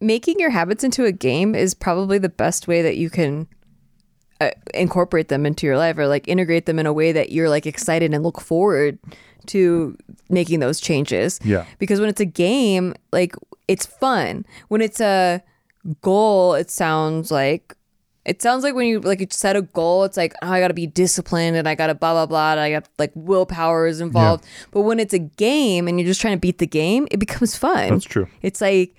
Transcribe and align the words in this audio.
making 0.00 0.38
your 0.38 0.50
habits 0.50 0.84
into 0.84 1.04
a 1.04 1.12
game 1.12 1.54
is 1.54 1.74
probably 1.74 2.18
the 2.18 2.28
best 2.28 2.68
way 2.68 2.82
that 2.82 2.96
you 2.96 3.10
can 3.10 3.48
uh, 4.40 4.50
incorporate 4.74 5.28
them 5.28 5.46
into 5.46 5.66
your 5.66 5.78
life 5.78 5.96
or 5.96 6.06
like 6.06 6.28
integrate 6.28 6.66
them 6.66 6.78
in 6.78 6.86
a 6.86 6.92
way 6.92 7.12
that 7.12 7.32
you're 7.32 7.48
like 7.48 7.66
excited 7.66 8.12
and 8.12 8.22
look 8.22 8.40
forward 8.40 8.98
to 9.46 9.96
making 10.28 10.60
those 10.60 10.80
changes. 10.80 11.40
Yeah. 11.44 11.64
Because 11.78 12.00
when 12.00 12.08
it's 12.08 12.20
a 12.20 12.26
game, 12.26 12.94
like 13.12 13.34
it's 13.68 13.86
fun. 13.86 14.44
When 14.68 14.82
it's 14.82 15.00
a 15.00 15.42
goal, 16.02 16.54
it 16.54 16.70
sounds 16.70 17.30
like 17.30 17.74
it 18.26 18.42
sounds 18.42 18.64
like 18.64 18.74
when 18.74 18.88
you 18.88 19.00
like 19.00 19.20
you 19.20 19.28
set 19.30 19.56
a 19.56 19.62
goal, 19.62 20.04
it's 20.04 20.16
like 20.16 20.34
oh, 20.42 20.50
I 20.50 20.60
got 20.60 20.68
to 20.68 20.74
be 20.74 20.86
disciplined 20.86 21.56
and 21.56 21.68
I 21.68 21.74
got 21.74 21.86
to 21.86 21.94
blah 21.94 22.12
blah 22.12 22.26
blah. 22.26 22.52
And 22.52 22.60
I 22.60 22.70
got 22.72 22.88
like 22.98 23.12
willpower 23.14 23.86
is 23.86 24.00
involved. 24.00 24.44
But 24.72 24.82
when 24.82 24.98
it's 24.98 25.14
a 25.14 25.18
game 25.20 25.88
and 25.88 25.98
you're 25.98 26.08
just 26.08 26.20
trying 26.20 26.34
to 26.36 26.40
beat 26.40 26.58
the 26.58 26.66
game, 26.66 27.06
it 27.10 27.18
becomes 27.18 27.56
fun. 27.56 27.90
That's 27.90 28.04
true. 28.04 28.28
It's 28.42 28.60
like, 28.60 28.94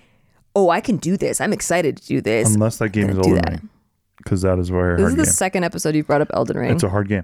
oh, 0.58 0.70
I 0.70 0.80
can 0.80 0.96
do 0.96 1.16
this. 1.16 1.40
I'm 1.40 1.52
excited 1.52 1.98
to 1.98 2.06
do 2.06 2.20
this. 2.20 2.52
Unless 2.52 2.78
that 2.78 2.88
game 2.90 3.08
is 3.10 3.16
Elden 3.16 3.34
that. 3.36 3.50
Ring, 3.50 3.68
because 4.16 4.42
that 4.42 4.58
is 4.58 4.70
very 4.70 4.96
this 4.96 5.02
hard 5.02 5.12
is 5.12 5.16
the 5.16 5.22
game. 5.24 5.32
second 5.32 5.64
episode 5.64 5.94
you've 5.94 6.08
brought 6.08 6.20
up 6.20 6.30
Elden 6.34 6.56
Ring. 6.58 6.70
It's 6.72 6.82
a 6.82 6.88
hard 6.88 7.06
game. 7.08 7.22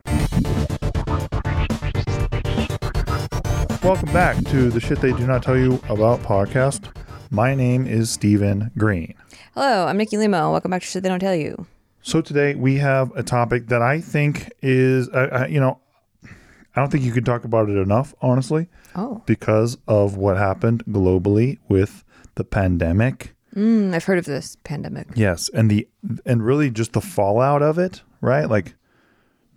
Welcome 3.83 4.13
back 4.13 4.37
to 4.47 4.71
the 4.71 4.81
shit 4.81 5.01
they 5.01 5.13
do 5.13 5.27
not 5.27 5.43
tell 5.43 5.59
you 5.59 5.81
about 5.89 6.21
podcast. 6.21 6.95
My 7.31 7.57
name 7.57 7.87
is 7.89 8.09
Steven 8.09 8.71
Greene. 8.79 9.15
Hello, 9.55 9.87
I'm 9.87 9.97
Nikki 9.97 10.17
Limo. 10.17 10.53
Welcome 10.53 10.71
back 10.71 10.83
to 10.83 10.87
Shit 10.87 11.03
They 11.03 11.09
Don't 11.09 11.19
Tell 11.19 11.35
You. 11.35 11.67
So 12.03 12.21
today 12.21 12.55
we 12.55 12.77
have 12.77 13.11
a 13.17 13.25
topic 13.25 13.67
that 13.69 13.83
I 13.83 14.01
think 14.01 14.53
is, 14.63 15.09
uh, 15.09 15.41
uh, 15.43 15.47
you 15.51 15.59
know, 15.59 15.81
I 16.23 16.81
don't 16.81 16.91
think 16.91 17.03
you 17.03 17.11
could 17.13 17.27
talk 17.27 17.45
about 17.45 17.69
it 17.69 17.77
enough, 17.77 18.15
honestly, 18.23 18.69
Oh, 18.95 19.23
because 19.27 19.77
of 19.89 20.17
what 20.17 20.37
happened 20.37 20.85
globally 20.87 21.59
with 21.69 22.04
the 22.37 22.45
pandemic. 22.45 23.35
mm, 23.55 23.95
I've 23.95 24.05
heard 24.05 24.19
of 24.19 24.25
this 24.25 24.57
pandemic. 24.65 25.09
Yes, 25.15 25.49
and 25.55 25.71
the 25.71 25.89
and 26.27 26.45
really 26.45 26.71
just 26.71 26.93
the 26.93 27.01
fallout 27.01 27.63
of 27.63 27.79
it, 27.79 28.03
right? 28.21 28.49
Like, 28.49 28.75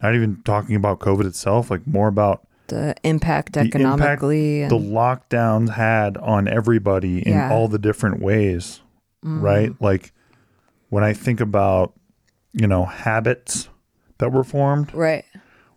not 0.01 0.13
even 0.15 0.41
talking 0.43 0.75
about 0.75 0.99
COVID 0.99 1.25
itself, 1.25 1.71
like 1.71 1.85
more 1.87 2.07
about 2.07 2.45
The 2.67 2.95
impact 3.03 3.53
the 3.53 3.61
impact 3.61 3.75
economically. 3.75 4.67
the 4.67 4.77
lockdowns 4.77 5.69
had 5.69 6.17
on 6.17 6.47
everybody 6.47 7.25
in 7.25 7.33
Yeah. 7.33 7.51
all 7.51 7.67
the 7.67 7.79
different 7.79 8.21
ways, 8.21 8.81
right? 9.23 9.73
Like 9.81 10.11
when 10.89 11.03
I 11.03 11.13
think 11.13 11.39
about, 11.41 11.93
you 12.53 12.67
know, 12.67 12.85
habits 12.85 13.69
that 14.19 14.31
were 14.31 14.43
formed, 14.43 14.93
right. 14.93 15.25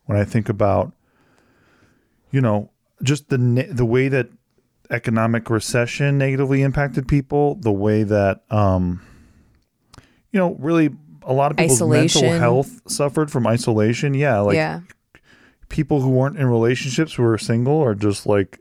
when 0.07 0.19
I 0.19 0.25
think 0.25 0.49
about, 0.49 0.93
you 2.31 2.41
know, 2.41 2.71
just 3.03 3.29
the 3.31 3.39
the 3.71 3.87
way 3.87 4.09
that 4.09 4.29
economic 4.91 5.49
recession 5.51 6.19
negatively 6.19 6.63
impacted 6.63 7.07
people, 7.09 7.55
the 7.57 7.73
way 7.73 8.03
that, 8.03 8.43
um, 8.51 9.01
you 10.33 10.39
know, 10.39 10.55
really 10.59 10.91
a 11.23 11.33
lot 11.33 11.51
of 11.51 11.57
people's 11.57 11.83
mental 11.83 12.31
health 12.33 12.81
suffered 12.91 13.31
from 13.31 13.47
isolation. 13.47 14.15
Yeah, 14.15 14.41
like 14.41 14.55
yeah. 14.55 14.81
people 15.69 16.01
who 16.01 16.11
weren't 16.11 16.39
in 16.39 16.47
relationships 16.47 17.15
who 17.15 17.23
were 17.23 17.39
single 17.39 17.75
or 17.75 17.95
just 17.95 18.27
like 18.27 18.59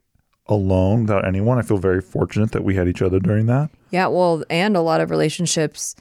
alone 0.47 1.01
without 1.01 1.25
anyone. 1.25 1.57
I 1.57 1.61
feel 1.61 1.77
very 1.77 2.01
fortunate 2.01 2.51
that 2.51 2.63
we 2.63 2.75
had 2.75 2.87
each 2.87 3.01
other 3.01 3.19
during 3.19 3.45
that. 3.47 3.69
Yeah. 3.91 4.07
Well, 4.07 4.43
and 4.49 4.75
a 4.75 4.81
lot 4.81 5.01
of 5.01 5.09
relationships, 5.09 5.95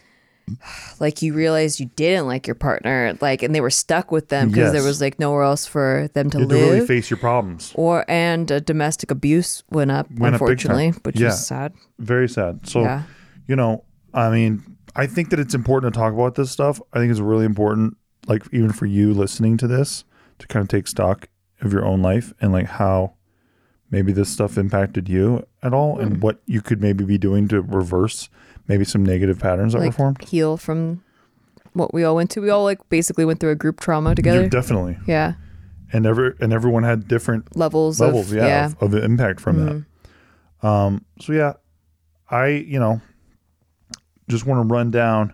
like 1.01 1.23
you 1.23 1.35
realized 1.35 1.81
you 1.81 1.87
didn't 1.97 2.27
like 2.27 2.47
your 2.47 2.55
partner, 2.55 3.17
like, 3.21 3.43
and 3.43 3.55
they 3.55 3.61
were 3.61 3.71
stuck 3.71 4.11
with 4.13 4.29
them 4.29 4.49
because 4.51 4.73
there 4.73 4.83
was 4.83 5.01
like 5.01 5.19
nowhere 5.19 5.43
else 5.43 5.67
for 5.67 6.09
them 6.15 6.31
to 6.31 6.39
to 6.39 6.45
live. 6.47 6.71
really 6.73 6.87
face 6.87 7.11
your 7.11 7.19
problems. 7.19 7.73
or 7.75 8.05
and 8.09 8.51
uh, 8.53 8.61
domestic 8.61 9.11
abuse 9.11 9.63
went 9.71 9.91
up, 9.91 10.07
Went 10.11 10.35
up 10.35 10.41
unfortunately, 10.41 10.91
which 11.03 11.19
Yeah. 11.21 11.29
is 11.29 11.47
sad. 11.47 11.73
Very 11.99 12.29
sad. 12.29 12.67
So, 12.69 12.83
Yeah. 12.83 13.03
you 13.47 13.57
know, 13.57 13.85
I 14.15 14.31
mean, 14.31 14.63
I 14.97 15.07
think 15.07 15.31
that 15.31 15.39
it's 15.41 15.55
important 15.55 15.93
to 15.95 15.99
talk 16.01 16.13
about 16.13 16.35
this 16.35 16.51
stuff. 16.51 16.81
I 16.93 16.99
think 16.99 17.11
it's 17.11 17.21
really 17.21 17.45
important, 17.45 17.97
like 18.27 18.43
even 18.53 18.73
for 18.73 18.87
you 18.87 19.13
listening 19.15 19.57
to 19.59 19.67
this, 19.67 20.05
to 20.39 20.47
kind 20.47 20.63
of 20.63 20.69
take 20.69 20.87
stock 20.89 21.29
of 21.61 21.73
your 21.73 21.85
own 21.85 22.03
life 22.03 22.33
and 22.41 22.53
like 22.53 22.67
how 22.67 23.15
maybe 23.91 24.13
this 24.13 24.29
stuff 24.29 24.59
impacted 24.59 25.09
you 25.09 25.45
at 25.63 25.73
all 25.73 25.97
Hmm. 25.97 26.01
and 26.03 26.23
what 26.23 26.41
you 26.47 26.61
could 26.61 26.81
maybe 26.81 27.05
be 27.05 27.19
doing 27.19 27.49
to 27.49 27.61
reverse 27.63 28.29
maybe 28.69 28.85
some 28.85 29.05
negative 29.05 29.39
patterns 29.39 29.73
that 29.73 29.81
were 29.81 29.91
formed. 29.93 30.23
heal 30.23 30.57
from 30.57 31.03
what 31.73 31.93
we 31.95 32.05
all 32.05 32.15
went 32.15 32.31
to. 32.31 32.41
We 32.41 32.51
all 32.51 32.65
like 32.65 32.87
basically 32.89 33.25
went 33.25 33.41
through 33.41 33.51
a 33.51 33.55
group 33.57 33.81
trauma 33.81 34.11
Yeah, 34.11 34.15
together. 34.15 34.49
definitely. 34.49 34.99
yeah. 35.07 35.35
And 35.93 36.05
every 36.07 36.35
and 36.41 36.53
everyone 36.53 36.83
had 36.83 37.09
different 37.09 37.57
Levels, 37.57 37.99
levels, 38.01 38.31
of, 38.31 38.37
yeah, 38.37 38.47
yeah. 38.47 38.67
Of, 38.81 38.95
of 38.95 39.03
impact 39.03 39.41
from 39.41 39.57
Mhm. 39.57 39.85
that. 40.61 40.67
Um, 40.69 41.05
so 41.21 41.33
yeah, 41.33 41.55
I 42.31 42.49
you 42.49 42.79
know 42.79 43.01
just 44.29 44.45
want 44.45 44.69
to 44.69 44.75
run 44.75 44.91
down 44.91 45.33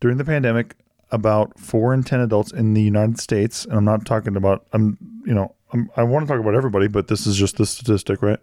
during 0.00 0.18
the 0.18 0.24
pandemic 0.24 0.76
about 1.10 1.58
four 1.58 1.92
in 1.92 2.04
ten 2.04 2.20
adults 2.20 2.52
in 2.52 2.74
the 2.74 2.82
United 2.82 3.18
States, 3.18 3.64
and 3.64 3.74
I'm 3.74 3.84
not 3.84 4.06
talking 4.06 4.36
about 4.36 4.66
I'm 4.72 4.96
you 5.26 5.34
know 5.34 5.54
I'm, 5.72 5.90
I 5.96 6.04
want 6.04 6.26
to 6.26 6.32
talk 6.32 6.40
about 6.40 6.54
everybody, 6.54 6.86
but 6.86 7.08
this 7.08 7.26
is 7.26 7.36
just 7.36 7.56
the 7.56 7.66
statistic, 7.66 8.22
right? 8.22 8.38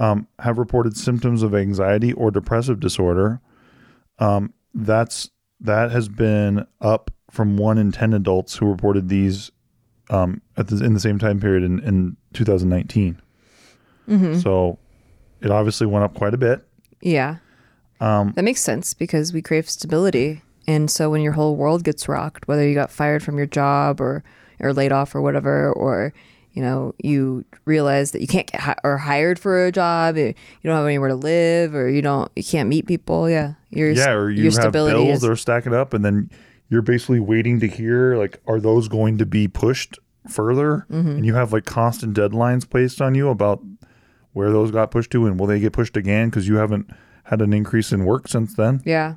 Um, 0.00 0.26
have 0.38 0.58
reported 0.58 0.96
symptoms 0.96 1.42
of 1.42 1.54
anxiety 1.54 2.12
or 2.14 2.30
depressive 2.30 2.80
disorder. 2.80 3.40
Um, 4.18 4.52
that's 4.74 5.30
that 5.60 5.90
has 5.90 6.08
been 6.08 6.66
up 6.80 7.10
from 7.30 7.56
one 7.56 7.78
in 7.78 7.92
ten 7.92 8.12
adults 8.14 8.56
who 8.56 8.66
reported 8.66 9.08
these 9.08 9.52
um, 10.10 10.42
at 10.56 10.68
the, 10.68 10.84
in 10.84 10.94
the 10.94 11.00
same 11.00 11.18
time 11.18 11.38
period 11.38 11.62
in, 11.62 11.78
in 11.80 12.16
2019. 12.32 13.20
Mm-hmm. 14.08 14.38
So 14.40 14.78
it 15.40 15.50
obviously 15.50 15.86
went 15.86 16.04
up 16.04 16.14
quite 16.14 16.34
a 16.34 16.38
bit. 16.38 16.66
Yeah. 17.00 17.36
Um, 18.00 18.32
That 18.34 18.44
makes 18.44 18.60
sense 18.60 18.94
because 18.94 19.32
we 19.32 19.42
crave 19.42 19.70
stability. 19.70 20.42
And 20.66 20.90
so 20.90 21.10
when 21.10 21.22
your 21.22 21.32
whole 21.32 21.56
world 21.56 21.84
gets 21.84 22.08
rocked, 22.08 22.48
whether 22.48 22.66
you 22.66 22.74
got 22.74 22.90
fired 22.90 23.22
from 23.22 23.36
your 23.36 23.46
job 23.46 24.00
or 24.00 24.22
or 24.58 24.74
laid 24.74 24.92
off 24.92 25.14
or 25.14 25.22
whatever, 25.22 25.72
or 25.72 26.12
you 26.52 26.62
know 26.62 26.94
you 27.02 27.44
realize 27.64 28.12
that 28.12 28.20
you 28.20 28.26
can't 28.26 28.50
get 28.50 28.60
hi- 28.60 28.76
or 28.84 28.98
hired 28.98 29.38
for 29.38 29.66
a 29.66 29.72
job, 29.72 30.16
you 30.16 30.34
don't 30.64 30.76
have 30.76 30.86
anywhere 30.86 31.08
to 31.08 31.14
live, 31.14 31.74
or 31.74 31.88
you 31.88 32.02
don't 32.02 32.30
you 32.36 32.44
can't 32.44 32.68
meet 32.68 32.86
people. 32.86 33.28
Yeah, 33.28 33.54
your 33.70 33.90
yeah, 33.90 34.10
or 34.10 34.30
you 34.30 34.44
your 34.44 34.52
have 34.52 34.54
stability 34.54 35.04
bills 35.04 35.16
is 35.16 35.20
that 35.22 35.30
are 35.30 35.36
stacking 35.36 35.74
up, 35.74 35.94
and 35.94 36.04
then 36.04 36.30
you're 36.68 36.82
basically 36.82 37.20
waiting 37.20 37.60
to 37.60 37.66
hear 37.66 38.16
like, 38.16 38.40
are 38.46 38.60
those 38.60 38.88
going 38.88 39.18
to 39.18 39.26
be 39.26 39.48
pushed 39.48 39.98
further? 40.28 40.86
Mm-hmm. 40.90 41.08
And 41.08 41.26
you 41.26 41.34
have 41.34 41.52
like 41.52 41.64
constant 41.64 42.16
deadlines 42.16 42.68
placed 42.68 43.00
on 43.00 43.14
you 43.14 43.28
about 43.28 43.62
where 44.32 44.50
those 44.50 44.70
got 44.70 44.90
pushed 44.90 45.10
to, 45.12 45.26
and 45.26 45.38
will 45.38 45.46
they 45.46 45.60
get 45.60 45.72
pushed 45.72 45.96
again 45.96 46.30
because 46.30 46.46
you 46.46 46.56
haven't 46.56 46.90
had 47.24 47.40
an 47.42 47.52
increase 47.52 47.92
in 47.92 48.04
work 48.04 48.26
since 48.26 48.54
then 48.54 48.82
yeah 48.84 49.14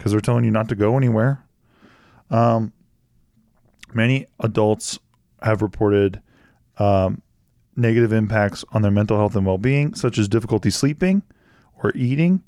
because 0.00 0.12
they're 0.12 0.20
telling 0.22 0.44
you 0.44 0.50
not 0.50 0.66
to 0.66 0.74
go 0.74 0.96
anywhere. 0.96 1.44
Um, 2.30 2.72
many 3.92 4.28
adults 4.38 4.98
have 5.42 5.60
reported 5.60 6.22
um, 6.80 7.22
negative 7.76 8.12
impacts 8.12 8.64
on 8.72 8.82
their 8.82 8.90
mental 8.90 9.16
health 9.16 9.36
and 9.36 9.46
well-being, 9.46 9.94
such 9.94 10.18
as 10.18 10.26
difficulty 10.28 10.70
sleeping 10.70 11.22
or 11.82 11.92
eating, 11.94 12.42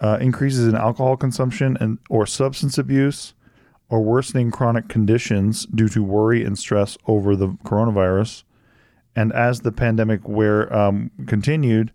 uh, 0.00 0.18
increases 0.20 0.66
in 0.66 0.74
alcohol 0.74 1.16
consumption 1.16 1.76
and 1.80 1.98
or 2.08 2.24
substance 2.26 2.78
abuse, 2.78 3.34
or 3.88 4.00
worsening 4.00 4.50
chronic 4.50 4.88
conditions 4.88 5.66
due 5.66 5.88
to 5.88 6.02
worry 6.02 6.42
and 6.42 6.58
stress 6.58 6.96
over 7.06 7.36
the 7.36 7.48
coronavirus. 7.64 8.44
And 9.14 9.32
as 9.34 9.60
the 9.60 9.72
pandemic 9.72 10.26
where 10.26 10.74
um, 10.74 11.10
continued, 11.26 11.92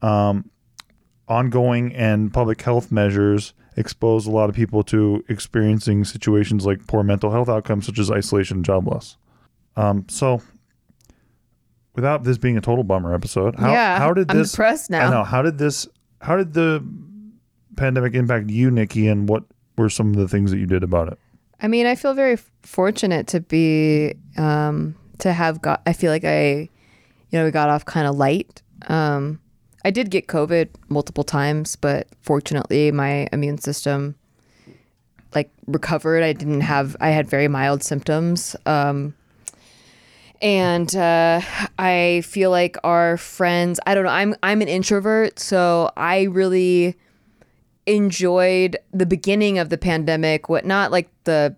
um, 0.00 0.48
ongoing 1.26 1.92
and 1.94 2.32
public 2.32 2.62
health 2.62 2.92
measures 2.92 3.52
expose 3.76 4.26
a 4.26 4.30
lot 4.30 4.48
of 4.48 4.54
people 4.54 4.84
to 4.84 5.24
experiencing 5.28 6.04
situations 6.04 6.64
like 6.64 6.86
poor 6.86 7.02
mental 7.02 7.32
health 7.32 7.48
outcomes 7.48 7.86
such 7.86 7.98
as 7.98 8.10
isolation 8.10 8.58
and 8.58 8.64
job 8.64 8.86
loss. 8.86 9.16
Um, 9.76 10.06
so 10.08 10.40
without 11.94 12.24
this 12.24 12.38
being 12.38 12.56
a 12.56 12.60
total 12.60 12.84
bummer 12.84 13.14
episode, 13.14 13.56
how, 13.56 13.72
yeah. 13.72 13.98
how 13.98 14.12
did 14.12 14.30
I'm 14.30 14.38
this 14.38 14.52
depressed 14.52 14.92
I 14.92 14.98
now? 14.98 15.10
know, 15.10 15.24
how 15.24 15.42
did 15.42 15.58
this 15.58 15.86
how 16.20 16.36
did 16.36 16.54
the 16.54 16.84
pandemic 17.76 18.14
impact 18.14 18.50
you, 18.50 18.70
Nikki, 18.70 19.08
and 19.08 19.28
what 19.28 19.44
were 19.76 19.88
some 19.88 20.10
of 20.10 20.16
the 20.16 20.28
things 20.28 20.50
that 20.50 20.58
you 20.58 20.66
did 20.66 20.82
about 20.82 21.08
it? 21.08 21.18
I 21.60 21.68
mean, 21.68 21.86
I 21.86 21.94
feel 21.94 22.14
very 22.14 22.38
fortunate 22.62 23.26
to 23.28 23.40
be 23.40 24.14
um, 24.36 24.94
to 25.18 25.32
have 25.32 25.62
got. 25.62 25.82
I 25.86 25.92
feel 25.92 26.10
like 26.10 26.24
I, 26.24 26.68
you 27.30 27.38
know, 27.38 27.44
we 27.44 27.50
got 27.50 27.68
off 27.68 27.84
kind 27.84 28.06
of 28.06 28.16
light. 28.16 28.62
Um, 28.88 29.40
I 29.84 29.90
did 29.90 30.10
get 30.10 30.26
COVID 30.26 30.70
multiple 30.88 31.24
times, 31.24 31.76
but 31.76 32.08
fortunately, 32.22 32.90
my 32.90 33.28
immune 33.32 33.58
system 33.58 34.16
like 35.34 35.50
recovered. 35.66 36.22
I 36.22 36.32
didn't 36.32 36.62
have. 36.62 36.96
I 37.00 37.10
had 37.10 37.28
very 37.28 37.48
mild 37.48 37.82
symptoms. 37.82 38.56
Um, 38.66 39.14
and 40.40 40.94
uh, 40.94 41.40
I 41.78 42.22
feel 42.24 42.50
like 42.50 42.76
our 42.84 43.16
friends. 43.16 43.80
I 43.86 43.94
don't 43.94 44.04
know. 44.04 44.10
I'm 44.10 44.34
I'm 44.42 44.62
an 44.62 44.68
introvert, 44.68 45.38
so 45.38 45.90
I 45.96 46.22
really 46.24 46.96
enjoyed 47.86 48.78
the 48.92 49.06
beginning 49.06 49.58
of 49.58 49.68
the 49.68 49.76
pandemic 49.76 50.48
what 50.48 50.64
not 50.64 50.90
like 50.90 51.10
the 51.24 51.54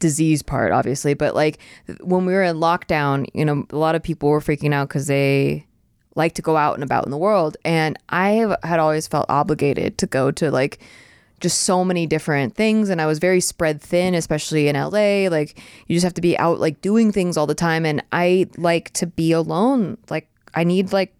disease 0.00 0.42
part 0.42 0.72
obviously 0.72 1.14
but 1.14 1.36
like 1.36 1.60
when 2.00 2.26
we 2.26 2.32
were 2.32 2.42
in 2.42 2.56
lockdown 2.56 3.24
you 3.32 3.44
know 3.44 3.64
a 3.70 3.76
lot 3.76 3.94
of 3.94 4.02
people 4.02 4.28
were 4.28 4.40
freaking 4.40 4.74
out 4.74 4.88
because 4.88 5.06
they 5.06 5.64
like 6.18 6.34
to 6.34 6.42
go 6.42 6.56
out 6.56 6.74
and 6.74 6.82
about 6.82 7.04
in 7.04 7.10
the 7.10 7.16
world. 7.16 7.56
And 7.64 7.96
I 8.10 8.54
had 8.62 8.78
always 8.80 9.06
felt 9.06 9.24
obligated 9.30 9.96
to 9.98 10.06
go 10.06 10.30
to 10.32 10.50
like 10.50 10.80
just 11.40 11.60
so 11.60 11.84
many 11.84 12.06
different 12.06 12.54
things 12.54 12.88
and 12.88 13.00
I 13.00 13.06
was 13.06 13.18
very 13.18 13.40
spread 13.40 13.80
thin 13.80 14.14
especially 14.14 14.68
in 14.68 14.76
LA 14.76 15.28
like 15.28 15.60
you 15.86 15.94
just 15.94 16.04
have 16.04 16.14
to 16.14 16.20
be 16.20 16.36
out 16.38 16.58
like 16.58 16.80
doing 16.80 17.12
things 17.12 17.36
all 17.36 17.46
the 17.46 17.54
time 17.54 17.86
and 17.86 18.02
I 18.12 18.48
like 18.56 18.92
to 18.94 19.06
be 19.06 19.32
alone 19.32 19.98
like 20.10 20.28
I 20.54 20.64
need 20.64 20.92
like 20.92 21.14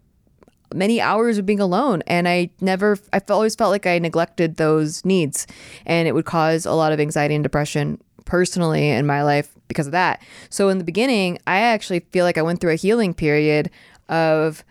many 0.75 1.01
hours 1.01 1.39
of 1.39 1.47
being 1.47 1.61
alone 1.61 2.03
and 2.07 2.29
I 2.29 2.51
never 2.61 2.99
I 3.13 3.21
always 3.31 3.55
felt 3.55 3.71
like 3.71 3.87
I 3.87 3.99
neglected 3.99 4.57
those 4.57 5.05
needs 5.05 5.47
and 5.87 6.09
it 6.09 6.13
would 6.13 6.27
cause 6.27 6.67
a 6.67 6.73
lot 6.73 6.93
of 6.93 7.01
anxiety 7.01 7.35
and 7.35 7.43
depression 7.43 8.01
personally 8.25 8.91
in 8.91 9.07
my 9.07 9.23
life 9.23 9.55
because 9.69 9.87
of 9.87 9.93
that. 9.93 10.23
So 10.51 10.69
in 10.69 10.79
the 10.79 10.85
beginning, 10.85 11.39
I 11.47 11.59
actually 11.61 12.01
feel 12.11 12.25
like 12.25 12.39
I 12.39 12.43
went 12.43 12.61
through 12.61 12.73
a 12.73 12.77
healing 12.77 13.15
period 13.15 13.71
of 14.09 14.65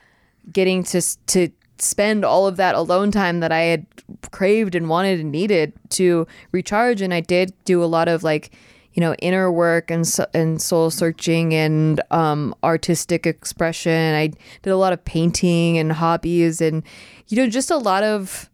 getting 0.52 0.84
to 0.84 1.02
to 1.28 1.50
spend 1.80 2.24
all 2.26 2.48
of 2.48 2.58
that 2.58 2.76
alone 2.76 3.12
time 3.12 3.40
that 3.40 3.52
I 3.52 3.62
had 3.62 3.86
craved 4.32 4.76
and 4.76 4.90
wanted 4.90 5.20
and 5.20 5.32
needed 5.32 5.74
to 5.92 6.28
recharge. 6.52 7.02
And 7.02 7.14
I 7.14 7.22
did 7.22 7.54
do 7.66 7.84
a 7.84 7.86
lot 7.86 8.08
of 8.08 8.24
like, 8.24 8.52
you 8.94 9.02
know, 9.02 9.14
inner 9.16 9.52
work 9.52 9.92
and 9.92 10.08
and 10.34 10.62
soul 10.62 10.90
searching 10.90 11.54
and 11.54 12.02
um, 12.12 12.56
artistic 12.64 13.28
expression. 13.28 14.16
I 14.16 14.28
did 14.64 14.72
a 14.72 14.78
lot 14.78 14.94
of 14.94 15.04
painting 15.06 15.78
and 15.78 15.92
hobbies 15.92 16.62
and 16.62 16.84
you 17.28 17.38
know 17.38 17.48
just 17.50 17.70
a 17.70 17.78
lot 17.78 18.04
of 18.04 18.50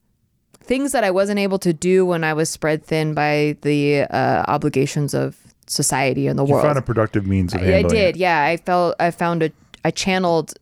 things 0.61 0.91
that 0.93 1.03
I 1.03 1.11
wasn't 1.11 1.39
able 1.39 1.59
to 1.59 1.73
do 1.73 2.05
when 2.05 2.23
I 2.23 2.33
was 2.33 2.49
spread 2.49 2.83
thin 2.85 3.13
by 3.13 3.57
the 3.61 4.01
uh, 4.03 4.43
obligations 4.47 5.13
of 5.13 5.37
society 5.67 6.27
and 6.27 6.37
the 6.39 6.45
You 6.45 6.53
world. 6.53 6.65
found 6.65 6.77
a 6.77 6.81
productive 6.81 7.25
means 7.27 7.53
of 7.53 7.61
I, 7.61 7.77
I 7.77 7.81
did, 7.83 7.93
it. 7.93 8.15
yeah. 8.17 8.43
I 8.43 8.57
felt 8.57 8.95
I 8.99 9.11
found 9.11 9.43
a 9.43 9.51
I 9.85 9.91
channeled 9.91 10.53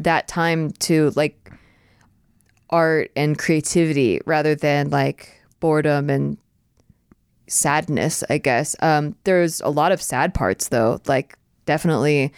that 0.00 0.26
time 0.28 0.70
to 0.72 1.10
like 1.16 1.36
art 2.70 3.10
and 3.16 3.38
creativity 3.38 4.20
rather 4.26 4.54
than 4.54 4.90
like 4.90 5.40
boredom 5.60 6.08
and 6.08 6.38
sadness, 7.46 8.24
I 8.30 8.38
guess. 8.38 8.76
Um, 8.80 9.16
there's 9.24 9.60
a 9.60 9.68
lot 9.68 9.92
of 9.92 10.00
sad 10.00 10.34
parts 10.34 10.68
though. 10.68 11.00
Like 11.06 11.36
definitely 11.66 12.32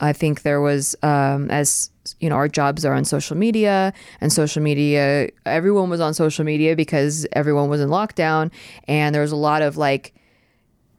I 0.00 0.12
think 0.12 0.42
there 0.42 0.60
was 0.60 0.94
um, 1.02 1.50
as 1.50 1.90
you 2.20 2.28
know, 2.28 2.36
our 2.36 2.48
jobs 2.48 2.84
are 2.84 2.94
on 2.94 3.04
social 3.04 3.36
media 3.36 3.92
and 4.20 4.32
social 4.32 4.62
media 4.62 5.28
everyone 5.44 5.90
was 5.90 6.00
on 6.00 6.14
social 6.14 6.44
media 6.44 6.76
because 6.76 7.26
everyone 7.32 7.68
was 7.68 7.80
in 7.80 7.88
lockdown 7.88 8.52
and 8.86 9.14
there 9.14 9.22
was 9.22 9.32
a 9.32 9.36
lot 9.36 9.62
of 9.62 9.76
like 9.76 10.14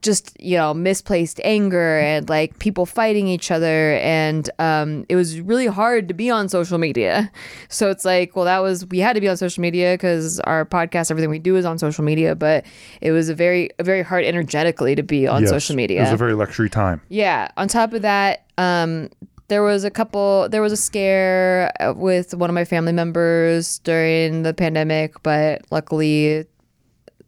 just 0.03 0.39
you 0.39 0.55
know 0.55 0.73
misplaced 0.73 1.41
anger 1.44 1.97
and 1.99 2.29
like 2.29 2.59
people 2.59 2.85
fighting 2.85 3.27
each 3.27 3.49
other 3.51 3.94
and 3.95 4.49
um, 4.59 5.05
it 5.09 5.15
was 5.15 5.41
really 5.41 5.65
hard 5.67 6.07
to 6.07 6.13
be 6.13 6.29
on 6.29 6.47
social 6.47 6.77
media 6.77 7.31
so 7.69 7.89
it's 7.89 8.05
like 8.05 8.35
well 8.35 8.45
that 8.45 8.59
was 8.59 8.85
we 8.88 8.99
had 8.99 9.13
to 9.13 9.21
be 9.21 9.27
on 9.27 9.35
social 9.35 9.59
media 9.61 9.94
because 9.95 10.39
our 10.41 10.65
podcast 10.65 11.09
everything 11.09 11.29
we 11.31 11.39
do 11.39 11.55
is 11.55 11.65
on 11.65 11.77
social 11.79 12.03
media 12.03 12.35
but 12.35 12.63
it 13.01 13.11
was 13.11 13.27
a 13.27 13.33
very 13.35 13.69
very 13.81 14.03
hard 14.03 14.23
energetically 14.23 14.94
to 14.95 15.03
be 15.03 15.27
on 15.27 15.41
Yes. 15.41 15.49
social 15.49 15.75
media 15.75 15.99
It 15.99 16.03
was 16.03 16.11
a 16.13 16.17
very 16.17 16.33
luxury 16.35 16.69
time. 16.69 17.01
yeah. 17.09 17.47
On 17.57 17.67
top 17.67 17.91
of 17.94 18.03
that, 18.03 18.45
um, 18.57 19.09
there 19.49 19.63
was 19.63 19.83
a 19.83 19.89
couple. 19.89 20.49
There 20.49 20.61
was 20.61 20.73
a 20.73 20.77
scare 20.77 21.71
uh, 21.79 21.94
with 21.95 22.33
one 22.33 22.49
of 22.49 22.53
my 22.53 22.65
family 22.65 22.91
members 22.91 23.79
during 23.79 24.44
the 24.44 24.53
pandemic, 24.53 25.23
but 25.23 25.61
luckily, 25.71 26.45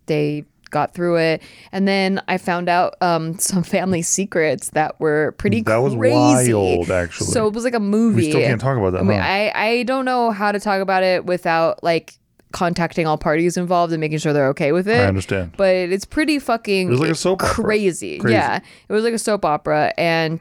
they 0.08 0.44
got 0.70 0.94
through 0.94 1.18
it. 1.18 1.42
And 1.72 1.88
then 1.88 2.22
I 2.28 2.38
found 2.38 2.70
out 2.70 2.96
um, 3.02 3.38
some 3.40 3.64
family 3.64 4.02
secrets 4.02 4.70
that 4.72 5.00
were 5.00 5.34
pretty 5.38 5.62
That 5.62 5.78
was 5.78 5.96
crazy. 5.96 6.54
wild, 6.54 6.92
actually. 6.92 7.28
So 7.28 7.48
it 7.48 7.54
was 7.54 7.64
like 7.64 7.76
a 7.76 7.80
movie. 7.80 8.24
We 8.24 8.30
still 8.32 8.42
can't 8.42 8.62
talk 8.62 8.78
about 8.78 8.92
that. 8.92 9.02
I, 9.02 9.04
mean? 9.04 9.20
I 9.20 9.52
I 9.56 9.84
don't 9.84 10.06
know 10.06 10.32
how 10.32 10.52
to 10.52 10.60
talk 10.60 10.82
about 10.82 11.04
it 11.04 11.26
without 11.26 11.84
like 11.84 12.14
contacting 12.52 13.06
all 13.06 13.18
parties 13.18 13.58
involved 13.58 13.94
and 13.94 14.02
making 14.02 14.18
sure 14.18 14.34
they're 14.34 14.48
okay 14.48 14.72
with 14.72 14.88
it 14.88 15.00
I 15.02 15.06
understand. 15.06 15.52
but 15.56 15.68
it's 15.76 16.04
pretty 16.06 16.40
fucking 16.40 16.88
It 16.88 16.90
was 16.92 17.00
like 17.00 17.12
a 17.12 17.16
soap 17.16 17.44
opera. 17.44 17.64
crazy. 17.64 18.18
Crazy. 18.18 18.34
Yeah, 18.34 18.60
it 18.88 18.92
was 18.92 19.04
like 19.04 19.14
a 19.14 19.20
soap 19.20 19.46
opera, 19.46 19.94
and 20.00 20.40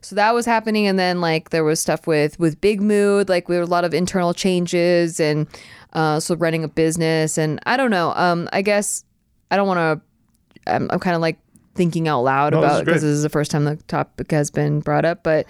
so 0.00 0.16
that 0.16 0.34
was 0.34 0.46
happening. 0.46 0.86
And 0.88 0.98
then 0.98 1.20
like 1.20 1.50
there 1.50 1.62
was 1.62 1.78
stuff 1.80 2.06
with 2.08 2.38
with 2.40 2.60
Big 2.60 2.80
Mood, 2.80 3.28
like 3.28 3.48
we 3.48 3.54
had 3.54 3.62
a 3.62 3.66
lot 3.68 3.84
of 3.84 3.94
internal 3.94 4.34
changes, 4.34 5.20
and 5.20 5.46
uh, 5.92 6.18
so 6.18 6.34
running 6.34 6.64
a 6.64 6.68
business, 6.68 7.38
and 7.38 7.60
I 7.66 7.76
don't 7.76 7.90
know. 7.92 8.12
Um, 8.16 8.48
I 8.52 8.60
guess 8.62 9.04
I 9.50 9.56
don't 9.56 9.66
want 9.68 9.78
to. 10.64 10.72
I'm, 10.72 10.88
I'm 10.90 10.98
kind 11.00 11.14
of 11.16 11.22
like 11.22 11.38
thinking 11.74 12.08
out 12.08 12.22
loud 12.22 12.52
No, 12.52 12.60
this 12.60 12.70
about 12.70 12.84
because 12.84 13.00
great. 13.02 13.08
this 13.08 13.16
is 13.16 13.22
the 13.22 13.28
first 13.28 13.50
time 13.50 13.64
the 13.64 13.76
topic 13.76 14.30
has 14.32 14.50
been 14.50 14.80
brought 14.80 15.04
up, 15.04 15.22
but 15.22 15.46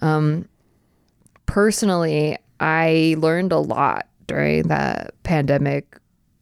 um, 0.00 0.48
personally, 1.46 2.38
I 2.60 3.16
learned 3.18 3.52
a 3.52 3.58
lot 3.58 4.06
during 4.26 4.68
that 4.68 5.14
pandemic 5.22 5.98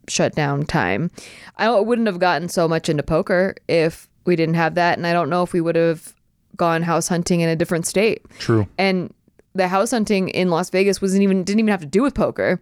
shutdown 0.09 0.65
time. 0.65 1.11
I 1.57 1.71
wouldn't 1.71 2.07
have 2.07 2.19
gotten 2.19 2.49
so 2.49 2.69
much 2.69 2.89
into 2.89 3.03
poker 3.03 3.55
if 3.69 4.09
we 4.25 4.37
didn't 4.37 4.55
have 4.55 4.75
that, 4.77 4.99
and 4.99 5.07
I 5.07 5.13
don't 5.13 5.31
know 5.31 5.43
if 5.43 5.53
we 5.53 5.61
would 5.61 5.77
have 5.77 6.15
gone 6.57 6.83
house 6.83 7.09
hunting 7.09 7.41
in 7.41 7.49
a 7.49 7.57
different 7.57 7.87
state. 7.87 8.23
True. 8.39 8.69
And 8.79 9.13
the 9.55 9.69
house 9.69 9.91
hunting 9.91 10.29
in 10.29 10.49
Las 10.51 10.71
Vegas 10.71 11.01
wasn't 11.03 11.23
even 11.23 11.45
didn't 11.45 11.61
even 11.61 11.71
have 11.71 11.81
to 11.81 11.87
do 11.87 12.03
with 12.03 12.15
poker. 12.15 12.61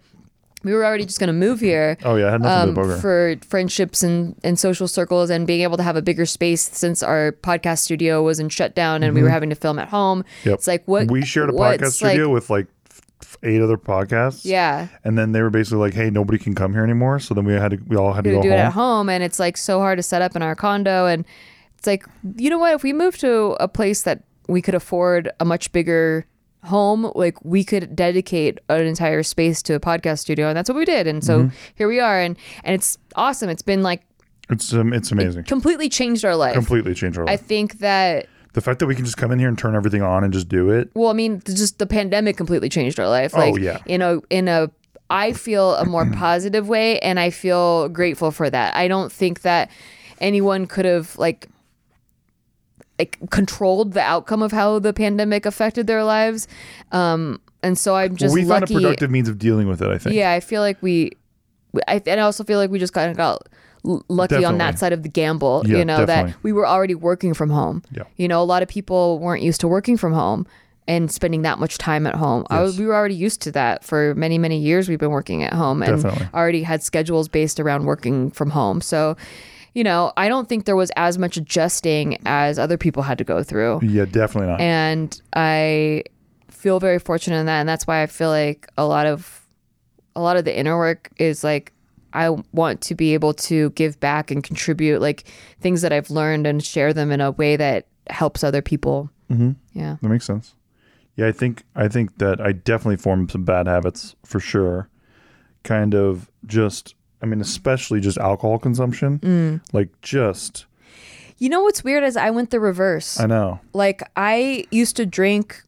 We 0.62 0.74
were 0.74 0.84
already 0.84 1.06
just 1.06 1.18
going 1.18 1.28
to 1.28 1.32
move 1.32 1.60
here 1.60 1.96
Oh 2.04 2.16
yeah, 2.16 2.30
had 2.30 2.42
nothing 2.42 2.68
um, 2.70 2.74
to 2.74 2.82
do 2.82 2.88
with 2.88 3.00
for 3.00 3.36
friendships 3.46 4.02
and, 4.02 4.38
and 4.44 4.58
social 4.58 4.86
circles 4.88 5.30
and 5.30 5.46
being 5.46 5.62
able 5.62 5.76
to 5.78 5.82
have 5.82 5.96
a 5.96 6.02
bigger 6.02 6.26
space 6.26 6.62
since 6.62 7.02
our 7.02 7.32
podcast 7.32 7.78
studio 7.78 8.22
was 8.22 8.38
in 8.40 8.48
shutdown 8.50 9.02
and 9.02 9.14
we 9.14 9.22
were 9.22 9.30
having 9.30 9.48
to 9.50 9.56
film 9.56 9.78
at 9.78 9.88
home. 9.88 10.22
Mm-hmm. 10.22 10.48
Yep. 10.50 10.54
It's 10.58 10.66
like 10.66 10.86
what 10.86 11.10
we 11.10 11.24
shared 11.24 11.48
a 11.50 11.52
podcast 11.52 12.02
like- 12.02 12.12
studio 12.12 12.28
with 12.28 12.50
like 12.50 12.66
f- 13.22 13.36
eight 13.42 13.60
other 13.62 13.78
podcasts. 13.78 14.44
Yeah. 14.44 14.88
And 15.04 15.16
then 15.16 15.32
they 15.32 15.40
were 15.42 15.50
basically 15.50 15.78
like, 15.78 15.94
"Hey, 15.94 16.10
nobody 16.10 16.38
can 16.38 16.54
come 16.54 16.72
here 16.74 16.84
anymore." 16.84 17.20
So 17.20 17.32
then 17.34 17.44
we 17.44 17.54
had 17.54 17.70
to, 17.70 17.78
we 17.86 17.96
all 17.96 18.12
had 18.12 18.24
to 18.24 18.30
go 18.30 18.42
do 18.42 18.50
home. 18.50 18.58
it 18.58 18.60
at 18.62 18.72
home 18.72 19.08
and 19.08 19.22
it's 19.24 19.38
like 19.38 19.56
so 19.56 19.78
hard 19.80 19.98
to 19.98 20.02
set 20.02 20.20
up 20.22 20.36
in 20.36 20.42
our 20.42 20.54
condo 20.54 21.06
and 21.06 21.24
it's 21.78 21.86
like 21.86 22.04
you 22.36 22.50
know 22.50 22.58
what 22.58 22.74
if 22.74 22.82
we 22.82 22.92
moved 22.92 23.20
to 23.20 23.56
a 23.60 23.66
place 23.68 24.02
that 24.02 24.24
we 24.46 24.60
could 24.60 24.74
afford 24.74 25.30
a 25.40 25.44
much 25.46 25.72
bigger 25.72 26.26
home 26.64 27.10
like 27.14 27.42
we 27.44 27.64
could 27.64 27.96
dedicate 27.96 28.58
an 28.68 28.86
entire 28.86 29.22
space 29.22 29.62
to 29.62 29.74
a 29.74 29.80
podcast 29.80 30.18
studio 30.18 30.48
and 30.48 30.56
that's 30.56 30.68
what 30.68 30.76
we 30.76 30.84
did 30.84 31.06
and 31.06 31.24
so 31.24 31.40
Mm-hmm. 31.44 31.54
here 31.74 31.88
we 31.88 32.00
are 32.00 32.20
and 32.20 32.36
and 32.64 32.74
it's 32.74 32.98
awesome 33.16 33.48
it's 33.48 33.62
been 33.62 33.82
like 33.82 34.02
It's 34.50 34.72
um, 34.74 34.92
it's 34.92 35.10
amazing. 35.10 35.44
completely 35.44 35.88
changed 35.88 36.24
our 36.24 36.36
life 36.36 36.52
Completely 36.54 36.92
changed 36.94 37.18
our 37.18 37.24
life. 37.24 37.32
i 37.32 37.36
think 37.42 37.78
that 37.78 38.26
the 38.52 38.60
fact 38.60 38.78
that 38.80 38.86
we 38.86 38.94
can 38.94 39.04
just 39.04 39.16
come 39.16 39.30
in 39.32 39.38
here 39.38 39.48
and 39.48 39.56
turn 39.56 39.74
everything 39.74 40.02
on 40.02 40.22
and 40.24 40.32
just 40.34 40.48
do 40.48 40.70
it. 40.70 40.90
well 40.94 41.08
i 41.08 41.12
mean 41.14 41.40
just 41.46 41.78
the 41.78 41.86
pandemic 41.86 42.36
completely 42.36 42.68
changed 42.68 43.00
our 43.00 43.08
life 43.08 43.32
like 43.32 43.54
Oh, 43.54 43.56
yeah. 43.56 43.78
in 43.86 44.02
a 44.02 44.18
in 44.28 44.46
a 44.48 44.70
i 45.08 45.32
feel 45.32 45.74
a 45.76 45.86
more 45.86 46.04
positive 46.12 46.68
way 46.68 46.98
and 46.98 47.18
i 47.18 47.30
feel 47.30 47.88
grateful 47.88 48.30
for 48.30 48.50
that 48.50 48.76
i 48.76 48.86
don't 48.86 49.10
think 49.10 49.40
that 49.42 49.70
anyone 50.20 50.66
could 50.66 50.84
have 50.84 51.16
like 51.16 51.48
like 53.00 53.18
controlled 53.30 53.92
the 53.94 54.00
outcome 54.14 54.42
of 54.42 54.52
how 54.52 54.78
the 54.78 54.92
pandemic 54.92 55.46
affected 55.46 55.86
their 55.86 56.04
lives 56.04 56.46
um 56.92 57.40
and 57.62 57.76
so 57.78 57.94
i'm 57.96 58.14
just 58.16 58.32
well, 58.34 58.42
we 58.42 58.48
lucky 58.48 58.74
found 58.74 58.84
a 58.84 58.88
productive 58.88 59.10
means 59.10 59.28
of 59.28 59.38
dealing 59.38 59.66
with 59.68 59.80
it. 59.82 59.88
I 59.88 59.98
think. 59.98 60.14
yeah 60.14 60.32
i 60.32 60.40
feel 60.40 60.62
like 60.62 60.78
we 60.82 61.12
I, 61.86 62.02
and 62.06 62.18
I 62.20 62.24
also 62.24 62.42
feel 62.42 62.58
like 62.58 62.70
we 62.70 62.80
just 62.80 62.92
kind 62.92 63.10
of 63.12 63.16
got 63.16 63.46
lucky 64.08 64.44
on 64.44 64.58
that 64.58 64.76
side 64.78 64.92
of 64.92 65.04
the 65.04 65.08
gamble, 65.08 65.62
Yeah, 65.64 65.78
you 65.78 65.84
know, 65.84 66.04
definitely. 66.04 66.32
that 66.32 66.42
we 66.42 66.52
were 66.52 66.66
already 66.66 66.96
working 66.96 67.32
from 67.32 67.48
home. 67.50 67.82
Yeah. 67.92 68.02
You 68.16 68.26
know, 68.26 68.42
a 68.42 68.48
lot 68.54 68.62
of 68.64 68.68
people 68.68 69.20
weren't 69.20 69.42
used 69.44 69.60
to 69.60 69.68
working 69.68 69.96
from 69.96 70.12
home 70.12 70.48
and 70.88 71.12
spending 71.12 71.42
that 71.42 71.60
much 71.60 71.78
time 71.78 72.08
at 72.08 72.16
home. 72.16 72.44
I 72.50 72.60
was, 72.60 72.72
Yes. 72.74 72.80
we 72.80 72.86
were 72.86 72.96
already 72.96 73.14
used 73.14 73.40
to 73.42 73.52
that 73.52 73.84
for 73.84 74.16
many, 74.16 74.36
many 74.36 74.58
years. 74.58 74.88
We've 74.88 74.98
been 74.98 75.12
working 75.12 75.44
at 75.44 75.52
home 75.52 75.80
and 75.84 76.02
Definitely. 76.02 76.28
already 76.34 76.62
had 76.64 76.82
schedules 76.82 77.28
based 77.28 77.60
around 77.60 77.84
working 77.84 78.32
from 78.32 78.50
home. 78.50 78.80
So, 78.80 79.16
you 79.74 79.84
know, 79.84 80.12
I 80.16 80.28
don't 80.28 80.48
think 80.48 80.64
there 80.64 80.76
was 80.76 80.90
as 80.96 81.16
much 81.18 81.36
adjusting 81.36 82.18
as 82.26 82.58
other 82.58 82.76
people 82.76 83.02
had 83.02 83.18
to 83.18 83.24
go 83.24 83.42
through 83.42 83.80
Yeah, 83.82 84.04
definitely 84.04 84.48
not. 84.50 84.60
and 84.60 85.20
I 85.34 86.04
feel 86.48 86.80
very 86.80 86.98
fortunate 86.98 87.38
in 87.38 87.46
that, 87.46 87.60
and 87.60 87.68
that's 87.68 87.86
why 87.86 88.02
I 88.02 88.06
feel 88.06 88.28
like 88.30 88.68
a 88.76 88.84
lot 88.86 89.06
of 89.06 89.46
a 90.16 90.20
lot 90.20 90.36
of 90.36 90.44
the 90.44 90.56
inner 90.58 90.76
work 90.76 91.10
is 91.18 91.42
like 91.44 91.72
I 92.12 92.30
want 92.52 92.80
to 92.82 92.94
be 92.96 93.14
able 93.14 93.32
to 93.34 93.70
give 93.70 94.00
back 94.00 94.30
and 94.32 94.42
contribute 94.42 95.00
like 95.00 95.24
things 95.60 95.82
that 95.82 95.92
I've 95.92 96.10
learned 96.10 96.46
and 96.46 96.62
share 96.64 96.92
them 96.92 97.12
in 97.12 97.20
a 97.20 97.30
way 97.30 97.54
that 97.56 97.86
helps 98.08 98.42
other 98.42 98.60
people. 98.62 99.08
Mhm. 99.30 99.54
Yeah. 99.72 99.96
That 100.02 100.08
makes 100.08 100.24
sense. 100.26 100.54
Yeah, 101.14 101.28
I 101.28 101.32
think 101.32 101.62
I 101.76 101.86
think 101.86 102.18
that 102.18 102.40
I 102.40 102.50
definitely 102.52 102.96
formed 102.96 103.30
some 103.30 103.44
bad 103.44 103.68
habits 103.68 104.16
for 104.24 104.40
sure. 104.40 104.88
Kind 105.62 105.94
of 105.94 106.28
just 106.46 106.94
I 107.22 107.26
mean, 107.26 107.40
especially 107.40 108.00
just 108.00 108.18
alcohol 108.18 108.58
consumption. 108.58 109.18
Mm. 109.20 109.60
Like 109.72 109.88
just 110.02 110.66
You 111.38 111.48
know 111.48 111.62
what's 111.62 111.82
weird 111.84 112.04
is 112.04 112.16
I 112.16 112.30
went 112.30 112.50
the 112.50 112.60
reverse. 112.60 113.18
I 113.20 113.26
know. 113.26 113.60
like 113.72 114.02
I 114.16 114.64
used 114.70 114.96
to 114.96 115.06
drink 115.06 115.62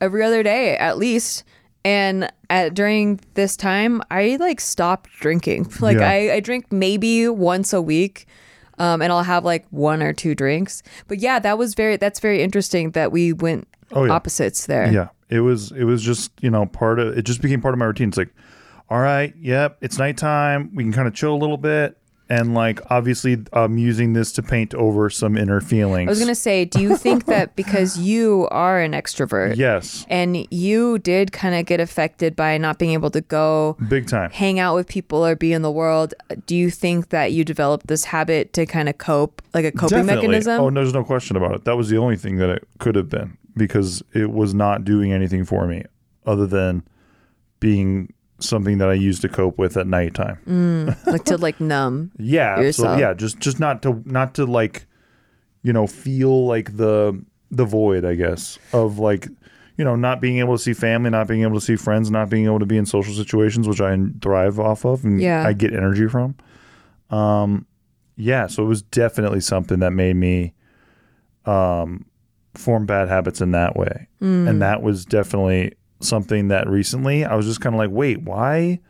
every 0.00 0.22
other 0.24 0.42
day 0.42 0.76
at 0.76 0.96
least 0.98 1.42
and 1.84 2.30
at 2.50 2.74
during 2.74 3.18
this 3.34 3.56
time 3.56 4.00
I 4.10 4.36
like 4.40 4.60
stopped 4.60 5.10
drinking 5.20 5.72
like 5.80 5.96
Yeah. 5.98 6.08
I, 6.08 6.34
I 6.34 6.40
drink 6.40 6.70
maybe 6.72 7.28
once 7.28 7.72
a 7.72 7.82
week 7.82 8.26
um, 8.78 9.02
and 9.02 9.12
I'll 9.12 9.24
have 9.24 9.44
like 9.44 9.66
one 9.70 10.02
or 10.02 10.12
two 10.12 10.34
drinks 10.36 10.82
but 11.08 11.18
yeah 11.18 11.38
that 11.40 11.58
was 11.58 11.74
very 11.74 11.96
that's 11.96 12.20
very 12.20 12.42
interesting 12.42 12.92
that 12.92 13.10
we 13.12 13.32
went 13.32 13.66
Oh 13.90 14.04
yeah. 14.04 14.12
opposites 14.12 14.66
there 14.66 14.92
Yeah. 14.92 15.08
it 15.30 15.40
was 15.40 15.72
it 15.72 15.84
was 15.84 16.02
just 16.02 16.30
you 16.40 16.50
know 16.50 16.66
part 16.66 16.98
of 17.00 17.16
it 17.18 17.22
just 17.22 17.40
became 17.42 17.60
part 17.60 17.74
of 17.74 17.78
my 17.78 17.86
routine. 17.86 18.08
It's 18.08 18.18
like, 18.18 18.32
all 18.90 19.00
right, 19.00 19.34
yep, 19.38 19.78
it's 19.80 19.98
nighttime. 19.98 20.70
We 20.74 20.82
can 20.82 20.92
kind 20.92 21.08
of 21.08 21.14
chill 21.14 21.34
a 21.34 21.36
little 21.36 21.58
bit, 21.58 21.98
and 22.30 22.54
like 22.54 22.80
obviously 22.90 23.38
I'm 23.52 23.76
using 23.76 24.14
this 24.14 24.32
to 24.32 24.42
paint 24.42 24.74
over 24.74 25.10
some 25.10 25.36
inner 25.36 25.60
feelings. 25.60 26.08
I 26.08 26.10
was 26.10 26.20
gonna 26.20 26.34
say, 26.34 26.64
do 26.64 26.80
you 26.80 26.96
think 26.96 27.26
that 27.26 27.54
because 27.56 27.98
you 27.98 28.48
are 28.50 28.80
an 28.80 28.92
extrovert 28.92 29.56
yes, 29.56 30.06
and 30.08 30.46
you 30.50 30.98
did 30.98 31.32
kind 31.32 31.54
of 31.54 31.66
get 31.66 31.80
affected 31.80 32.34
by 32.34 32.56
not 32.56 32.78
being 32.78 32.92
able 32.92 33.10
to 33.10 33.20
go 33.20 33.76
big 33.88 34.08
time. 34.08 34.30
hang 34.30 34.58
out 34.58 34.74
with 34.74 34.88
people 34.88 35.24
or 35.24 35.36
be 35.36 35.52
in 35.52 35.62
the 35.62 35.70
world, 35.70 36.14
do 36.46 36.56
you 36.56 36.70
think 36.70 37.10
that 37.10 37.32
you 37.32 37.44
developed 37.44 37.88
this 37.88 38.04
habit 38.04 38.52
to 38.54 38.64
kind 38.64 38.88
of 38.88 38.96
cope, 38.98 39.42
like 39.52 39.64
a 39.64 39.72
coping 39.72 39.98
Definitely. 39.98 40.28
mechanism? 40.28 40.60
Oh, 40.60 40.68
no, 40.70 40.80
there's 40.80 40.94
no 40.94 41.04
question 41.04 41.36
about 41.36 41.54
it. 41.54 41.64
That 41.64 41.76
was 41.76 41.88
the 41.90 41.98
only 41.98 42.16
thing 42.16 42.36
that 42.36 42.48
it 42.48 42.66
could 42.78 42.94
have 42.94 43.08
been 43.08 43.36
because 43.56 44.02
it 44.14 44.30
was 44.30 44.54
not 44.54 44.84
doing 44.84 45.12
anything 45.12 45.44
for 45.44 45.66
me 45.66 45.84
other 46.24 46.46
than 46.46 46.84
being 47.60 48.12
something 48.40 48.78
that 48.78 48.88
I 48.88 48.94
used 48.94 49.20
to 49.22 49.28
cope 49.28 49.58
with 49.58 49.76
at 49.76 49.86
nighttime. 49.86 50.94
like 51.06 51.24
to 51.24 51.36
like 51.36 51.60
numb. 51.60 52.12
Yeah, 52.18 52.70
so 52.70 52.96
yeah, 52.96 53.14
just 53.14 53.38
just 53.40 53.58
not 53.60 53.82
to 53.82 54.02
not 54.04 54.34
to 54.34 54.44
like 54.46 54.86
you 55.62 55.72
know 55.72 55.86
feel 55.86 56.46
like 56.46 56.76
the 56.76 57.20
the 57.50 57.64
void, 57.64 58.04
I 58.04 58.14
guess, 58.14 58.58
of 58.72 58.98
like 58.98 59.26
you 59.76 59.84
know 59.84 59.96
not 59.96 60.20
being 60.20 60.38
able 60.38 60.56
to 60.56 60.62
see 60.62 60.72
family, 60.72 61.10
not 61.10 61.26
being 61.28 61.42
able 61.42 61.54
to 61.54 61.60
see 61.64 61.76
friends, 61.76 62.10
not 62.10 62.28
being 62.30 62.44
able 62.46 62.58
to 62.60 62.66
be 62.66 62.76
in 62.76 62.86
social 62.86 63.14
situations, 63.14 63.66
which 63.68 63.80
I 63.80 63.96
thrive 64.22 64.58
off 64.60 64.84
of 64.84 65.04
and 65.04 65.20
Yeah. 65.20 65.46
I 65.46 65.52
get 65.52 65.72
energy 65.72 66.06
from. 66.08 66.34
Um, 67.10 67.66
yeah, 68.16 68.46
so 68.48 68.62
it 68.64 68.66
was 68.66 68.82
definitely 68.82 69.40
something 69.40 69.78
that 69.80 69.92
made 69.92 70.16
me 70.16 70.52
um 71.46 72.04
form 72.54 72.86
bad 72.86 73.08
habits 73.08 73.40
in 73.40 73.52
that 73.52 73.76
way, 73.76 74.08
Mm. 74.20 74.48
and 74.48 74.62
that 74.62 74.82
was 74.82 75.04
definitely 75.04 75.74
something 76.00 76.48
that 76.48 76.68
recently 76.68 77.24
I 77.24 77.34
was 77.34 77.46
just 77.46 77.60
kind 77.60 77.74
of 77.74 77.78
like, 77.78 77.90
wait, 77.90 78.22
why, 78.22 78.80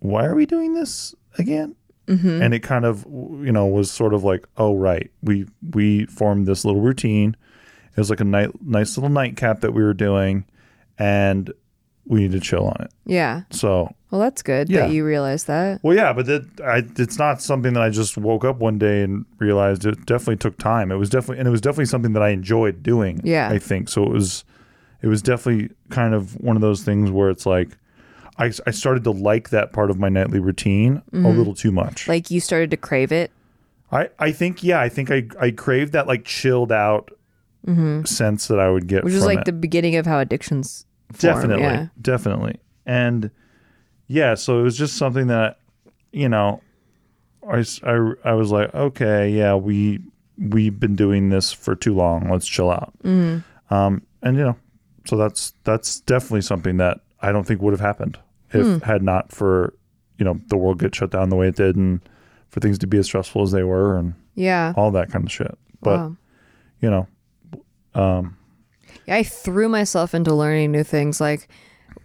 why 0.00 0.24
are 0.24 0.34
we 0.34 0.46
doing 0.46 0.74
this 0.74 1.14
again? 1.38 1.74
Mm-hmm. 2.08 2.42
and 2.42 2.52
it 2.52 2.64
kind 2.64 2.84
of 2.84 3.04
you 3.06 3.52
know 3.52 3.64
was 3.66 3.88
sort 3.88 4.12
of 4.12 4.24
like 4.24 4.44
oh 4.56 4.74
right 4.74 5.08
we 5.22 5.46
we 5.72 6.04
formed 6.06 6.48
this 6.48 6.64
little 6.64 6.80
routine 6.80 7.36
it 7.92 7.96
was 7.96 8.10
like 8.10 8.18
a 8.18 8.24
night 8.24 8.50
nice 8.60 8.96
little 8.96 9.08
nightcap 9.08 9.60
that 9.60 9.70
we 9.72 9.84
were 9.84 9.94
doing 9.94 10.44
and 10.98 11.52
we 12.04 12.22
need 12.22 12.32
to 12.32 12.40
chill 12.40 12.66
on 12.66 12.76
it 12.80 12.90
Yeah. 13.06 13.42
so 13.50 13.94
Well, 14.10 14.20
that's 14.20 14.42
good 14.42 14.68
Yeah. 14.68 14.80
that 14.80 14.90
you 14.92 15.04
realized 15.04 15.46
that. 15.46 15.78
well 15.84 15.94
yeah 15.94 16.12
but 16.12 16.26
that 16.26 16.60
I, 16.60 16.82
it's 17.00 17.18
not 17.20 17.40
something 17.40 17.72
that 17.74 17.82
i 17.84 17.88
just 17.88 18.18
woke 18.18 18.44
up 18.44 18.58
one 18.58 18.78
day 18.78 19.02
and 19.02 19.24
realized 19.38 19.86
it 19.86 20.04
definitely 20.04 20.36
took 20.38 20.58
time 20.58 20.90
it 20.90 20.96
was 20.96 21.08
definitely 21.08 21.38
and 21.38 21.46
it 21.46 21.52
was 21.52 21.60
definitely 21.60 21.86
something 21.86 22.14
that 22.14 22.22
i 22.22 22.30
enjoyed 22.30 22.82
doing 22.82 23.20
Yeah. 23.22 23.48
i 23.48 23.60
think 23.60 23.88
so 23.88 24.02
it 24.02 24.10
was 24.10 24.44
it 25.02 25.08
was 25.08 25.20
definitely 25.22 25.70
kind 25.90 26.14
of 26.14 26.34
one 26.40 26.56
of 26.56 26.62
those 26.62 26.82
things 26.84 27.10
where 27.10 27.28
it's 27.30 27.44
like 27.46 27.76
I, 28.38 28.46
I 28.66 28.70
started 28.70 29.04
to 29.04 29.10
like 29.10 29.50
that 29.50 29.72
part 29.72 29.90
of 29.90 29.98
my 29.98 30.08
nightly 30.08 30.38
routine 30.40 31.02
a 31.12 31.16
little 31.18 31.54
too 31.54 31.70
much 31.72 32.08
Like 32.08 32.30
you 32.30 32.40
started 32.40 32.70
to 32.70 32.76
crave 32.76 33.12
it. 33.12 33.30
I, 33.90 34.08
I 34.18 34.32
think 34.32 34.62
yeah 34.64 34.80
I 34.80 34.88
think 34.88 35.10
I 35.10 35.26
I 35.40 35.50
craved 35.50 35.92
that 35.92 36.06
like 36.06 36.24
chilled 36.24 36.72
out 36.72 37.10
sense 38.04 38.48
that 38.48 38.58
I 38.58 38.70
would 38.70 38.86
get 38.88 38.98
Mm-hmm. 38.98 39.04
Which 39.06 39.14
is 39.14 39.24
like 39.24 39.40
it. 39.40 39.44
the 39.44 39.52
beginning 39.52 39.96
of 39.96 40.06
how 40.06 40.18
addictions 40.18 40.86
form. 41.12 41.34
definitely 41.34 41.62
Yeah. 41.64 41.86
definitely 42.00 42.56
and 42.86 43.30
yeah 44.08 44.34
so 44.34 44.58
it 44.58 44.62
was 44.62 44.76
just 44.76 44.96
something 44.96 45.26
that 45.28 45.58
you 46.12 46.28
know 46.28 46.60
I, 47.48 47.64
I 47.84 48.12
I 48.24 48.32
was 48.34 48.50
like 48.50 48.74
okay 48.74 49.30
yeah 49.30 49.54
we 49.54 50.00
we've 50.38 50.78
been 50.80 50.96
doing 50.96 51.28
this 51.28 51.52
for 51.52 51.76
too 51.76 51.94
long 51.94 52.30
let's 52.30 52.46
chill 52.48 52.70
out 52.70 52.92
Mm-hmm. 53.04 53.74
um 53.74 54.02
and 54.22 54.36
you 54.36 54.42
know 54.44 54.56
so 55.04 55.16
that's 55.16 55.54
that's 55.64 56.00
definitely 56.00 56.42
something 56.42 56.76
that 56.78 57.00
I 57.20 57.32
don't 57.32 57.44
think 57.46 57.60
would 57.62 57.72
have 57.72 57.80
happened 57.80 58.18
if 58.52 58.66
Hmm. 58.66 58.78
had 58.84 59.02
not 59.02 59.32
for 59.32 59.74
you 60.18 60.24
know 60.24 60.40
the 60.48 60.56
world 60.56 60.78
get 60.78 60.94
shut 60.94 61.10
down 61.10 61.28
the 61.30 61.36
way 61.36 61.48
it 61.48 61.56
did 61.56 61.76
and 61.76 62.00
for 62.50 62.60
things 62.60 62.78
to 62.78 62.86
be 62.86 62.98
as 62.98 63.06
stressful 63.06 63.42
as 63.42 63.50
they 63.52 63.62
were 63.62 63.96
and 63.96 64.14
Yeah. 64.34 64.74
all 64.76 64.90
that 64.92 65.10
kind 65.10 65.24
of 65.24 65.32
shit 65.32 65.56
but 65.80 65.98
wow. 65.98 66.16
you 66.80 66.90
know 66.90 67.06
um 67.94 68.36
Yeah, 69.06 69.16
I 69.16 69.22
threw 69.22 69.68
myself 69.68 70.14
into 70.14 70.34
learning 70.34 70.70
new 70.72 70.84
things, 70.84 71.20
like 71.20 71.48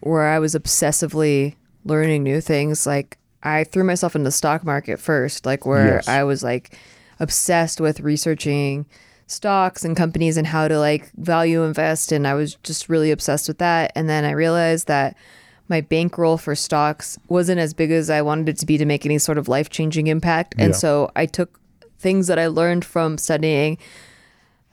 where 0.01 0.27
I 0.27 0.39
was 0.39 0.56
obsessively 0.56 1.56
learning 1.86 2.24
new 2.24 2.42
things. 2.42 2.86
Like 2.88 3.18
I 3.44 3.63
threw 3.66 3.84
myself 3.84 4.16
into 4.16 4.25
the 4.25 4.32
stock 4.32 4.63
market 4.63 5.00
first, 5.00 5.46
like 5.46 5.66
where 5.66 5.96
Yes. 5.96 6.08
I 6.08 6.24
was 6.24 6.44
like 6.44 6.75
obsessed 7.20 7.80
with 7.82 8.00
researching 8.00 8.86
stocks 9.28 9.84
and 9.86 9.96
companies 9.96 10.38
and 10.38 10.48
how 10.48 10.68
to 10.68 10.80
like 10.80 11.12
value 11.18 11.64
invest, 11.64 12.12
and 12.12 12.26
I 12.28 12.34
was 12.34 12.56
just 12.64 12.90
really 12.90 13.12
obsessed 13.12 13.48
with 13.48 13.58
that. 13.60 13.92
And 13.96 14.10
then 14.10 14.26
I 14.26 14.32
realized 14.32 14.88
that 14.88 15.16
my 15.70 15.82
bankroll 15.82 16.38
for 16.38 16.56
stocks 16.56 17.20
wasn't 17.28 17.60
as 17.60 17.74
big 17.74 17.92
as 17.92 18.10
I 18.10 18.22
wanted 18.22 18.48
it 18.50 18.58
to 18.60 18.66
be 18.66 18.78
to 18.78 18.86
make 18.86 19.06
any 19.06 19.18
sort 19.18 19.38
of 19.38 19.50
life 19.50 19.70
changing 19.70 20.08
impact. 20.08 20.56
And 20.58 20.70
Yeah. 20.70 20.78
so 20.78 21.12
I 21.16 21.26
took 21.26 21.60
things 22.00 22.28
that 22.28 22.40
I 22.40 22.48
learned 22.48 22.86
from 22.86 23.18
studying 23.18 23.78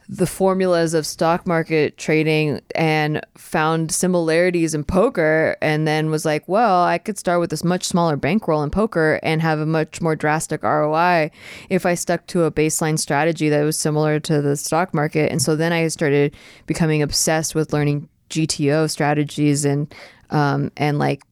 the 0.08 0.26
formulas 0.26 0.94
of 0.94 1.06
stock 1.06 1.46
market 1.46 1.96
trading 1.96 2.60
and 2.74 3.24
found 3.36 3.90
similarities 3.90 4.74
in 4.74 4.84
poker 4.84 5.56
and 5.62 5.86
then 5.86 6.10
was 6.10 6.24
like, 6.24 6.46
well, 6.46 6.84
I 6.84 6.98
could 6.98 7.18
start 7.18 7.40
with 7.40 7.50
this 7.50 7.64
much 7.64 7.84
smaller 7.84 8.16
bankroll 8.16 8.62
in 8.62 8.70
poker 8.70 9.18
and 9.22 9.40
have 9.40 9.58
a 9.58 9.66
much 9.66 10.00
more 10.00 10.14
drastic 10.14 10.62
ROI 10.62 11.30
if 11.70 11.86
I 11.86 11.94
stuck 11.94 12.26
to 12.28 12.44
a 12.44 12.50
baseline 12.50 12.98
strategy 12.98 13.48
that 13.48 13.62
was 13.62 13.78
similar 13.78 14.20
to 14.20 14.42
the 14.42 14.56
stock 14.56 14.92
market. 14.92 15.32
And 15.32 15.40
so 15.40 15.56
then 15.56 15.72
I 15.72 15.88
started 15.88 16.36
becoming 16.66 17.02
obsessed 17.02 17.54
with 17.54 17.72
learning 17.72 18.08
GTO 18.30 18.90
strategies 18.90 19.64
and 19.64 19.94
um 20.30 20.72
and 20.76 20.98
like 20.98 21.22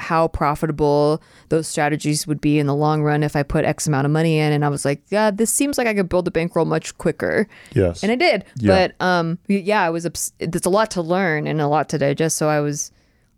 how 0.00 0.28
profitable 0.28 1.22
those 1.50 1.68
strategies 1.68 2.26
would 2.26 2.40
be 2.40 2.58
in 2.58 2.66
the 2.66 2.74
long 2.74 3.02
run 3.02 3.22
if 3.22 3.36
I 3.36 3.42
put 3.42 3.64
X 3.64 3.86
amount 3.86 4.06
of 4.06 4.10
money 4.10 4.38
in. 4.38 4.52
And 4.52 4.64
I 4.64 4.68
was 4.68 4.84
like, 4.84 5.02
yeah, 5.10 5.30
this 5.30 5.50
seems 5.52 5.78
like 5.78 5.86
I 5.86 5.94
could 5.94 6.08
build 6.08 6.26
a 6.26 6.30
bankroll 6.30 6.64
much 6.64 6.96
quicker. 6.98 7.46
yes 7.72 8.02
And 8.02 8.10
I 8.10 8.16
did. 8.16 8.44
Yeah. 8.56 8.88
But 8.98 9.04
um, 9.04 9.38
yeah, 9.46 9.82
I 9.82 9.90
was. 9.90 10.06
Obs- 10.06 10.32
there's 10.38 10.66
a 10.66 10.70
lot 10.70 10.90
to 10.92 11.02
learn 11.02 11.46
and 11.46 11.60
a 11.60 11.68
lot 11.68 11.88
to 11.90 11.98
digest. 11.98 12.36
So 12.36 12.48
I 12.48 12.60
was 12.60 12.90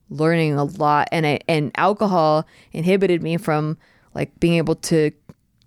learning 0.08 0.54
a 0.54 0.64
lot, 0.64 1.08
and 1.10 1.26
I, 1.26 1.40
and 1.48 1.70
alcohol 1.76 2.46
inhibited 2.72 3.22
me 3.22 3.36
from 3.38 3.76
like 4.14 4.38
being 4.40 4.54
able 4.58 4.76
to 4.76 5.10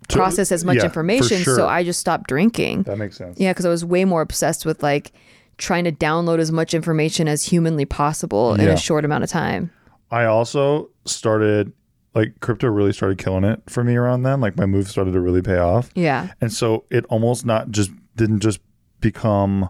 process 0.08 0.52
as 0.52 0.64
much 0.64 0.76
yeah, 0.76 0.84
information. 0.84 1.38
sure. 1.42 1.56
So 1.56 1.66
I 1.68 1.82
just 1.82 1.98
stopped 2.00 2.28
drinking. 2.28 2.84
that 2.84 2.96
makes 2.96 3.16
sense 3.16 3.38
Yeah, 3.40 3.52
because 3.52 3.66
I 3.66 3.70
was 3.70 3.84
way 3.84 4.04
more 4.04 4.22
obsessed 4.22 4.64
with 4.64 4.82
like 4.82 5.12
trying 5.58 5.84
to 5.84 5.92
download 5.92 6.38
as 6.38 6.52
much 6.52 6.74
information 6.74 7.26
as 7.28 7.42
humanly 7.42 7.84
possible 7.86 8.54
in 8.54 8.60
a 8.68 8.76
short 8.76 9.04
amount 9.04 9.24
of 9.24 9.30
time. 9.30 9.70
I 10.10 10.24
also 10.24 10.90
started 11.04 11.72
like 12.14 12.40
crypto 12.40 12.68
really 12.68 12.92
started 12.92 13.18
killing 13.18 13.44
it 13.44 13.62
for 13.68 13.84
me 13.84 13.94
around 13.96 14.22
then. 14.22 14.40
Like 14.40 14.56
my 14.56 14.66
moves 14.66 14.90
started 14.90 15.12
to 15.12 15.20
really 15.20 15.42
pay 15.42 15.58
off. 15.58 15.90
Yeah. 15.94 16.32
And 16.40 16.52
so 16.52 16.84
it 16.90 17.04
almost 17.06 17.44
not 17.44 17.70
just 17.70 17.90
didn't 18.16 18.40
just 18.40 18.60
become 19.00 19.68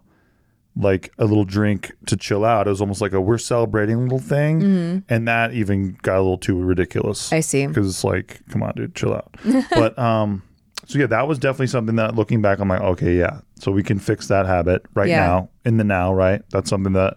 like 0.77 1.11
a 1.19 1.25
little 1.25 1.45
drink 1.45 1.93
to 2.07 2.17
chill 2.17 2.45
out. 2.45 2.67
It 2.67 2.71
was 2.71 2.81
almost 2.81 3.01
like 3.01 3.13
a 3.13 3.21
we're 3.21 3.39
celebrating 3.39 4.01
little 4.03 4.19
thing. 4.19 5.03
And 5.09 5.27
that 5.27 5.55
even 5.55 5.97
got 6.03 6.17
a 6.17 6.21
little 6.21 6.39
too 6.39 6.57
ridiculous. 6.63 7.27
Mm-hmm. 7.27 7.35
I 7.35 7.41
see. 7.41 7.67
Because 7.67 7.89
it's 7.89 8.05
like, 8.05 8.41
come 8.51 8.63
on, 8.63 8.75
dude, 8.77 8.95
chill 8.95 9.15
out. 9.15 9.35
but 9.71 9.99
um 9.99 10.43
so 10.85 11.01
yeah, 11.01 11.07
that 11.07 11.27
was 11.27 11.41
definitely 11.41 11.67
something 11.67 11.97
that 11.97 12.15
looking 12.15 12.43
back, 12.43 12.61
I'm 12.61 12.69
like, 12.69 12.81
okay, 12.81 13.17
yeah. 13.19 13.41
So 13.59 13.73
we 13.73 13.83
can 13.83 13.99
fix 13.99 14.29
that 14.29 14.47
habit 14.47 14.83
right 14.95 15.09
Yeah. 15.09 15.27
now, 15.27 15.49
in 15.65 15.79
the 15.79 15.85
now, 15.85 16.15
right? 16.15 16.43
That's 16.51 16.71
something 16.71 16.93
that 16.93 17.17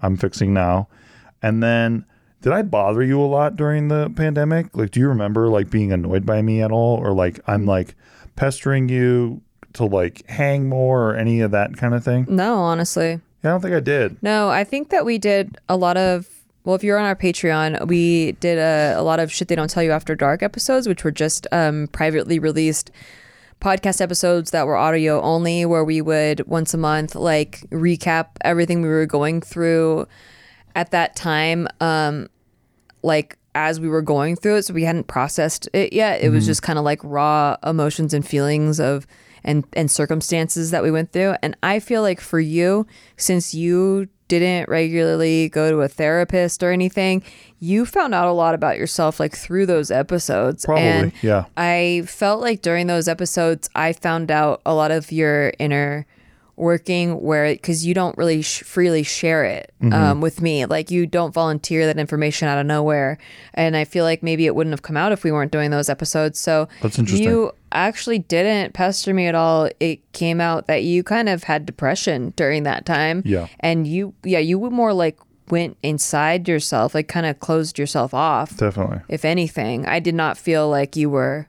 I'm 0.00 0.16
fixing 0.16 0.54
now. 0.54 0.88
And 1.42 1.62
then 1.62 2.06
did 2.42 2.52
I 2.52 2.62
bother 2.62 3.02
you 3.02 3.20
a 3.20 3.26
lot 3.26 3.56
during 3.56 3.88
the 3.88 4.10
pandemic? 4.10 4.76
Like, 4.76 4.90
do 4.90 5.00
you 5.00 5.08
remember 5.08 5.48
like 5.48 5.70
being 5.70 5.92
annoyed 5.92 6.24
by 6.24 6.42
me 6.42 6.62
at 6.62 6.72
all? 6.72 6.96
Or 6.98 7.12
like 7.12 7.40
I'm 7.46 7.66
like 7.66 7.94
pestering 8.36 8.88
you 8.88 9.42
to 9.74 9.84
like 9.84 10.26
hang 10.28 10.68
more 10.68 11.10
or 11.10 11.16
any 11.16 11.40
of 11.40 11.50
that 11.50 11.76
kind 11.76 11.94
of 11.94 12.02
thing? 12.02 12.26
No, 12.28 12.56
honestly. 12.56 13.20
Yeah, 13.42 13.50
I 13.50 13.52
don't 13.54 13.60
think 13.60 13.74
I 13.74 13.80
did. 13.80 14.22
No, 14.22 14.48
I 14.48 14.64
think 14.64 14.90
that 14.90 15.04
we 15.04 15.18
did 15.18 15.58
a 15.68 15.76
lot 15.76 15.96
of. 15.96 16.28
Well, 16.64 16.76
if 16.76 16.84
you're 16.84 16.98
on 16.98 17.06
our 17.06 17.16
Patreon, 17.16 17.86
we 17.86 18.32
did 18.32 18.58
a, 18.58 18.94
a 18.98 19.02
lot 19.02 19.18
of 19.18 19.32
shit 19.32 19.48
they 19.48 19.54
don't 19.54 19.70
tell 19.70 19.82
you 19.82 19.92
after 19.92 20.14
dark 20.14 20.42
episodes, 20.42 20.86
which 20.86 21.04
were 21.04 21.10
just 21.10 21.46
um, 21.52 21.88
privately 21.88 22.38
released 22.38 22.90
podcast 23.62 24.00
episodes 24.00 24.50
that 24.50 24.66
were 24.66 24.76
audio 24.76 25.22
only, 25.22 25.64
where 25.64 25.84
we 25.84 26.02
would 26.02 26.46
once 26.46 26.74
a 26.74 26.78
month 26.78 27.14
like 27.14 27.60
recap 27.70 28.28
everything 28.42 28.82
we 28.82 28.88
were 28.88 29.06
going 29.06 29.40
through 29.40 30.06
at 30.74 30.90
that 30.90 31.16
time, 31.16 31.68
um, 31.80 32.28
like 33.02 33.38
as 33.54 33.80
we 33.80 33.88
were 33.88 34.02
going 34.02 34.36
through 34.36 34.56
it. 34.56 34.62
So 34.64 34.74
we 34.74 34.84
hadn't 34.84 35.06
processed 35.06 35.68
it 35.72 35.92
yet. 35.92 36.22
It 36.22 36.30
was 36.30 36.46
just 36.46 36.62
kind 36.62 36.78
of 36.78 36.84
like 36.84 37.00
raw 37.02 37.56
emotions 37.64 38.14
and 38.14 38.26
feelings 38.26 38.78
of 38.78 39.06
and 39.42 39.64
and 39.72 39.90
circumstances 39.90 40.70
that 40.70 40.82
we 40.82 40.90
went 40.90 41.12
through. 41.12 41.34
And 41.42 41.56
I 41.62 41.80
feel 41.80 42.02
like 42.02 42.20
for 42.20 42.40
you, 42.40 42.86
since 43.16 43.54
you 43.54 44.08
didn't 44.28 44.68
regularly 44.68 45.48
go 45.48 45.70
to 45.70 45.80
a 45.80 45.88
therapist 45.88 46.62
or 46.62 46.70
anything, 46.70 47.22
you 47.58 47.84
found 47.84 48.14
out 48.14 48.28
a 48.28 48.32
lot 48.32 48.54
about 48.54 48.78
yourself 48.78 49.18
like 49.18 49.36
through 49.36 49.66
those 49.66 49.90
episodes. 49.90 50.64
Probably, 50.64 50.84
And 50.84 51.12
yeah. 51.20 51.46
I 51.56 52.04
felt 52.06 52.40
like 52.40 52.62
during 52.62 52.86
those 52.86 53.08
episodes, 53.08 53.68
I 53.74 53.92
found 53.92 54.30
out 54.30 54.62
a 54.64 54.72
lot 54.72 54.92
of 54.92 55.10
your 55.10 55.52
inner 55.58 56.06
working 56.60 57.20
where 57.20 57.52
because 57.54 57.84
you 57.86 57.94
don't 57.94 58.16
really 58.18 58.42
sh- 58.42 58.62
freely 58.62 59.02
share 59.02 59.44
it 59.44 59.72
Mm-hmm. 59.82 59.94
um, 59.94 60.20
with 60.20 60.42
me 60.42 60.66
like 60.66 60.90
you 60.90 61.06
don't 61.06 61.32
volunteer 61.32 61.86
that 61.86 61.98
information 61.98 62.48
out 62.48 62.58
of 62.58 62.66
nowhere 62.66 63.16
and 63.54 63.74
i 63.78 63.84
feel 63.84 64.04
like 64.04 64.22
maybe 64.22 64.44
it 64.44 64.54
wouldn't 64.54 64.72
have 64.74 64.82
come 64.82 64.94
out 64.96 65.10
if 65.10 65.24
we 65.24 65.32
weren't 65.32 65.50
doing 65.52 65.70
those 65.70 65.88
episodes 65.88 66.38
so 66.38 66.68
That's 66.82 66.98
interesting. 66.98 67.26
you 67.26 67.52
actually 67.72 68.18
didn't 68.18 68.74
pester 68.74 69.14
me 69.14 69.26
at 69.26 69.34
all 69.34 69.70
it 69.80 70.12
came 70.12 70.38
out 70.38 70.66
that 70.66 70.82
you 70.84 71.02
kind 71.02 71.30
of 71.30 71.44
had 71.44 71.64
depression 71.64 72.34
during 72.36 72.64
that 72.64 72.84
time 72.84 73.22
Yeah. 73.24 73.46
and 73.60 73.86
you 73.86 74.12
yeah 74.22 74.38
you 74.38 74.58
were 74.58 74.68
more 74.70 74.92
like 74.92 75.18
went 75.48 75.78
inside 75.82 76.46
yourself 76.46 76.94
like 76.94 77.08
kind 77.08 77.24
of 77.24 77.40
closed 77.40 77.78
yourself 77.78 78.12
off 78.12 78.54
Definitely. 78.58 79.00
if 79.08 79.24
anything 79.24 79.86
i 79.86 79.98
did 79.98 80.14
not 80.14 80.36
feel 80.36 80.68
like 80.68 80.94
you 80.94 81.08
were 81.08 81.48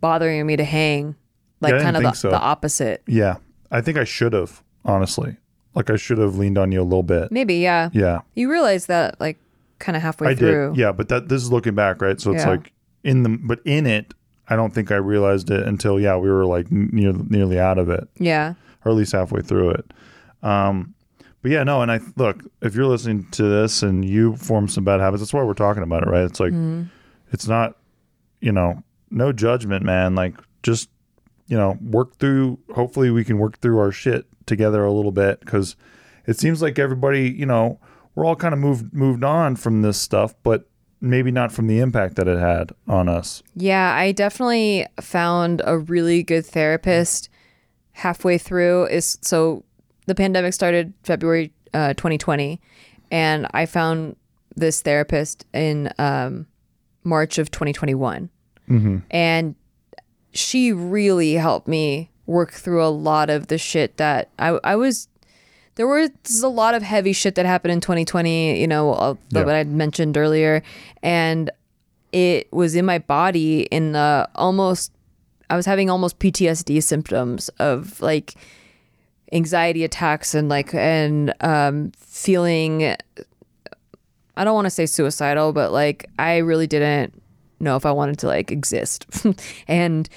bothering 0.00 0.46
me 0.46 0.56
to 0.56 0.64
hang 0.64 1.14
like 1.60 1.72
Yeah, 1.72 1.82
kind 1.82 1.96
of 1.96 2.02
the, 2.02 2.12
so. 2.12 2.28
the 2.30 2.38
opposite 2.38 3.02
Yeah. 3.06 3.36
I 3.70 3.80
think 3.80 3.96
I 3.98 4.04
should 4.04 4.32
have, 4.32 4.62
honestly. 4.84 5.36
Like 5.74 5.90
I 5.90 5.96
should 5.96 6.18
have 6.18 6.36
leaned 6.36 6.56
on 6.58 6.72
you 6.72 6.80
a 6.80 6.84
little 6.84 7.02
bit. 7.02 7.30
maybe 7.30 7.56
yeah 7.56 7.90
Yeah. 7.92 8.20
you 8.34 8.50
realize 8.50 8.86
that 8.86 9.20
like 9.20 9.38
kind 9.78 9.94
of 9.96 10.02
halfway 10.02 10.28
I 10.30 10.34
through 10.34 10.70
did. 10.70 10.78
Yeah, 10.78 10.92
but 10.92 11.08
that 11.10 11.28
this 11.28 11.42
is 11.42 11.52
looking 11.52 11.74
back, 11.74 12.00
right? 12.00 12.18
So 12.20 12.32
it's 12.32 12.44
Yeah. 12.44 12.50
like 12.50 12.72
in 13.04 13.22
the 13.22 13.38
but 13.42 13.60
in 13.66 13.86
it, 13.86 14.14
I 14.48 14.56
don't 14.56 14.72
think 14.72 14.90
I 14.90 14.96
realized 14.96 15.50
it 15.50 15.66
until 15.66 16.00
yeah, 16.00 16.16
we 16.16 16.30
were 16.30 16.46
like 16.46 16.70
near 16.72 17.12
nearly 17.12 17.58
out 17.58 17.78
of 17.78 17.90
it, 17.90 18.08
yeah 18.18 18.54
or 18.84 18.92
at 18.92 18.96
least 18.96 19.12
halfway 19.12 19.42
through 19.42 19.70
it. 19.70 19.92
Um, 20.42 20.94
but 21.42 21.50
yeah, 21.50 21.62
no, 21.64 21.82
and 21.82 21.90
I 21.92 22.00
look 22.16 22.42
if 22.62 22.74
you're 22.74 22.86
listening 22.86 23.26
to 23.32 23.42
this 23.42 23.82
and 23.82 24.04
you 24.04 24.36
form 24.36 24.68
some 24.68 24.84
bad 24.84 25.00
habits, 25.00 25.20
that's 25.22 25.34
why 25.34 25.42
we're 25.42 25.52
talking 25.54 25.82
about 25.82 26.02
it, 26.04 26.08
right? 26.08 26.24
It's 26.24 26.40
like 26.40 26.52
Mm-hmm. 26.52 26.84
it's 27.32 27.46
not, 27.46 27.76
you 28.40 28.52
know, 28.52 28.82
no 29.10 29.30
judgment, 29.32 29.84
man. 29.84 30.14
Like 30.14 30.34
just 30.62 30.88
you 31.46 31.56
know, 31.56 31.78
work 31.80 32.16
through. 32.16 32.58
Hopefully, 32.74 33.10
we 33.10 33.24
can 33.24 33.38
work 33.38 33.60
through 33.60 33.78
our 33.78 33.92
shit 33.92 34.26
together 34.46 34.84
a 34.84 34.92
little 34.92 35.12
bit 35.12 35.40
because 35.40 35.76
it 36.26 36.38
seems 36.38 36.62
like 36.62 36.78
everybody, 36.78 37.30
you 37.30 37.46
know, 37.46 37.78
we're 38.14 38.24
all 38.24 38.36
kind 38.36 38.54
of 38.54 38.60
moved 38.60 38.92
moved 38.92 39.24
on 39.24 39.56
from 39.56 39.82
this 39.82 40.00
stuff, 40.00 40.34
but 40.42 40.68
maybe 41.00 41.30
not 41.30 41.52
from 41.52 41.66
the 41.66 41.78
impact 41.78 42.16
that 42.16 42.26
it 42.26 42.38
had 42.38 42.72
on 42.88 43.08
us. 43.08 43.42
Yeah, 43.54 43.94
I 43.94 44.12
definitely 44.12 44.86
found 45.00 45.62
a 45.64 45.78
really 45.78 46.22
good 46.22 46.44
therapist 46.46 47.28
halfway 47.92 48.38
through. 48.38 48.86
Is 48.86 49.18
so 49.22 49.64
the 50.06 50.14
pandemic 50.14 50.54
started 50.54 50.92
February 51.02 51.52
uh, 51.74 51.94
2020, 51.94 52.60
and 53.10 53.46
I 53.52 53.66
found 53.66 54.16
this 54.54 54.80
therapist 54.80 55.44
in 55.52 55.92
um, 55.98 56.46
March 57.04 57.38
of 57.38 57.50
2021, 57.50 58.30
and 59.10 59.54
she 60.36 60.72
really 60.72 61.34
helped 61.34 61.66
me 61.68 62.10
work 62.26 62.52
through 62.52 62.84
a 62.84 62.88
lot 62.90 63.30
of 63.30 63.46
the 63.48 63.58
shit 63.58 63.96
that 63.96 64.28
I 64.38 64.58
I 64.64 64.76
was. 64.76 65.08
There 65.76 65.86
was 65.86 66.10
a 66.42 66.48
lot 66.48 66.74
of 66.74 66.82
heavy 66.82 67.12
shit 67.12 67.34
that 67.34 67.44
happened 67.44 67.70
in 67.72 67.80
2020, 67.82 68.58
you 68.58 68.66
know, 68.66 68.94
uh, 68.94 69.14
Yeah. 69.30 69.42
that 69.44 69.54
I 69.54 69.64
mentioned 69.64 70.16
earlier, 70.16 70.62
and 71.02 71.50
it 72.12 72.50
was 72.50 72.74
in 72.74 72.86
my 72.86 72.98
body 72.98 73.62
in 73.64 73.94
uh, 73.94 74.26
almost 74.36 74.90
I 75.50 75.56
was 75.56 75.66
having 75.66 75.90
almost 75.90 76.18
PTSD 76.18 76.82
symptoms 76.82 77.50
of 77.58 78.00
like 78.00 78.34
anxiety 79.32 79.84
attacks 79.84 80.34
and 80.34 80.48
like 80.48 80.72
and 80.74 81.34
um 81.40 81.92
feeling 81.98 82.94
I 84.36 84.44
don't 84.44 84.54
want 84.54 84.66
to 84.66 84.70
say 84.70 84.86
suicidal 84.86 85.52
but 85.52 85.72
like 85.72 86.08
I 86.18 86.38
really 86.38 86.66
didn't 86.66 87.20
know 87.60 87.76
if 87.76 87.86
I 87.86 87.92
wanted 87.92 88.18
to 88.20 88.26
like 88.26 88.50
exist. 88.50 89.06
And 89.68 90.08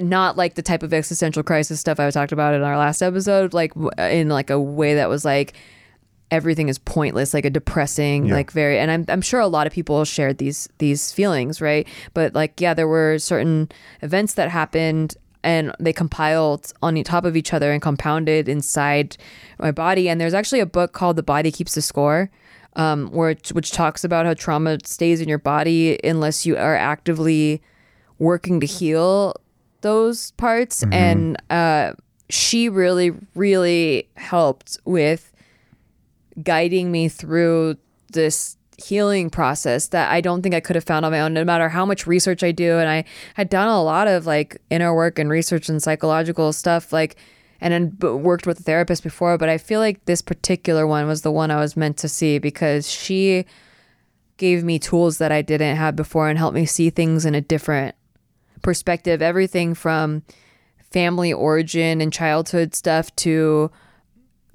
not 0.00 0.36
like 0.36 0.54
the 0.54 0.62
type 0.62 0.82
of 0.84 0.92
existential 0.94 1.42
crisis 1.42 1.80
stuff 1.80 1.98
I 1.98 2.08
talked 2.10 2.30
about 2.30 2.54
in 2.54 2.62
our 2.62 2.76
last 2.78 3.02
episode 3.02 3.52
like 3.52 3.72
in 3.98 4.28
like 4.28 4.48
a 4.48 4.60
way 4.60 4.94
that 4.94 5.08
was 5.08 5.24
like 5.24 5.54
everything 6.30 6.68
is 6.68 6.78
pointless 6.78 7.34
like 7.34 7.44
a 7.44 7.50
depressing 7.50 8.26
Yeah. 8.26 8.34
like 8.34 8.52
very 8.52 8.78
and 8.78 8.90
I'm, 8.92 9.04
I'm 9.08 9.22
sure 9.22 9.40
a 9.40 9.48
lot 9.48 9.66
of 9.66 9.72
people 9.72 10.04
shared 10.04 10.38
these 10.38 10.68
these 10.78 11.10
feelings 11.10 11.60
right? 11.60 11.88
But 12.14 12.32
like 12.34 12.60
yeah 12.60 12.74
there 12.74 12.86
were 12.86 13.18
certain 13.18 13.70
events 14.02 14.34
that 14.34 14.50
happened 14.50 15.16
and 15.42 15.72
they 15.80 15.92
compiled 15.92 16.72
on 16.82 17.02
top 17.02 17.24
of 17.24 17.36
each 17.36 17.52
other 17.52 17.72
and 17.72 17.80
compounded 17.80 18.48
inside 18.48 19.16
my 19.58 19.70
body. 19.72 20.08
And 20.08 20.20
there's 20.20 20.34
actually 20.34 20.60
a 20.60 20.66
book 20.66 20.92
called 20.92 21.16
the 21.16 21.22
body 21.22 21.50
keeps 21.50 21.74
the 21.74 21.82
score 21.82 22.30
um, 22.78 23.08
where 23.08 23.36
which 23.52 23.72
talks 23.72 24.04
about 24.04 24.24
how 24.24 24.32
trauma 24.32 24.78
stays 24.84 25.20
in 25.20 25.28
your 25.28 25.38
body 25.38 25.98
unless 26.02 26.46
you 26.46 26.56
are 26.56 26.76
actively 26.76 27.60
working 28.18 28.60
to 28.60 28.66
heal 28.66 29.34
those 29.82 30.30
parts 30.32 30.84
and 30.90 31.36
uh, 31.50 31.92
she 32.30 32.68
really 32.68 33.12
really 33.34 34.08
helped 34.16 34.78
with 34.84 35.32
guiding 36.42 36.90
me 36.90 37.08
through 37.08 37.76
this 38.12 38.56
healing 38.78 39.28
process 39.28 39.88
that 39.88 40.10
I 40.10 40.20
don't 40.20 40.40
think 40.42 40.54
I 40.54 40.60
could 40.60 40.76
have 40.76 40.84
found 40.84 41.04
on 41.04 41.10
my 41.10 41.20
own, 41.20 41.34
no 41.34 41.44
matter 41.44 41.68
how 41.68 41.84
much 41.84 42.06
research 42.06 42.44
I 42.44 42.52
do. 42.52 42.78
And 42.78 42.88
I 42.88 43.04
had 43.34 43.48
done 43.48 43.68
a 43.68 43.82
lot 43.82 44.06
of 44.06 44.24
like 44.24 44.62
inner 44.70 44.94
work 44.94 45.18
and 45.18 45.28
research 45.28 45.68
and 45.68 45.82
psychological 45.82 46.52
stuff, 46.52 46.92
like, 46.92 47.16
and 47.60 47.72
then 47.98 48.22
worked 48.22 48.46
with 48.46 48.60
a 48.60 48.62
therapist 48.62 49.02
before. 49.02 49.38
But 49.38 49.48
I 49.48 49.58
feel 49.58 49.80
like 49.80 50.04
this 50.04 50.22
particular 50.22 50.86
one 50.86 51.06
was 51.06 51.22
the 51.22 51.32
one 51.32 51.50
I 51.50 51.60
was 51.60 51.76
meant 51.76 51.96
to 51.98 52.08
see 52.08 52.38
because 52.38 52.90
she 52.90 53.44
gave 54.36 54.62
me 54.64 54.78
tools 54.78 55.18
that 55.18 55.32
I 55.32 55.42
didn't 55.42 55.76
have 55.76 55.96
before 55.96 56.28
and 56.28 56.38
helped 56.38 56.54
me 56.54 56.66
see 56.66 56.90
things 56.90 57.24
in 57.24 57.34
a 57.34 57.40
different 57.40 57.94
perspective. 58.62 59.20
Everything 59.20 59.74
from 59.74 60.22
family 60.90 61.32
origin 61.32 62.00
and 62.00 62.12
childhood 62.12 62.74
stuff 62.74 63.14
to 63.16 63.70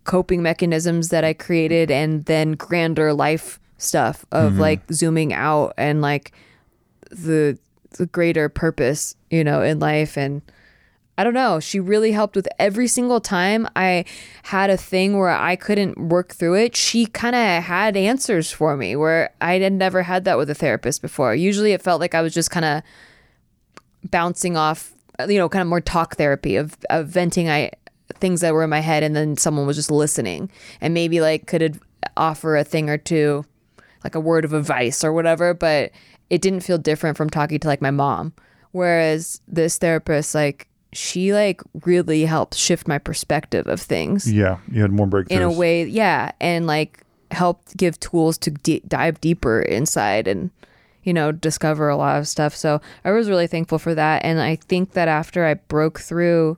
coping 0.03 0.41
mechanisms 0.41 1.09
that 1.09 1.23
I 1.23 1.33
created 1.33 1.91
and 1.91 2.25
then 2.25 2.53
grander 2.53 3.13
life 3.13 3.59
stuff 3.77 4.25
of 4.31 4.53
mm-hmm. 4.53 4.61
like 4.61 4.91
zooming 4.91 5.33
out 5.33 5.73
and 5.77 6.01
like 6.01 6.31
the 7.09 7.57
the 7.97 8.05
greater 8.07 8.49
purpose, 8.49 9.15
you 9.29 9.43
know, 9.43 9.61
in 9.61 9.79
life 9.79 10.17
and 10.17 10.41
I 11.17 11.23
don't 11.23 11.33
know, 11.35 11.59
she 11.59 11.79
really 11.79 12.11
helped 12.11 12.35
with 12.35 12.47
every 12.57 12.87
single 12.87 13.21
time 13.21 13.67
I 13.75 14.05
had 14.43 14.71
a 14.71 14.77
thing 14.77 15.17
where 15.17 15.29
I 15.29 15.55
couldn't 15.55 16.09
work 16.09 16.33
through 16.33 16.55
it. 16.55 16.75
She 16.75 17.05
kind 17.05 17.35
of 17.35 17.63
had 17.63 17.95
answers 17.95 18.51
for 18.51 18.75
me 18.75 18.95
where 18.95 19.31
I 19.39 19.59
had 19.59 19.73
never 19.73 20.01
had 20.03 20.25
that 20.25 20.37
with 20.37 20.49
a 20.49 20.55
therapist 20.55 21.03
before. 21.03 21.35
Usually 21.35 21.73
it 21.73 21.83
felt 21.83 22.01
like 22.01 22.15
I 22.15 22.21
was 22.21 22.33
just 22.33 22.49
kind 22.49 22.65
of 22.65 22.81
bouncing 24.09 24.57
off 24.57 24.93
you 25.27 25.37
know 25.37 25.49
kind 25.49 25.61
of 25.61 25.67
more 25.67 25.81
talk 25.81 26.15
therapy 26.15 26.55
of, 26.55 26.75
of 26.89 27.07
venting 27.07 27.49
i 27.49 27.71
things 28.15 28.41
that 28.41 28.53
were 28.53 28.63
in 28.63 28.69
my 28.69 28.79
head 28.79 29.03
and 29.03 29.15
then 29.15 29.37
someone 29.37 29.65
was 29.65 29.75
just 29.75 29.91
listening 29.91 30.49
and 30.81 30.93
maybe 30.93 31.21
like 31.21 31.47
could 31.47 31.79
offer 32.17 32.57
a 32.57 32.63
thing 32.63 32.89
or 32.89 32.97
two 32.97 33.45
like 34.03 34.15
a 34.15 34.19
word 34.19 34.45
of 34.45 34.53
advice 34.53 35.03
or 35.03 35.13
whatever 35.13 35.53
but 35.53 35.91
it 36.29 36.41
didn't 36.41 36.61
feel 36.61 36.77
different 36.77 37.17
from 37.17 37.29
talking 37.29 37.59
to 37.59 37.67
like 37.67 37.81
my 37.81 37.91
mom 37.91 38.33
whereas 38.71 39.41
this 39.47 39.77
therapist 39.77 40.35
like 40.35 40.67
she 40.93 41.33
like 41.33 41.61
really 41.85 42.25
helped 42.25 42.55
shift 42.55 42.87
my 42.87 42.97
perspective 42.97 43.67
of 43.67 43.81
things 43.81 44.31
Yeah, 44.31 44.57
you 44.71 44.81
had 44.81 44.91
more 44.91 45.07
breakthroughs. 45.07 45.31
in 45.31 45.41
a 45.41 45.51
way 45.51 45.85
yeah 45.85 46.31
and 46.39 46.67
like 46.67 47.01
helped 47.31 47.75
give 47.77 47.99
tools 47.99 48.37
to 48.39 48.51
d- 48.51 48.81
dive 48.87 49.19
deeper 49.21 49.61
inside 49.61 50.27
and 50.27 50.51
you 51.03 51.13
know 51.13 51.31
discover 51.31 51.89
a 51.89 51.97
lot 51.97 52.17
of 52.19 52.27
stuff 52.27 52.55
so 52.55 52.79
i 53.03 53.11
was 53.11 53.27
really 53.27 53.47
thankful 53.47 53.79
for 53.79 53.95
that 53.95 54.23
and 54.23 54.39
i 54.39 54.55
think 54.55 54.91
that 54.93 55.07
after 55.07 55.43
i 55.45 55.53
broke 55.55 55.99
through 55.99 56.57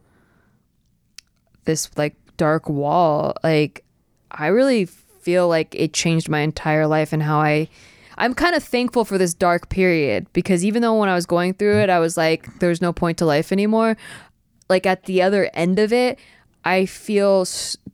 this 1.66 1.90
like 1.98 2.16
dark 2.38 2.70
wall 2.70 3.34
like 3.44 3.84
i 4.32 4.48
really 4.48 4.86
feel 4.86 5.48
like 5.48 5.74
it 5.74 5.94
changed 5.94 6.30
my 6.30 6.42
entire 6.42 6.86
life 6.88 7.14
and 7.14 7.24
how 7.24 7.40
i 7.40 7.68
i'm 8.18 8.34
kind 8.34 8.56
of 8.56 8.64
thankful 8.64 9.06
for 9.06 9.18
this 9.18 9.34
dark 9.34 9.70
period 9.70 10.28
because 10.34 10.64
even 10.64 10.82
though 10.82 10.98
when 11.00 11.10
i 11.10 11.16
was 11.16 11.26
going 11.26 11.54
through 11.54 11.80
it 11.80 11.90
i 11.90 12.00
was 12.00 12.18
like 12.18 12.48
there's 12.60 12.82
no 12.82 12.92
point 12.92 13.18
to 13.18 13.26
life 13.26 13.52
anymore 13.52 13.96
like 14.70 14.86
at 14.86 15.04
the 15.04 15.22
other 15.22 15.50
end 15.54 15.80
of 15.80 15.94
it, 15.94 16.20
I 16.64 16.86
feel 16.86 17.46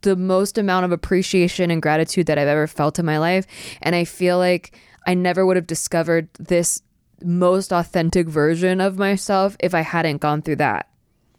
the 0.02 0.16
most 0.16 0.58
amount 0.58 0.86
of 0.86 0.92
appreciation 0.92 1.70
and 1.72 1.82
gratitude 1.82 2.28
that 2.28 2.38
I've 2.38 2.48
ever 2.48 2.68
felt 2.68 3.00
in 3.00 3.06
my 3.06 3.18
life. 3.18 3.46
And 3.82 3.96
I 3.96 4.06
feel 4.06 4.38
like 4.38 4.78
I 5.06 5.14
never 5.14 5.46
would 5.46 5.58
have 5.58 5.68
discovered 5.68 6.30
this 6.40 6.82
most 7.22 7.72
authentic 7.72 8.28
version 8.28 8.82
of 8.82 8.98
myself 8.98 9.58
if 9.60 9.76
I 9.76 9.82
hadn't 9.82 10.18
gone 10.18 10.42
through 10.42 10.58
that. 10.58 10.88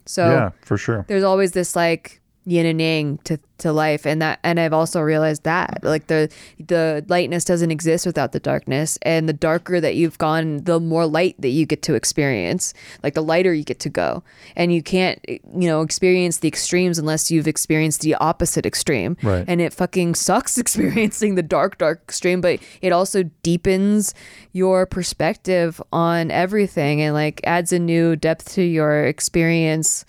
So 0.04 0.28
yeah, 0.28 0.50
for 0.62 0.76
sure. 0.76 1.04
there's 1.08 1.22
always 1.22 1.52
this 1.52 1.74
like 1.74 2.20
yin 2.44 2.66
and 2.66 2.80
yang 2.80 3.18
to, 3.18 3.38
to 3.58 3.72
life. 3.72 4.06
And 4.06 4.20
that 4.20 4.40
and 4.42 4.58
I've 4.58 4.72
also 4.72 5.00
realized 5.00 5.44
that 5.44 5.80
like 5.82 6.08
the 6.08 6.30
the 6.58 7.04
lightness 7.08 7.44
doesn't 7.44 7.70
exist 7.70 8.04
without 8.04 8.32
the 8.32 8.40
darkness. 8.40 8.98
And 9.02 9.28
the 9.28 9.32
darker 9.32 9.80
that 9.80 9.94
you've 9.94 10.18
gone 10.18 10.64
the 10.64 10.80
more 10.80 11.06
light 11.06 11.40
that 11.40 11.50
you 11.50 11.66
get 11.66 11.82
to 11.82 11.94
experience 11.94 12.74
like 13.02 13.14
the 13.14 13.22
lighter 13.22 13.54
you 13.54 13.64
get 13.64 13.78
to 13.80 13.88
go. 13.88 14.22
And 14.56 14.72
you 14.72 14.82
can't 14.82 15.20
you 15.28 15.40
know 15.68 15.82
experience 15.82 16.38
the 16.38 16.48
extremes 16.48 16.98
unless 16.98 17.30
you've 17.30 17.48
experienced 17.48 18.00
the 18.00 18.14
opposite 18.16 18.66
extreme. 18.66 19.16
Right. 19.22 19.44
and 19.46 19.60
it 19.60 19.72
fucking 19.72 20.14
sucks 20.14 20.58
experiencing 20.62 21.34
the 21.34 21.42
dark 21.42 21.78
dark 21.78 22.00
extreme 22.02 22.40
but 22.40 22.60
it 22.80 22.92
also 22.92 23.24
deepens 23.42 24.14
your 24.52 24.86
perspective 24.86 25.80
on 25.92 26.30
everything 26.30 27.00
and 27.00 27.14
like 27.14 27.40
adds 27.44 27.72
a 27.72 27.78
new 27.78 28.16
depth 28.16 28.52
to 28.54 28.62
your 28.62 29.04
experience 29.04 30.04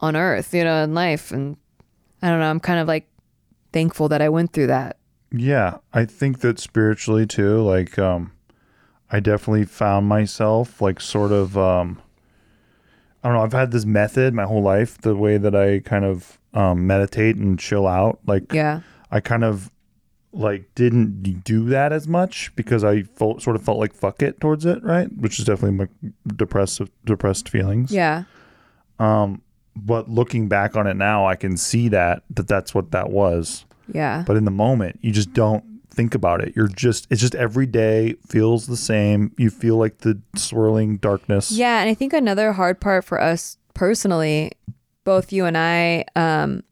on 0.00 0.16
earth, 0.16 0.54
you 0.54 0.64
know, 0.64 0.82
in 0.84 0.94
life. 0.94 1.30
And 1.32 1.56
I 2.22 2.28
don't 2.30 2.40
know, 2.40 2.50
I'm 2.50 2.60
kind 2.60 2.80
of 2.80 2.88
like 2.88 3.08
thankful 3.72 4.08
that 4.08 4.22
I 4.22 4.28
went 4.28 4.52
through 4.52 4.68
that. 4.68 4.96
Yeah, 5.32 5.78
I 5.92 6.04
think 6.04 6.40
that 6.40 6.58
spiritually 6.58 7.26
too, 7.26 7.60
like 7.62 7.98
um 7.98 8.32
I 9.10 9.20
definitely 9.20 9.64
found 9.64 10.06
myself 10.06 10.80
like 10.80 11.00
sort 11.00 11.32
of 11.32 11.56
um 11.58 12.00
I 13.22 13.28
don't 13.28 13.36
know, 13.36 13.42
I've 13.42 13.52
had 13.52 13.72
this 13.72 13.84
method 13.84 14.32
my 14.32 14.44
whole 14.44 14.62
life, 14.62 14.98
the 14.98 15.16
way 15.16 15.38
that 15.38 15.54
I 15.54 15.80
kind 15.80 16.04
of 16.04 16.38
um 16.54 16.86
meditate 16.86 17.36
and 17.36 17.58
chill 17.58 17.86
out. 17.86 18.20
Like 18.26 18.52
Yeah. 18.52 18.80
I 19.10 19.20
kind 19.20 19.44
of 19.44 19.70
like 20.32 20.74
didn't 20.74 21.42
do 21.42 21.64
that 21.66 21.92
as 21.92 22.06
much 22.06 22.54
because 22.54 22.84
I 22.84 23.02
felt 23.02 23.42
sort 23.42 23.56
of 23.56 23.62
felt 23.62 23.78
like 23.78 23.94
fuck 23.94 24.22
it 24.22 24.40
towards 24.40 24.64
it, 24.66 24.82
right? 24.84 25.08
Which 25.16 25.38
is 25.38 25.46
definitely 25.46 25.78
my 25.78 26.10
depressive 26.36 26.90
depressed 27.04 27.48
feelings. 27.48 27.90
Yeah. 27.92 28.24
Um 28.98 29.42
but 29.86 30.08
looking 30.10 30.48
back 30.48 30.76
on 30.76 30.86
it 30.86 30.94
now, 30.94 31.26
I 31.26 31.36
can 31.36 31.56
see 31.56 31.88
that 31.88 32.22
that 32.30 32.48
that's 32.48 32.74
what 32.74 32.90
that 32.90 33.10
was. 33.10 33.64
Yeah. 33.90 34.22
but 34.26 34.36
in 34.36 34.44
the 34.44 34.50
moment 34.50 34.98
you 35.00 35.12
just 35.12 35.32
don't 35.32 35.64
think 35.90 36.14
about 36.14 36.40
it. 36.42 36.54
You're 36.54 36.68
just 36.68 37.06
it's 37.10 37.20
just 37.20 37.34
every 37.34 37.66
day 37.66 38.14
feels 38.28 38.66
the 38.66 38.76
same. 38.76 39.32
You 39.36 39.50
feel 39.50 39.76
like 39.76 39.98
the 39.98 40.20
swirling 40.36 40.98
darkness. 40.98 41.50
Yeah, 41.50 41.80
and 41.80 41.90
I 41.90 41.94
think 41.94 42.12
another 42.12 42.52
hard 42.52 42.80
part 42.80 43.04
for 43.04 43.20
us 43.20 43.58
personally, 43.74 44.52
both 45.04 45.32
you 45.32 45.44
and 45.44 45.58
I 45.58 46.04
um 46.14 46.62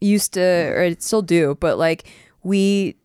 used 0.00 0.34
to 0.34 0.40
or 0.42 0.94
still 0.98 1.22
do, 1.22 1.56
but 1.60 1.78
like 1.78 2.04
we 2.42 2.96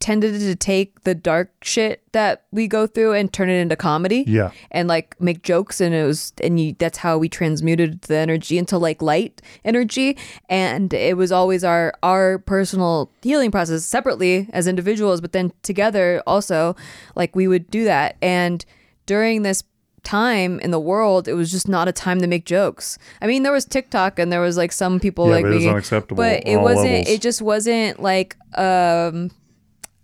tended 0.00 0.38
to 0.40 0.54
take 0.56 1.02
the 1.02 1.14
dark 1.14 1.50
shit 1.62 2.02
that 2.12 2.44
we 2.52 2.66
go 2.68 2.86
through 2.86 3.12
and 3.14 3.32
turn 3.32 3.48
it 3.50 3.54
into 3.60 3.76
comedy. 3.76 4.24
yeah 4.26 4.50
And 4.70 4.88
like 4.88 5.20
make 5.20 5.42
jokes 5.42 5.80
and 5.80 5.94
it 5.94 6.04
was 6.06 6.32
and 6.42 6.58
you 6.60 6.74
that's 6.78 6.98
how 6.98 7.18
we 7.18 7.28
transmuted 7.28 8.02
the 8.02 8.16
energy 8.16 8.58
into 8.58 8.78
like 8.78 9.02
light 9.02 9.42
energy 9.64 10.16
and 10.48 10.92
it 10.94 11.16
was 11.16 11.32
always 11.32 11.64
our 11.64 11.92
our 12.02 12.38
personal 12.38 13.10
healing 13.22 13.50
process 13.50 13.84
separately 13.84 14.48
as 14.52 14.66
individuals 14.66 15.20
but 15.20 15.32
then 15.32 15.52
together 15.62 16.22
also 16.26 16.74
like 17.14 17.34
we 17.36 17.46
would 17.48 17.70
do 17.70 17.84
that 17.84 18.16
and 18.22 18.64
during 19.06 19.42
this 19.42 19.62
time 20.04 20.58
in 20.60 20.70
the 20.70 20.80
world 20.80 21.28
it 21.28 21.34
was 21.34 21.50
just 21.50 21.68
not 21.68 21.86
a 21.88 21.92
time 21.92 22.20
to 22.20 22.26
make 22.26 22.44
jokes 22.46 22.98
i 23.20 23.26
mean 23.26 23.42
there 23.42 23.52
was 23.52 23.64
tiktok 23.66 24.18
and 24.18 24.32
there 24.32 24.40
was 24.40 24.56
like 24.56 24.72
some 24.72 24.98
people 25.00 25.26
Yeah, 25.26 25.34
like 25.34 25.44
but 25.44 25.52
it 25.52 25.56
was 25.56 25.66
unacceptable 25.66 26.16
but 26.16 26.46
it 26.46 26.56
wasn't 26.56 26.86
levels. 26.92 27.08
it 27.08 27.20
just 27.20 27.42
wasn't 27.42 28.00
like 28.00 28.36
um 28.56 29.30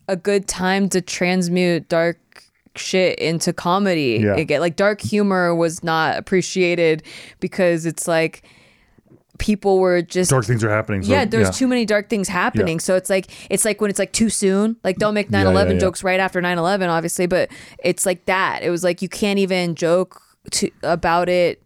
a 0.09 0.17
good 0.17 0.47
time 0.49 0.89
to 0.91 1.01
transmute 1.01 1.89
dark 1.89 2.19
shit 2.77 3.19
into 3.19 3.53
comedy 3.53 4.21
Yeah. 4.23 4.37
again. 4.37 4.61
Like 4.61 4.77
dark 4.77 5.01
humor 5.01 5.55
was 5.55 5.83
not 5.85 6.19
appreciated 6.19 7.03
because 7.41 7.87
it's 7.87 8.09
like 8.09 8.43
people 9.39 9.79
were 9.79 10.01
just 10.03 10.31
dark 10.31 10.45
things 10.45 10.63
are 10.63 10.71
happening 10.71 11.03
so, 11.03 11.11
yeah, 11.11 11.25
there's 11.25 11.57
too 11.57 11.67
many 11.67 11.85
dark 11.85 12.09
things 12.09 12.29
happening. 12.29 12.79
So 12.81 12.95
it's 12.97 13.11
like 13.11 13.27
it's 13.51 13.65
like 13.65 13.81
when 13.81 13.91
it's 13.91 13.99
like 13.99 14.13
too 14.13 14.31
soon. 14.31 14.77
Like 14.85 14.97
don't 14.99 15.15
make 15.15 15.31
9/11 15.31 15.55
yeah, 15.67 15.73
yeah. 15.73 15.79
jokes 15.79 16.03
right 16.05 16.21
after 16.21 16.41
9/11 16.41 16.89
obviously, 16.89 17.27
but 17.27 17.51
it's 17.83 18.07
like 18.07 18.27
that. 18.27 18.63
It 18.63 18.71
was 18.71 18.85
like 18.85 19.03
you 19.03 19.09
can't 19.09 19.39
even 19.39 19.75
joke 19.75 20.21
to 20.53 20.71
about 20.83 21.29
it 21.29 21.64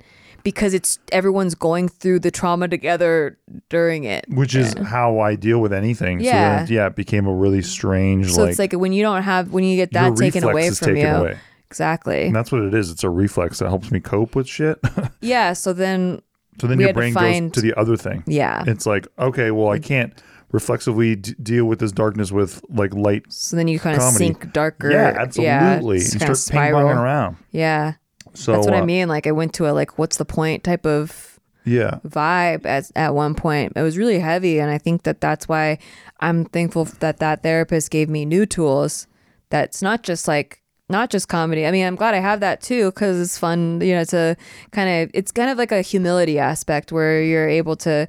because 0.50 0.72
it's 0.72 0.98
everyone's 1.12 1.54
going 1.54 1.88
through 1.88 2.18
the 2.20 2.30
trauma 2.30 2.66
together 2.68 3.36
during 3.68 4.04
it. 4.04 4.24
which 4.30 4.54
is 4.54 4.72
how 4.94 5.18
i 5.20 5.34
deal 5.34 5.60
with 5.60 5.72
anything 5.74 6.20
Yeah. 6.20 6.30
so 6.60 6.64
then, 6.64 6.74
yeah 6.74 6.86
it 6.86 6.96
became 6.96 7.26
a 7.26 7.34
really 7.34 7.60
strange 7.60 8.32
So 8.32 8.40
like, 8.42 8.50
it's 8.50 8.58
like 8.58 8.72
when 8.72 8.92
you 8.94 9.02
don't 9.02 9.22
have 9.22 9.52
when 9.52 9.62
you 9.64 9.76
get 9.76 9.92
that 9.92 10.16
taken 10.16 10.42
away 10.44 10.70
from 10.70 10.96
you. 10.96 11.06
away. 11.06 11.38
Exactly. 11.66 12.22
and 12.28 12.34
that's 12.34 12.50
what 12.50 12.62
it 12.62 12.72
is 12.72 12.90
it's 12.90 13.04
a 13.04 13.10
reflex 13.10 13.58
that 13.58 13.68
helps 13.68 13.90
me 13.90 14.00
cope 14.00 14.34
with 14.34 14.48
shit 14.48 14.78
Yeah, 15.20 15.52
so 15.52 15.74
then 15.74 16.22
so 16.60 16.66
then 16.66 16.78
your 16.80 16.88
had 16.88 16.94
to 16.94 16.98
brain 17.00 17.12
find- 17.14 17.52
goes 17.52 17.62
to 17.62 17.68
the 17.68 17.74
other 17.78 17.96
thing 17.98 18.24
yeah. 18.26 18.64
it's 18.66 18.86
like 18.86 19.06
okay 19.18 19.50
well 19.50 19.68
i 19.68 19.78
can't 19.78 20.12
reflexively 20.50 21.14
d- 21.14 21.34
deal 21.42 21.66
with 21.66 21.78
this 21.78 21.92
darkness 21.92 22.32
with 22.32 22.62
like 22.70 22.94
light 22.94 23.24
So 23.28 23.54
then 23.54 23.68
you 23.68 23.78
kind 23.78 23.96
of 23.98 24.02
sink 24.02 24.50
darker. 24.54 24.90
yeah 24.90 25.14
absolutely 25.18 25.98
it's 25.98 26.14
you 26.14 26.20
start 26.20 26.38
ponging 26.72 26.96
around 26.96 27.36
Yeah. 27.52 27.94
So 28.38 28.52
That's 28.52 28.66
what 28.66 28.74
I 28.74 28.80
uh, 28.80 28.84
mean. 28.86 29.08
Like 29.08 29.26
I 29.26 29.32
went 29.32 29.52
to 29.54 29.68
a 29.68 29.72
like 29.72 29.98
what's 29.98 30.16
the 30.16 30.24
point 30.24 30.62
type 30.62 30.86
of 30.86 31.40
yeah 31.64 31.98
vibe 32.06 32.64
at 32.64 32.90
at 32.94 33.14
one 33.14 33.34
point. 33.34 33.72
It 33.74 33.82
was 33.82 33.98
really 33.98 34.20
heavy 34.20 34.60
and 34.60 34.70
I 34.70 34.78
think 34.78 35.02
that 35.02 35.20
that's 35.20 35.48
why 35.48 35.78
I'm 36.20 36.44
thankful 36.44 36.84
that 36.84 37.18
that 37.18 37.42
therapist 37.42 37.90
gave 37.90 38.08
me 38.08 38.24
new 38.24 38.46
tools 38.46 39.06
that's 39.50 39.82
not 39.82 40.02
just 40.02 40.28
like 40.28 40.62
not 40.88 41.10
just 41.10 41.28
comedy. 41.28 41.66
I 41.66 41.70
mean, 41.70 41.84
I'm 41.84 41.96
glad 41.96 42.14
I 42.14 42.20
have 42.20 42.40
that 42.40 42.62
too 42.62 42.92
cuz 42.92 43.20
it's 43.20 43.36
fun, 43.36 43.80
you 43.80 43.92
know, 43.94 44.00
it's 44.00 44.14
a 44.14 44.36
kind 44.70 44.88
of 44.88 45.10
it's 45.14 45.32
kind 45.32 45.50
of 45.50 45.58
like 45.58 45.72
a 45.72 45.82
humility 45.82 46.38
aspect 46.38 46.92
where 46.92 47.20
you're 47.20 47.48
able 47.48 47.74
to 47.76 48.06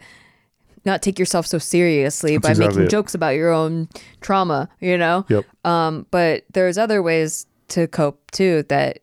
not 0.85 1.01
take 1.01 1.17
yourself 1.17 1.47
so 1.47 1.57
seriously 1.57 2.37
by 2.37 2.51
exactly 2.51 2.67
making 2.67 2.85
it. 2.85 2.89
jokes 2.89 3.15
about 3.15 3.35
your 3.35 3.51
own 3.51 3.89
trauma, 4.21 4.69
you 4.79 4.97
know? 4.97 5.25
yep 5.27 5.43
Um, 5.65 6.05
but 6.11 6.43
there's 6.53 6.77
other 6.77 7.01
ways 7.01 7.47
to 7.69 7.87
cope 7.87 8.31
too 8.31 8.63
that 8.69 8.99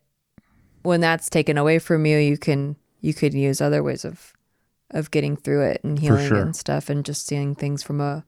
when 0.87 1.01
that's 1.01 1.29
taken 1.29 1.57
away 1.57 1.79
from 1.79 2.05
you, 2.05 2.17
you 2.17 2.37
can 2.37 2.75
you 3.01 3.13
could 3.13 3.33
use 3.33 3.61
other 3.61 3.83
ways 3.83 4.03
of 4.05 4.33
of 4.91 5.11
getting 5.11 5.35
through 5.35 5.63
it 5.63 5.81
and 5.83 5.99
healing 5.99 6.27
sure. 6.27 6.37
and 6.41 6.55
stuff 6.55 6.89
and 6.89 7.03
just 7.05 7.27
seeing 7.27 7.53
things 7.55 7.83
from 7.83 7.99
a 8.01 8.23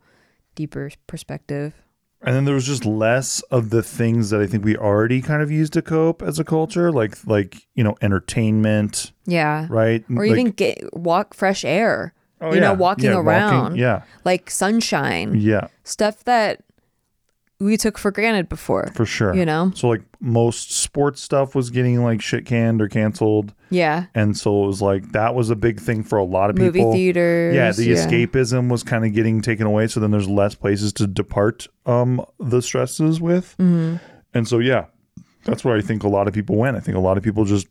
deeper 0.56 0.92
perspective. 1.08 1.74
and 2.22 2.36
then 2.36 2.44
there 2.44 2.54
was 2.56 2.66
just 2.68 2.84
less 2.86 3.40
of 3.50 3.70
the 3.70 3.82
things 3.82 4.30
that 4.30 4.42
I 4.42 4.46
think 4.46 4.66
we 4.66 4.76
already 4.76 5.22
kind 5.22 5.42
of 5.42 5.50
used 5.50 5.72
to 5.74 5.82
cope 5.82 6.22
as 6.22 6.38
a 6.38 6.44
culture, 6.44 6.92
like 6.92 7.16
like 7.26 7.52
you 7.76 7.84
know 7.84 7.96
entertainment, 8.02 9.14
Yeah. 9.26 9.68
right? 9.70 10.04
Or 10.10 10.28
Like- 10.28 10.32
even 10.32 10.52
get 10.52 10.78
walk 10.94 11.34
fresh 11.34 11.64
air. 11.64 12.14
oh, 12.42 12.54
you 12.54 12.60
know, 12.62 12.74
walking 12.74 13.12
yeah, 13.12 13.18
around. 13.20 13.76
yeah, 13.78 14.04
Like 14.26 14.50
sunshine. 14.50 15.36
yeah, 15.36 15.68
Stuff 15.84 16.24
that 16.26 16.64
we 17.60 17.76
took 17.78 17.98
for 17.98 18.10
granted 18.12 18.48
before. 18.50 18.90
for 18.96 19.06
sure. 19.06 19.36
You 19.36 19.46
know? 19.46 19.72
so 19.76 19.90
like 19.90 20.02
most 20.22 20.72
sports 20.72 21.22
stuff 21.22 21.56
was 21.56 21.70
getting 21.70 22.02
like 22.04 22.22
shit 22.22 22.46
canned 22.46 22.82
or 22.82 22.88
canceled, 22.88 23.54
Yeah. 23.70 24.06
and 24.16 24.38
so 24.38 24.64
it 24.64 24.68
was 24.68 24.82
like 24.82 25.12
that 25.12 25.36
was 25.36 25.50
a 25.50 25.56
big 25.56 25.80
thing 25.80 26.04
for 26.04 26.18
a 26.18 26.24
lot 26.24 26.50
of 26.50 26.58
Movie 26.58 26.80
people. 26.80 26.92
Movie 26.92 26.98
theaters. 27.00 27.56
Yeah, 27.56 27.72
the 27.72 27.90
escapism 27.94 28.70
was 28.70 28.84
kind 28.84 29.06
of 29.06 29.14
getting 29.14 29.42
taken 29.42 29.66
away, 29.68 29.88
so 29.88 30.00
then 30.00 30.12
there's 30.12 30.30
less 30.30 30.56
places 30.56 30.94
to 30.94 31.08
depart 31.08 31.68
um 31.86 32.24
the 32.40 32.62
stresses 32.62 33.20
with, 33.22 33.56
Mm-hmm. 33.60 33.98
and 34.34 34.48
so 34.48 34.60
yeah, 34.60 34.86
that's 35.46 35.64
where 35.66 35.76
I 35.76 35.82
think 35.82 36.04
a 36.04 36.10
lot 36.10 36.28
of 36.28 36.34
people 36.34 36.56
went. 36.58 36.78
I 36.78 36.80
think 36.82 36.98
a 36.98 37.02
lot 37.02 37.18
of 37.18 37.24
people 37.24 37.46
just 37.46 37.68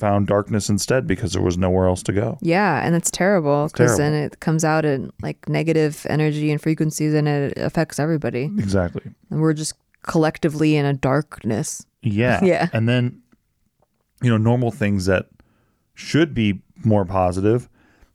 found 0.00 0.26
darkness 0.26 0.68
instead 0.70 1.06
because 1.06 1.34
there 1.34 1.42
was 1.42 1.58
nowhere 1.58 1.86
else 1.86 2.02
to 2.04 2.12
go. 2.12 2.38
Yeah, 2.40 2.84
and 2.84 2.96
it's 2.96 3.10
terrible 3.10 3.68
because 3.68 3.98
then 3.98 4.14
it 4.14 4.40
comes 4.40 4.64
out 4.64 4.84
in 4.84 5.12
like 5.22 5.48
negative 5.48 6.06
energy 6.08 6.50
and 6.50 6.60
frequencies, 6.60 7.12
and 7.14 7.28
it 7.28 7.56
affects 7.58 7.98
everybody. 8.00 8.44
Exactly. 8.44 9.02
And 9.30 9.40
we're 9.40 9.52
just 9.52 9.74
collectively 10.02 10.76
in 10.76 10.86
a 10.86 10.94
darkness. 10.94 11.86
Yeah. 12.02 12.40
Yeah. 12.44 12.68
And 12.72 12.88
then, 12.88 13.20
you 14.22 14.30
know, 14.30 14.38
normal 14.38 14.70
things 14.70 15.04
that 15.06 15.28
should 15.94 16.32
be 16.32 16.62
more 16.82 17.04
positive 17.04 17.68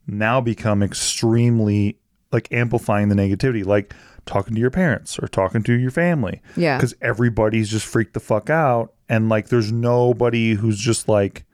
now 0.08 0.40
become 0.40 0.82
extremely 0.82 1.96
like 2.32 2.52
amplifying 2.52 3.08
the 3.08 3.14
negativity, 3.14 3.64
like 3.64 3.94
talking 4.26 4.54
to 4.54 4.60
your 4.60 4.70
parents 4.70 5.18
or 5.20 5.28
talking 5.28 5.62
to 5.62 5.72
your 5.72 5.92
family. 5.92 6.42
Yeah, 6.56 6.76
Because 6.76 6.94
everybody's 7.00 7.70
just 7.70 7.86
freaked 7.86 8.14
the 8.14 8.20
fuck 8.20 8.50
out. 8.50 8.92
And 9.08 9.28
like 9.28 9.48
there's 9.48 9.70
nobody 9.70 10.54
who's 10.54 10.78
just 10.78 11.08
like, 11.08 11.44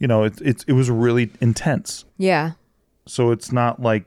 you 0.00 0.08
know, 0.08 0.24
it, 0.24 0.40
it's 0.40 0.64
it 0.64 0.72
was 0.72 0.90
really 0.90 1.30
intense. 1.40 2.04
yeah, 2.18 2.52
So 3.06 3.30
it's 3.30 3.52
not 3.52 3.80
like, 3.80 4.04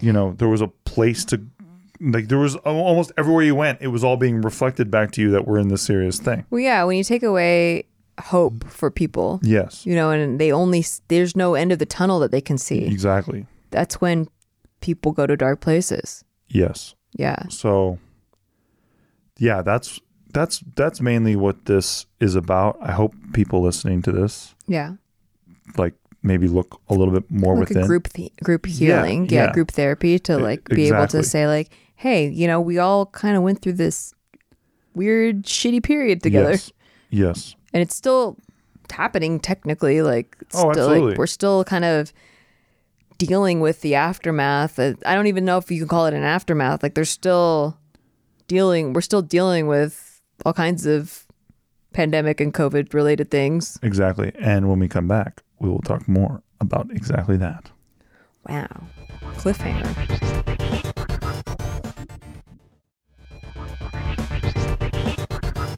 you 0.00 0.12
know, 0.12 0.32
there 0.32 0.48
was 0.48 0.60
a 0.60 0.68
place 0.84 1.24
to 1.26 1.40
like 2.00 2.26
there 2.28 2.38
was 2.38 2.56
almost 2.56 3.12
everywhere 3.16 3.44
you 3.44 3.54
went, 3.54 3.80
it 3.80 3.88
was 3.88 4.02
all 4.02 4.16
being 4.16 4.42
reflected 4.42 4.90
back 4.90 5.12
to 5.12 5.20
you 5.22 5.30
that 5.30 5.46
we're 5.46 5.58
in 5.60 5.68
this 5.68 5.82
serious 5.82 6.18
thing. 6.18 6.44
well, 6.50 6.60
yeah. 6.60 6.82
When 6.82 6.96
you 6.96 7.04
take 7.04 7.22
away 7.22 7.84
hope 8.20 8.64
for 8.68 8.90
people, 8.90 9.38
Yes. 9.42 9.86
you 9.86 9.94
know, 9.94 10.10
and 10.10 10.40
they 10.40 10.50
only 10.52 10.84
there's 11.08 11.36
no 11.36 11.54
end 11.54 11.70
of 11.72 11.78
the 11.78 11.86
tunnel 11.86 12.18
that 12.20 12.30
they 12.32 12.40
can 12.40 12.58
see. 12.58 12.84
Exactly. 12.86 13.46
That's 13.70 14.00
when 14.00 14.28
people 14.80 15.12
go 15.12 15.26
to 15.26 15.36
dark 15.36 15.60
places. 15.60 16.24
Yes. 16.48 16.94
Yeah, 17.14 17.44
So 17.48 17.98
yeah, 19.38 19.60
that's 19.62 20.00
that's 20.32 20.60
that's 20.76 21.00
mainly 21.00 21.36
what 21.36 21.66
this 21.66 22.06
is 22.20 22.34
about. 22.34 22.76
I 22.82 22.92
hope 22.92 23.14
people 23.32 23.60
listening 23.62 24.02
to 24.02 24.12
this 24.12 24.54
yeah. 24.66 24.94
like 25.76 25.94
maybe 26.22 26.46
look 26.48 26.80
a 26.88 26.94
little 26.94 27.12
bit 27.12 27.30
more 27.30 27.56
like 27.56 27.68
within. 27.68 27.84
a 27.84 27.86
group 27.86 28.08
th- 28.12 28.34
group 28.42 28.66
healing, 28.66 29.28
yeah, 29.28 29.46
yeah. 29.46 29.52
group 29.52 29.70
therapy 29.70 30.18
to 30.20 30.38
like 30.38 30.64
be 30.68 30.88
able 30.88 31.06
to 31.08 31.22
say 31.22 31.46
like, 31.46 31.70
hey, 31.96 32.28
you 32.28 32.46
know, 32.46 32.60
we 32.60 32.78
all 32.78 33.06
kind 33.06 33.36
of 33.36 33.42
went 33.42 33.60
through 33.62 33.74
this 33.74 34.14
weird, 34.94 35.44
shitty 35.44 35.82
period 35.82 36.22
together. 36.22 36.50
Yes. 36.52 36.72
Yes. 37.10 37.54
and 37.74 37.82
it's 37.82 37.94
still 37.94 38.38
happening 38.90 39.38
technically 39.40 40.00
like 40.02 40.36
it's 40.40 40.54
Oh, 40.56 40.70
still 40.72 40.84
absolutely. 40.84 41.08
like 41.10 41.18
we're 41.18 41.26
still 41.26 41.64
kind 41.64 41.84
of 41.84 42.12
dealing 43.18 43.60
with 43.60 43.80
the 43.82 43.94
aftermath 43.94 44.78
Uh, 44.78 44.94
i 45.06 45.14
don't 45.14 45.26
even 45.28 45.44
know 45.44 45.56
if 45.58 45.70
you 45.70 45.78
can 45.78 45.88
call 45.88 46.06
it 46.06 46.12
an 46.14 46.22
aftermath 46.24 46.82
like 46.82 46.94
they're 46.94 47.04
still 47.04 47.78
dealing 48.48 48.92
we're 48.92 49.00
still 49.00 49.22
dealing 49.22 49.66
with 49.66 50.11
all 50.44 50.52
kinds 50.52 50.86
of 50.86 51.26
pandemic 51.92 52.40
and 52.40 52.54
covid 52.54 52.94
related 52.94 53.30
things 53.30 53.78
Exactly. 53.82 54.32
And 54.38 54.68
when 54.68 54.78
we 54.78 54.88
come 54.88 55.06
back, 55.08 55.42
we 55.58 55.68
will 55.68 55.82
talk 55.82 56.08
more 56.08 56.42
about 56.60 56.90
exactly 56.90 57.36
that. 57.38 57.70
Wow. 58.48 58.66
Cliffhanger. 59.36 59.86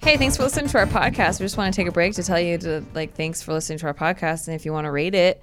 Hey, 0.02 0.18
thanks 0.18 0.36
for 0.36 0.42
listening 0.42 0.68
to 0.68 0.78
our 0.78 0.86
podcast. 0.86 1.40
We 1.40 1.46
just 1.46 1.56
want 1.56 1.72
to 1.72 1.80
take 1.80 1.88
a 1.88 1.92
break 1.92 2.14
to 2.14 2.22
tell 2.22 2.38
you 2.38 2.58
to 2.58 2.84
like 2.94 3.14
thanks 3.14 3.42
for 3.42 3.52
listening 3.52 3.78
to 3.78 3.86
our 3.86 3.94
podcast 3.94 4.46
and 4.48 4.54
if 4.54 4.64
you 4.64 4.72
want 4.72 4.84
to 4.84 4.90
rate 4.90 5.14
it, 5.14 5.42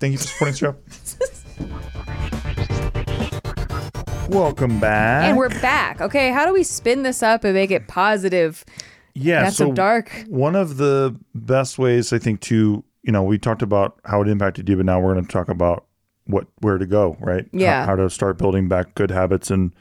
Thank 0.00 0.12
you 0.12 0.18
for 0.18 0.26
supporting 0.26 0.52
the 0.52 0.58
show. 0.58 0.76
Welcome 4.28 4.78
back. 4.78 5.24
And 5.24 5.36
we're 5.36 5.48
back. 5.48 6.00
Okay, 6.00 6.30
how 6.30 6.46
do 6.46 6.52
we 6.52 6.62
spin 6.62 7.02
this 7.02 7.22
up 7.22 7.44
and 7.44 7.54
make 7.54 7.70
it 7.70 7.88
positive? 7.88 8.64
yeah, 9.14 9.44
Not 9.44 9.54
so 9.54 9.72
dark. 9.72 10.24
One 10.28 10.54
of 10.54 10.76
the 10.76 11.16
best 11.34 11.78
ways 11.78 12.12
I 12.12 12.18
think 12.18 12.40
to 12.42 12.84
you 13.02 13.12
know 13.12 13.22
we 13.22 13.38
talked 13.38 13.62
about 13.62 13.98
how 14.04 14.22
it 14.22 14.28
impacted 14.28 14.68
you, 14.68 14.76
but 14.76 14.86
now 14.86 15.00
we're 15.00 15.14
going 15.14 15.24
to 15.24 15.32
talk 15.32 15.48
about 15.48 15.86
what 16.26 16.46
where 16.60 16.78
to 16.78 16.86
go, 16.86 17.16
right? 17.20 17.46
Yeah. 17.52 17.86
how, 17.86 17.96
to 17.96 18.10
start 18.10 18.38
building 18.38 18.68
back 18.68 18.94
good 18.94 19.10
habits 19.10 19.50
and 19.50 19.72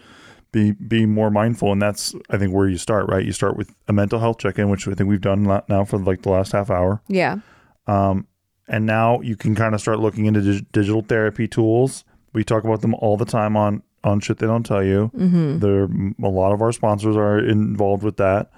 be 0.52 0.72
be 0.72 1.06
more 1.06 1.30
mindful, 1.30 1.72
and 1.74 1.82
that's 1.82 2.16
I 2.30 2.38
think 2.38 2.54
where 2.54 2.70
you 2.70 2.78
start, 2.78 3.08
right? 3.10 3.24
You 3.26 3.34
start 3.34 3.58
with 3.58 3.76
a 3.88 3.94
mental 3.94 4.20
health 4.20 4.40
check 4.40 4.58
in, 4.58 4.70
which 4.70 4.88
I 4.88 4.94
think 4.94 5.10
we've 5.10 5.22
done 5.22 5.44
now 5.68 5.84
for 5.84 6.00
like 6.00 6.22
the 6.24 6.30
last 6.30 6.54
half 6.54 6.72
hour, 6.72 7.02
Yeah. 7.08 7.40
Um, 7.86 8.28
and 8.68 8.86
now 8.86 9.22
you 9.22 9.36
can 9.36 9.56
kind 9.56 9.74
of 9.76 9.82
start 9.82 10.00
looking 10.00 10.26
into 10.26 10.42
dig- 10.42 10.72
digital 10.72 11.02
therapy 11.02 11.48
tools. 11.48 12.04
We 12.34 12.44
talk 12.44 12.64
about 12.64 12.82
them 12.82 12.94
all 12.96 13.18
the 13.18 13.26
time 13.26 13.56
on 13.58 13.84
on 14.04 14.20
shit 14.20 14.38
they 14.38 14.48
don't 14.48 14.66
tell 14.66 14.84
you. 14.84 15.12
Mm-hmm. 15.16 15.60
There, 15.60 15.84
a 16.24 16.32
lot 16.32 16.54
of 16.54 16.62
our 16.62 16.72
sponsors 16.72 17.16
are 17.18 17.40
involved 17.40 18.04
with 18.04 18.18
that. 18.18 18.52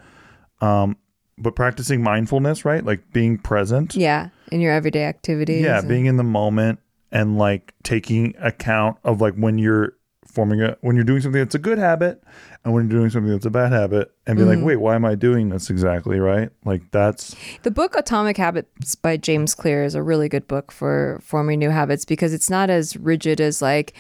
Um, 0.62 0.98
but 1.38 1.56
practicing 1.56 2.04
mindfulness, 2.04 2.66
right? 2.66 2.84
Like 2.84 3.12
being 3.14 3.38
present. 3.38 3.96
Yeah. 3.96 4.30
In 4.52 4.60
your 4.60 4.74
everyday 4.74 5.06
activities. 5.06 5.64
Yeah, 5.64 5.80
and- 5.80 5.88
being 5.88 6.06
in 6.06 6.18
the 6.18 6.24
moment 6.24 6.80
and 7.12 7.38
like 7.38 7.74
taking 7.84 8.36
account 8.40 8.98
of 9.04 9.22
like 9.22 9.36
when 9.36 9.58
you're 9.58 9.94
forming 10.40 10.62
a 10.62 10.78
when 10.80 10.96
you're 10.96 11.04
doing 11.04 11.20
something 11.20 11.42
that's 11.42 11.56
a 11.56 11.60
good 11.60 11.78
habit 11.78 12.24
and 12.64 12.74
when 12.74 12.90
you're 12.90 12.98
doing 12.98 13.10
something 13.10 13.30
that's 13.30 13.46
a 13.46 13.50
bad 13.50 13.74
habit 13.74 14.10
and 14.26 14.38
be 14.38 14.46
like, 14.46 14.60
mm-hmm. 14.60 14.68
wait, 14.68 14.76
why 14.78 14.96
am 14.96 15.04
I 15.04 15.16
doing 15.16 15.50
this 15.50 15.70
exactly? 15.70 16.18
Right? 16.18 16.50
Like 16.64 16.90
that's 16.92 17.36
The 17.64 17.72
book 17.72 17.94
Atomic 17.98 18.38
Habits 18.38 18.96
by 18.96 19.18
James 19.18 19.54
Clear 19.54 19.84
is 19.84 19.96
a 19.96 20.02
really 20.02 20.30
good 20.30 20.48
book 20.48 20.72
for 20.72 21.20
forming 21.22 21.60
new 21.60 21.72
habits 21.72 22.06
because 22.06 22.34
it's 22.34 22.50
not 22.50 22.70
as 22.70 22.96
rigid 22.96 23.42
as 23.42 23.62
like, 23.62 23.94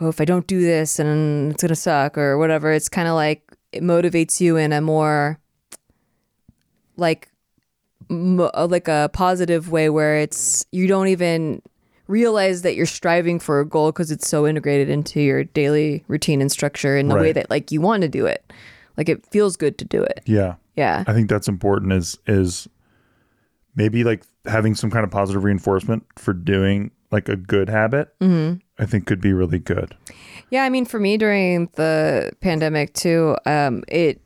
oh, 0.00 0.08
if 0.08 0.20
I 0.20 0.24
don't 0.24 0.48
do 0.48 0.60
this 0.60 0.98
and 0.98 1.52
it's 1.52 1.62
gonna 1.62 1.76
suck 1.76 2.18
or 2.18 2.38
whatever. 2.38 2.72
It's 2.72 2.88
kind 2.88 3.06
of 3.06 3.14
like 3.14 3.48
it 3.70 3.84
motivates 3.84 4.40
you 4.40 4.56
in 4.56 4.72
a 4.72 4.80
more 4.80 5.38
like 6.96 7.28
mo- 8.08 8.50
like 8.68 8.88
a 8.88 9.10
positive 9.12 9.70
way 9.70 9.90
where 9.90 10.16
it's 10.16 10.66
you 10.72 10.88
don't 10.88 11.06
even 11.06 11.62
realize 12.06 12.62
that 12.62 12.74
you're 12.74 12.86
striving 12.86 13.38
for 13.38 13.60
a 13.60 13.66
goal 13.66 13.90
because 13.90 14.10
it's 14.10 14.28
so 14.28 14.46
integrated 14.46 14.88
into 14.88 15.20
your 15.20 15.44
daily 15.44 16.04
routine 16.08 16.40
and 16.40 16.52
structure 16.52 16.96
in 16.96 17.08
the 17.08 17.14
way 17.14 17.32
that 17.32 17.48
like 17.50 17.72
you 17.72 17.80
want 17.80 18.02
to 18.02 18.08
do 18.08 18.26
it. 18.26 18.52
Like 18.96 19.08
it 19.08 19.26
feels 19.26 19.56
good 19.56 19.78
to 19.78 19.84
do 19.84 20.02
it. 20.02 20.20
yeah. 20.26 20.54
Yeah. 20.76 21.04
I 21.06 21.12
think 21.12 21.28
that's 21.30 21.46
important 21.46 21.92
is 21.92 22.18
is 22.26 22.68
maybe 23.76 24.02
like 24.02 24.24
having 24.44 24.74
some 24.74 24.90
kind 24.90 25.04
of 25.04 25.10
positive 25.10 25.44
reinforcement 25.44 26.04
for 26.16 26.32
doing 26.32 26.90
like 27.10 27.28
a 27.28 27.36
good 27.36 27.68
habit. 27.68 28.08
Mm-hmm. 28.20 28.58
I 28.82 28.86
think 28.86 29.06
could 29.06 29.20
be 29.20 29.32
really 29.32 29.60
good. 29.60 29.96
Yeah, 30.50 30.64
I 30.64 30.68
mean, 30.68 30.84
for 30.84 30.98
me 30.98 31.16
during 31.16 31.70
the 31.74 32.32
pandemic 32.40 32.92
too, 32.94 33.36
um, 33.46 33.84
it 33.86 34.20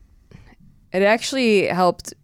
it 0.92 1.02
actually 1.02 1.66
helped 1.66 2.14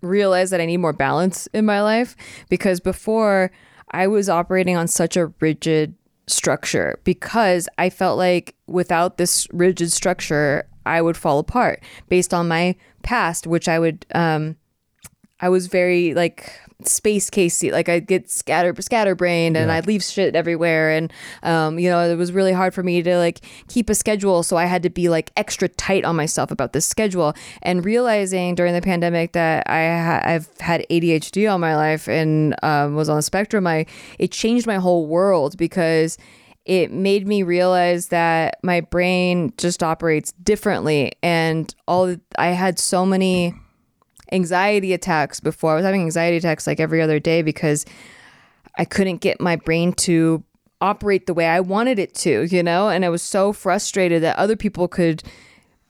realize 0.00 0.50
that 0.50 0.60
I 0.60 0.66
need 0.66 0.76
more 0.76 0.92
balance 0.92 1.48
in 1.48 1.66
my 1.66 1.82
life 1.82 2.14
because 2.48 2.78
before 2.78 3.50
I 3.90 4.06
was 4.06 4.28
operating 4.28 4.76
on 4.76 4.88
such 4.88 5.16
a 5.16 5.32
rigid 5.40 5.94
structure 6.26 6.98
because 7.04 7.68
I 7.78 7.90
felt 7.90 8.18
like 8.18 8.54
without 8.66 9.16
this 9.16 9.46
rigid 9.52 9.92
structure, 9.92 10.68
I 10.86 11.02
would 11.02 11.16
fall 11.16 11.38
apart 11.38 11.82
based 12.08 12.32
on 12.32 12.48
my 12.48 12.76
past, 13.02 13.46
which 13.46 13.68
I 13.68 13.78
would 13.78 14.06
um, 14.14 14.56
I 15.40 15.48
was 15.48 15.66
very 15.66 16.14
like 16.14 16.52
space 16.84 17.28
casey 17.28 17.72
like 17.72 17.88
i'd 17.88 18.06
get 18.06 18.30
scatter 18.30 18.72
scatterbrained 18.80 19.56
and 19.56 19.72
i'd 19.72 19.86
leave 19.86 20.02
shit 20.02 20.36
everywhere. 20.36 20.90
And 20.90 21.12
um, 21.42 21.78
you 21.78 21.90
know 21.90 22.08
it 22.08 22.16
was 22.16 22.32
really 22.32 22.52
hard 22.52 22.72
for 22.72 22.82
me 22.82 23.02
to 23.02 23.18
like 23.18 23.40
keep 23.68 23.90
a 23.90 23.94
schedule. 23.94 24.42
So 24.42 24.56
i 24.56 24.64
had 24.64 24.82
to 24.84 24.90
be 24.90 25.08
like 25.08 25.32
extra 25.36 25.68
tight 25.68 26.04
on 26.04 26.16
myself 26.16 26.50
about 26.50 26.72
this 26.72 26.86
schedule 26.86 27.34
and 27.62 27.84
realizing 27.84 28.54
during 28.54 28.74
the 28.74 28.80
pandemic 28.80 29.32
that 29.32 29.68
i 29.68 29.86
ha- 29.98 30.22
i've 30.24 30.48
had 30.60 30.86
adhd 30.90 31.50
all 31.50 31.58
my 31.58 31.74
life 31.74 32.08
and 32.08 32.54
um, 32.62 32.94
was 32.94 33.08
on 33.08 33.16
the 33.16 33.22
spectrum 33.22 33.66
i 33.66 33.84
it 34.18 34.30
changed 34.30 34.66
my 34.66 34.76
whole 34.76 35.06
world 35.06 35.56
because 35.56 36.16
it 36.64 36.92
made 36.92 37.26
me 37.26 37.42
realize 37.42 38.08
that 38.08 38.58
my 38.62 38.82
brain 38.82 39.54
just 39.56 39.82
operates 39.82 40.32
differently. 40.32 41.12
And 41.22 41.74
all 41.88 42.14
i 42.38 42.48
had 42.48 42.78
so 42.78 43.06
many 43.06 43.54
anxiety 44.32 44.92
attacks 44.92 45.40
before. 45.40 45.72
I 45.72 45.76
was 45.76 45.84
having 45.84 46.02
anxiety 46.02 46.36
attacks 46.36 46.66
like 46.66 46.80
every 46.80 47.02
other 47.02 47.18
day 47.18 47.42
because 47.42 47.84
I 48.76 48.84
couldn't 48.84 49.18
get 49.18 49.40
my 49.40 49.56
brain 49.56 49.92
to 49.94 50.42
operate 50.80 51.26
the 51.26 51.34
way 51.34 51.46
I 51.46 51.60
wanted 51.60 51.98
it 51.98 52.14
to, 52.16 52.44
you 52.44 52.62
know? 52.62 52.88
And 52.88 53.04
I 53.04 53.08
was 53.08 53.22
so 53.22 53.52
frustrated 53.52 54.22
that 54.22 54.36
other 54.36 54.56
people 54.56 54.86
could 54.88 55.22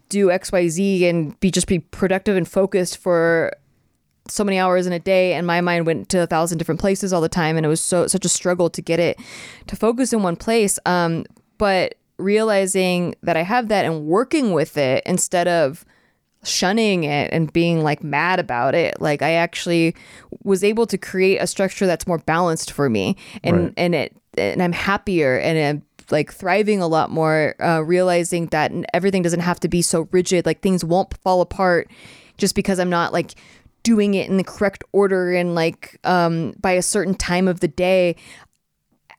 do 0.08 0.28
XYZ 0.28 1.04
and 1.04 1.38
be 1.40 1.50
just 1.50 1.66
be 1.66 1.80
productive 1.80 2.36
and 2.36 2.48
focused 2.48 2.96
for 2.96 3.52
so 4.28 4.44
many 4.44 4.58
hours 4.58 4.86
in 4.86 4.92
a 4.92 4.98
day 4.98 5.34
and 5.34 5.46
my 5.46 5.60
mind 5.60 5.86
went 5.86 6.08
to 6.10 6.22
a 6.22 6.26
thousand 6.26 6.58
different 6.58 6.80
places 6.80 7.12
all 7.12 7.20
the 7.20 7.28
time 7.28 7.56
and 7.56 7.64
it 7.64 7.68
was 7.68 7.80
so 7.80 8.06
such 8.06 8.24
a 8.26 8.28
struggle 8.28 8.68
to 8.68 8.82
get 8.82 9.00
it 9.00 9.18
to 9.66 9.74
focus 9.74 10.12
in 10.12 10.22
one 10.22 10.36
place 10.36 10.78
um 10.84 11.24
but 11.56 11.94
realizing 12.18 13.14
that 13.22 13.36
I 13.36 13.42
have 13.42 13.68
that 13.68 13.84
and 13.84 14.06
working 14.06 14.52
with 14.52 14.76
it 14.76 15.02
instead 15.06 15.48
of 15.48 15.84
shunning 16.44 17.04
it 17.04 17.30
and 17.32 17.52
being 17.52 17.82
like 17.82 18.02
mad 18.02 18.38
about 18.38 18.74
it 18.74 19.00
like 19.00 19.22
i 19.22 19.32
actually 19.32 19.94
was 20.44 20.62
able 20.62 20.86
to 20.86 20.96
create 20.96 21.38
a 21.38 21.46
structure 21.46 21.86
that's 21.86 22.06
more 22.06 22.18
balanced 22.18 22.70
for 22.70 22.88
me 22.88 23.16
and 23.42 23.56
Right. 23.64 23.72
and 23.76 23.94
it 23.94 24.16
and 24.36 24.62
i'm 24.62 24.72
happier 24.72 25.36
and 25.38 25.58
i'm 25.58 25.82
like 26.10 26.32
thriving 26.32 26.80
a 26.80 26.86
lot 26.86 27.10
more 27.10 27.54
uh, 27.60 27.80
realizing 27.80 28.46
that 28.46 28.72
everything 28.94 29.22
doesn't 29.22 29.40
have 29.40 29.58
to 29.60 29.68
be 29.68 29.82
so 29.82 30.08
rigid 30.12 30.46
like 30.46 30.60
things 30.62 30.84
won't 30.84 31.16
fall 31.18 31.40
apart 31.40 31.90
just 32.38 32.54
because 32.54 32.78
i'm 32.78 32.88
not 32.90 33.12
like 33.12 33.34
doing 33.82 34.14
it 34.14 34.28
in 34.30 34.36
the 34.36 34.44
correct 34.44 34.84
order 34.92 35.32
and 35.34 35.54
like 35.54 35.98
um 36.04 36.54
by 36.60 36.72
a 36.72 36.82
certain 36.82 37.14
time 37.14 37.48
of 37.48 37.60
the 37.60 37.68
day 37.68 38.14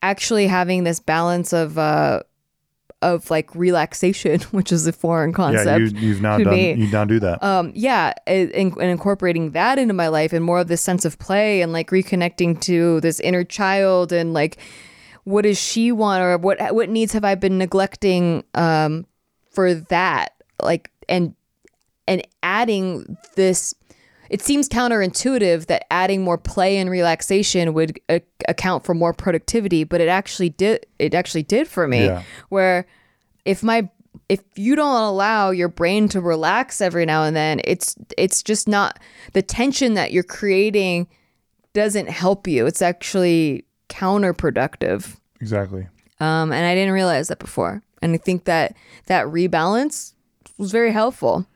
actually 0.01 0.47
having 0.47 0.84
this 0.84 0.99
balance 0.99 1.51
of 1.53 1.77
uh 1.77 2.21
of 3.01 3.29
like 3.31 3.53
relaxation 3.55 4.39
which 4.51 4.71
is 4.71 4.85
a 4.85 4.91
foreign 4.91 5.31
concept 5.31 5.65
yeah, 5.65 5.77
you, 5.77 6.07
you've 6.07 6.21
now 6.21 6.38
done 6.38 6.53
me. 6.53 6.73
you 6.73 6.88
now 6.91 7.05
do 7.05 7.19
that. 7.19 7.41
um 7.43 7.71
yeah 7.73 8.13
and, 8.27 8.51
and 8.53 8.81
incorporating 8.81 9.51
that 9.51 9.79
into 9.79 9.93
my 9.93 10.07
life 10.07 10.33
and 10.33 10.43
more 10.43 10.59
of 10.59 10.67
this 10.67 10.81
sense 10.81 11.05
of 11.05 11.17
play 11.19 11.62
and 11.62 11.71
like 11.71 11.89
reconnecting 11.91 12.59
to 12.59 12.99
this 13.01 13.19
inner 13.21 13.43
child 13.43 14.12
and 14.12 14.33
like 14.33 14.57
what 15.23 15.43
does 15.43 15.59
she 15.59 15.91
want 15.91 16.21
or 16.21 16.38
what 16.38 16.59
what 16.73 16.89
needs 16.89 17.13
have 17.13 17.23
i 17.23 17.35
been 17.35 17.57
neglecting 17.57 18.43
um 18.55 19.05
for 19.51 19.73
that 19.73 20.33
like 20.62 20.91
and 21.07 21.33
and 22.07 22.21
adding 22.43 23.17
this 23.35 23.73
it 24.29 24.41
seems 24.41 24.69
counterintuitive 24.69 25.65
that 25.65 25.85
adding 25.91 26.23
more 26.23 26.37
play 26.37 26.77
and 26.77 26.89
relaxation 26.89 27.73
would 27.73 27.99
uh, 28.09 28.19
account 28.47 28.83
for 28.83 28.93
more 28.93 29.13
productivity 29.13 29.83
but 29.83 30.01
it 30.01 30.07
actually 30.07 30.49
did 30.49 30.85
it 30.99 31.13
actually 31.13 31.43
did 31.43 31.67
for 31.67 31.87
me. 31.87 32.05
Yeah. 32.05 32.23
where 32.49 32.85
if 33.45 33.63
my 33.63 33.89
if 34.27 34.41
you 34.55 34.75
don't 34.75 35.01
allow 35.01 35.49
your 35.49 35.69
brain 35.69 36.07
to 36.09 36.21
relax 36.21 36.81
every 36.81 37.05
now 37.05 37.23
and 37.23 37.35
then 37.35 37.61
it's 37.63 37.95
it's 38.17 38.43
just 38.43 38.67
not 38.67 38.99
the 39.33 39.41
tension 39.41 39.93
that 39.95 40.11
you're 40.11 40.23
creating 40.23 41.07
doesn't 41.73 42.09
help 42.09 42.47
you. 42.47 42.65
It's 42.65 42.81
actually 42.81 43.65
counterproductive. 43.89 45.17
Exactly. 45.41 45.87
um, 46.19 46.51
and 46.51 46.65
i 46.65 46.75
didn't 46.75 46.93
realize 46.93 47.29
that 47.29 47.39
before. 47.39 47.81
And 48.01 48.13
i 48.13 48.17
think 48.17 48.45
that 48.45 48.75
that 49.05 49.25
rebalance 49.25 50.13
was 50.57 50.71
very 50.71 50.91
helpful 50.91 51.47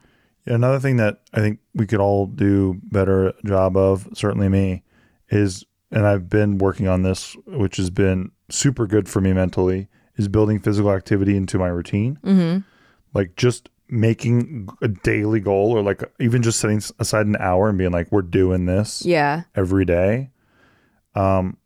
another 0.46 0.80
thing 0.80 0.98
that 0.98 1.22
I 1.34 1.40
think 1.40 1.60
we 1.74 1.86
could 1.88 2.00
all 2.00 2.26
do 2.26 2.80
better 2.84 3.34
job 3.46 3.76
of, 3.78 4.08
certainly 4.14 4.50
me, 4.50 4.84
is 5.30 5.64
and 5.92 6.08
I've 6.08 6.28
been 6.30 6.58
working 6.58 6.88
on 6.88 7.04
this, 7.04 7.36
which 7.46 7.78
has 7.78 7.90
been 7.92 8.32
super 8.50 8.88
good 8.88 9.08
for 9.08 9.22
me 9.22 9.32
mentally, 9.32 9.88
is 10.16 10.28
building 10.28 10.60
physical 10.60 10.92
activity 10.92 11.38
into 11.38 11.60
my 11.60 11.68
routine. 11.68 12.18
Mm-hmm. 12.24 12.60
Like 13.14 13.36
just 13.36 13.70
making 13.90 14.70
a 14.82 14.88
daily 14.88 15.40
goal, 15.40 15.72
or 15.72 15.84
like 15.84 16.04
even 16.20 16.42
just 16.42 16.60
setting 16.60 16.82
aside 16.98 17.28
an 17.28 17.36
hour 17.40 17.70
and 17.70 17.78
being 17.78 17.92
like, 17.92 18.12
we're 18.12 18.24
doing 18.24 18.66
this 18.66 19.06
Yeah. 19.06 19.44
every 19.56 19.86
day. 19.86 20.32
Um, 21.14 21.58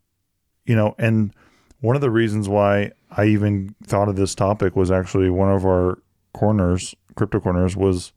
you 0.66 0.76
know, 0.76 0.94
and 0.98 1.34
one 1.80 1.96
of 1.96 2.02
the 2.02 2.10
reasons 2.10 2.48
why 2.50 2.92
I 3.10 3.24
even 3.26 3.74
thought 3.84 4.10
of 4.10 4.16
this 4.16 4.34
topic 4.34 4.76
was 4.76 4.90
actually 4.90 5.30
one 5.30 5.50
of 5.50 5.64
our 5.64 6.02
corners, 6.34 6.94
crypto 7.14 7.40
corners, 7.40 7.76
was 7.76 8.12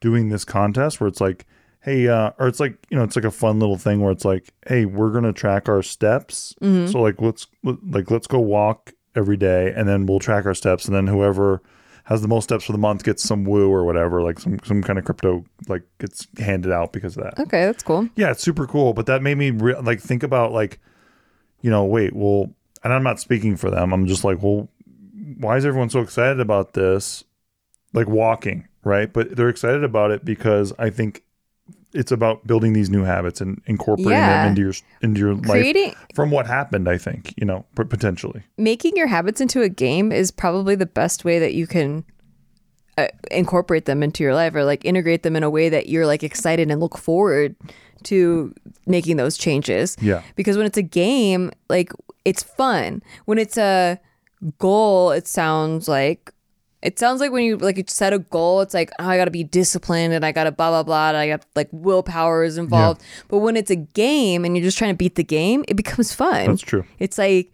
doing 0.00 0.28
this 0.28 0.44
contest 0.44 1.00
where 1.00 1.08
it's 1.08 1.20
like, 1.20 1.46
hey, 1.82 2.08
uh, 2.08 2.32
or 2.38 2.46
it's 2.48 2.60
like, 2.60 2.76
you 2.90 2.96
know, 2.96 3.04
it's 3.04 3.16
like 3.16 3.24
a 3.24 3.30
fun 3.30 3.58
little 3.58 3.78
thing 3.78 4.00
where 4.00 4.12
it's 4.12 4.24
like, 4.24 4.52
hey, 4.66 4.84
we're 4.84 5.10
gonna 5.10 5.32
track 5.32 5.68
our 5.68 5.82
steps. 5.82 6.54
So 6.90 7.00
like, 7.00 7.20
let's 7.20 7.46
like 7.62 8.10
let's 8.10 8.26
go 8.26 8.38
walk 8.38 8.92
every 9.16 9.36
day, 9.36 9.72
and 9.74 9.88
then 9.88 10.06
we'll 10.06 10.18
track 10.20 10.46
our 10.46 10.54
steps, 10.54 10.86
and 10.86 10.94
then 10.94 11.06
whoever 11.06 11.62
has 12.04 12.22
the 12.22 12.28
most 12.28 12.44
steps 12.44 12.64
for 12.64 12.72
the 12.72 12.78
month 12.78 13.04
gets 13.04 13.22
some 13.22 13.44
woo 13.44 13.70
or 13.70 13.84
whatever, 13.84 14.20
like 14.22 14.38
some 14.40 14.58
some 14.64 14.82
kind 14.82 14.98
of 14.98 15.04
crypto 15.04 15.44
like 15.68 15.82
gets 15.98 16.26
handed 16.38 16.72
out 16.72 16.92
because 16.92 17.16
of 17.16 17.22
that. 17.24 17.38
Okay, 17.38 17.66
that's 17.66 17.82
cool. 17.82 18.08
Yeah, 18.16 18.30
it's 18.30 18.42
super 18.42 18.66
cool. 18.66 18.92
But 18.94 19.06
that 19.06 19.22
made 19.22 19.38
me 19.38 19.50
re- 19.50 19.78
like 19.80 20.00
think 20.00 20.22
about 20.22 20.52
like, 20.52 20.80
you 21.60 21.70
know, 21.70 21.84
wait, 21.84 22.14
well, 22.14 22.50
and 22.82 22.92
I'm 22.92 23.02
not 23.02 23.20
speaking 23.20 23.56
for 23.56 23.70
them. 23.70 23.92
I'm 23.92 24.06
just 24.06 24.24
like, 24.24 24.42
well, 24.42 24.68
why 25.38 25.56
is 25.56 25.64
everyone 25.64 25.90
so 25.90 26.00
excited 26.00 26.40
about 26.40 26.72
this? 26.72 27.24
Like 27.92 28.08
walking, 28.08 28.66
right? 28.84 29.12
But 29.12 29.36
they're 29.36 29.48
excited 29.48 29.84
about 29.84 30.10
it 30.10 30.24
because 30.24 30.72
I 30.78 30.90
think 30.90 31.22
it's 31.92 32.12
about 32.12 32.46
building 32.46 32.72
these 32.72 32.88
new 32.88 33.02
habits 33.02 33.40
and 33.40 33.60
incorporating 33.66 34.12
Yeah. 34.12 34.42
them 34.44 34.50
into 34.50 34.62
your 34.62 34.72
into 35.02 35.20
your 35.20 35.36
Creating 35.40 35.88
life 35.88 35.96
from 36.14 36.30
what 36.30 36.46
happened. 36.46 36.88
I 36.88 36.98
think 36.98 37.34
you 37.36 37.44
know 37.44 37.64
potentially. 37.74 38.42
making 38.56 38.96
your 38.96 39.08
habits 39.08 39.40
into 39.40 39.62
a 39.62 39.68
game 39.68 40.12
is 40.12 40.30
probably 40.30 40.74
the 40.76 40.86
best 40.86 41.24
way 41.24 41.38
that 41.40 41.52
you 41.54 41.66
can 41.66 42.04
uh, 42.96 43.08
incorporate 43.30 43.86
them 43.86 44.02
into 44.02 44.22
your 44.22 44.34
life 44.34 44.54
or 44.54 44.62
like 44.64 44.84
integrate 44.84 45.22
them 45.24 45.34
in 45.34 45.42
a 45.42 45.50
way 45.50 45.68
that 45.68 45.88
you're 45.88 46.06
like 46.06 46.22
excited 46.22 46.70
and 46.70 46.80
look 46.80 46.96
forward 46.96 47.56
to 48.04 48.54
making 48.86 49.16
those 49.16 49.36
changes. 49.36 49.96
Yeah. 50.00 50.22
Because 50.36 50.56
when 50.56 50.66
it's 50.66 50.78
a 50.78 50.82
game, 50.82 51.50
like 51.68 51.92
it's 52.24 52.42
fun. 52.42 53.02
When 53.24 53.38
it's 53.38 53.58
a 53.58 53.98
goal, 54.58 55.10
it 55.10 55.26
sounds 55.26 55.88
like 55.88 56.32
it 56.82 56.98
sounds 56.98 57.20
like 57.20 57.30
when 57.30 57.44
you 57.44 57.56
like 57.56 57.76
you 57.76 57.84
set 57.86 58.12
a 58.12 58.18
goal, 58.18 58.60
it's 58.60 58.74
like 58.74 58.90
oh, 58.98 59.06
I 59.06 59.16
got 59.16 59.26
to 59.26 59.30
be 59.30 59.44
disciplined 59.44 60.14
and 60.14 60.24
I 60.24 60.32
got 60.32 60.44
to 60.44 60.52
blah 60.52 60.70
blah 60.70 60.82
blah. 60.82 61.08
And 61.08 61.16
I 61.16 61.28
got 61.28 61.44
like 61.54 61.68
willpower 61.72 62.42
is 62.42 62.56
involved. 62.58 63.02
But 63.28 63.38
when 63.38 63.56
it's 63.56 63.70
a 63.70 63.76
game 63.76 64.44
and 64.44 64.56
you're 64.56 64.64
just 64.64 64.78
trying 64.78 64.92
to 64.92 64.96
beat 64.96 65.14
the 65.14 65.24
game, 65.24 65.64
it 65.68 65.74
becomes 65.74 66.14
fun. 66.14 66.46
That's 66.46 66.62
true. 66.62 66.84
It's 66.98 67.18
like, 67.18 67.52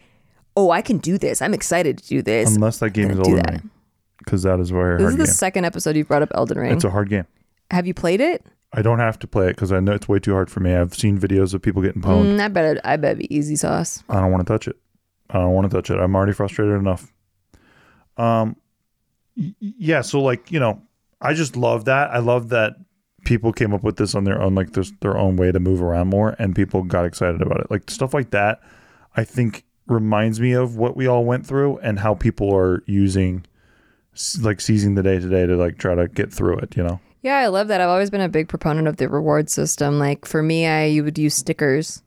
oh, 0.56 0.70
I 0.70 0.80
can 0.82 0.98
do 0.98 1.18
this. 1.18 1.42
I'm 1.42 1.54
excited 1.54 1.98
to 1.98 2.06
do 2.06 2.22
this. 2.22 2.54
Unless 2.54 2.78
that 2.78 2.90
game 2.90 3.10
is 3.10 3.18
Elden 3.18 3.36
that. 3.36 3.50
Ring, 3.50 3.70
because 4.18 4.42
that 4.44 4.60
is 4.60 4.70
very 4.70 4.98
this 4.98 5.10
is 5.10 5.16
the 5.16 5.24
game. 5.24 5.32
second 5.32 5.64
episode 5.64 5.96
you've 5.96 6.08
brought 6.08 6.22
up 6.22 6.30
Elden 6.34 6.58
Ring. 6.58 6.72
It's 6.72 6.84
a 6.84 6.90
hard 6.90 7.08
game. 7.08 7.26
Have 7.70 7.86
you 7.86 7.94
played 7.94 8.20
it? 8.20 8.46
I 8.72 8.82
don't 8.82 8.98
have 8.98 9.18
to 9.20 9.26
play 9.26 9.46
it 9.46 9.50
because 9.50 9.72
I 9.72 9.80
know 9.80 9.92
it's 9.92 10.08
way 10.08 10.18
too 10.18 10.32
hard 10.32 10.50
for 10.50 10.60
me. 10.60 10.74
I've 10.74 10.94
seen 10.94 11.18
videos 11.18 11.54
of 11.54 11.62
people 11.62 11.82
getting 11.82 12.02
pwned. 12.02 12.36
Mm, 12.36 12.40
I 12.40 12.48
bet 12.48 12.76
it, 12.76 12.80
I 12.84 12.96
bet 12.96 13.12
it'd 13.12 13.28
be 13.28 13.34
easy 13.34 13.56
sauce. 13.56 14.04
I 14.08 14.20
don't 14.20 14.30
want 14.30 14.46
to 14.46 14.52
touch 14.52 14.68
it. 14.68 14.76
I 15.30 15.38
don't 15.38 15.52
want 15.52 15.70
to 15.70 15.76
touch 15.76 15.90
it. 15.90 15.98
I'm 15.98 16.14
already 16.14 16.32
frustrated 16.32 16.74
enough. 16.74 17.12
Um, 18.16 18.56
yeah. 19.36 20.00
So 20.00 20.20
like 20.20 20.50
you 20.50 20.58
know, 20.58 20.82
I 21.20 21.34
just 21.34 21.56
love 21.56 21.84
that. 21.84 22.10
I 22.10 22.18
love 22.18 22.48
that 22.50 22.76
people 23.24 23.52
came 23.52 23.74
up 23.74 23.82
with 23.82 23.96
this 23.96 24.14
on 24.14 24.24
their 24.24 24.40
own, 24.40 24.54
like 24.54 24.72
this 24.72 24.92
their 25.00 25.18
own 25.18 25.36
way 25.36 25.52
to 25.52 25.60
move 25.60 25.82
around 25.82 26.08
more, 26.08 26.34
and 26.38 26.54
people 26.54 26.82
got 26.82 27.04
excited 27.04 27.42
about 27.42 27.60
it. 27.60 27.70
Like 27.70 27.90
stuff 27.90 28.14
like 28.14 28.30
that. 28.30 28.60
I 29.16 29.24
think 29.24 29.64
reminds 29.86 30.40
me 30.40 30.52
of 30.52 30.76
what 30.76 30.96
we 30.96 31.06
all 31.06 31.24
went 31.24 31.46
through 31.46 31.78
and 31.78 31.98
how 31.98 32.14
people 32.14 32.54
are 32.54 32.82
using, 32.86 33.46
like 34.40 34.60
seizing 34.60 34.94
the 34.94 35.02
day 35.02 35.18
today 35.18 35.46
to 35.46 35.56
like 35.56 35.78
try 35.78 35.94
to 35.94 36.08
get 36.08 36.32
through 36.32 36.58
it. 36.58 36.76
You 36.76 36.84
know. 36.84 37.00
Yeah, 37.22 37.38
I 37.38 37.48
love 37.48 37.68
that. 37.68 37.80
I've 37.80 37.88
always 37.88 38.10
been 38.10 38.20
a 38.20 38.28
big 38.28 38.48
proponent 38.48 38.86
of 38.88 38.96
the 38.96 39.08
reward 39.08 39.50
system. 39.50 39.98
Like 39.98 40.24
for 40.24 40.42
me, 40.42 40.66
I 40.66 41.00
would 41.00 41.18
use 41.18 41.34
stickers. 41.34 42.02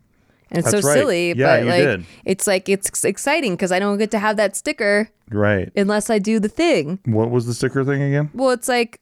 And 0.51 0.59
it's 0.59 0.71
That's 0.71 0.83
so 0.83 0.88
right. 0.89 0.97
silly, 0.97 1.33
Yeah, 1.33 1.57
but 1.59 1.65
like 1.67 1.83
did. 1.83 2.05
it's 2.25 2.47
like 2.47 2.67
it's 2.69 3.03
exciting 3.03 3.53
because 3.53 3.71
I 3.71 3.79
don't 3.79 3.97
get 3.99 4.09
to 4.12 4.19
have 4.19 4.38
that 4.38 4.55
sticker 4.55 5.09
Right. 5.29 5.71
unless 5.75 6.09
I 6.09 6.17
do 6.17 6.39
the 6.39 6.49
thing. 6.49 6.97
What 7.05 7.29
was 7.29 7.45
the 7.45 7.53
sticker 7.53 7.83
thing 7.85 8.01
again? 8.01 8.31
Well, 8.33 8.49
it's 8.49 8.67
like 8.67 8.99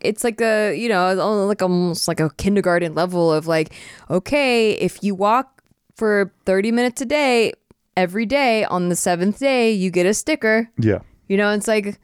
it's 0.00 0.22
like 0.22 0.40
a 0.40 0.74
you 0.76 0.88
know 0.88 1.14
like 1.46 1.62
almost 1.62 2.06
like 2.08 2.20
a 2.20 2.30
kindergarten 2.36 2.94
level 2.94 3.32
of 3.32 3.46
like 3.46 3.72
okay 4.10 4.72
if 4.72 5.02
you 5.02 5.14
walk 5.14 5.62
for 5.96 6.32
30 6.44 6.72
minutes 6.72 7.00
a 7.00 7.06
day 7.06 7.52
every 7.96 8.26
day 8.26 8.64
on 8.64 8.88
the 8.90 8.96
seventh 8.96 9.38
day 9.38 9.72
you 9.72 9.90
get 9.90 10.04
a 10.04 10.12
sticker 10.12 10.68
Yeah. 10.78 10.98
you 11.28 11.36
know 11.36 11.50
it's 11.52 11.68
like 11.68 11.98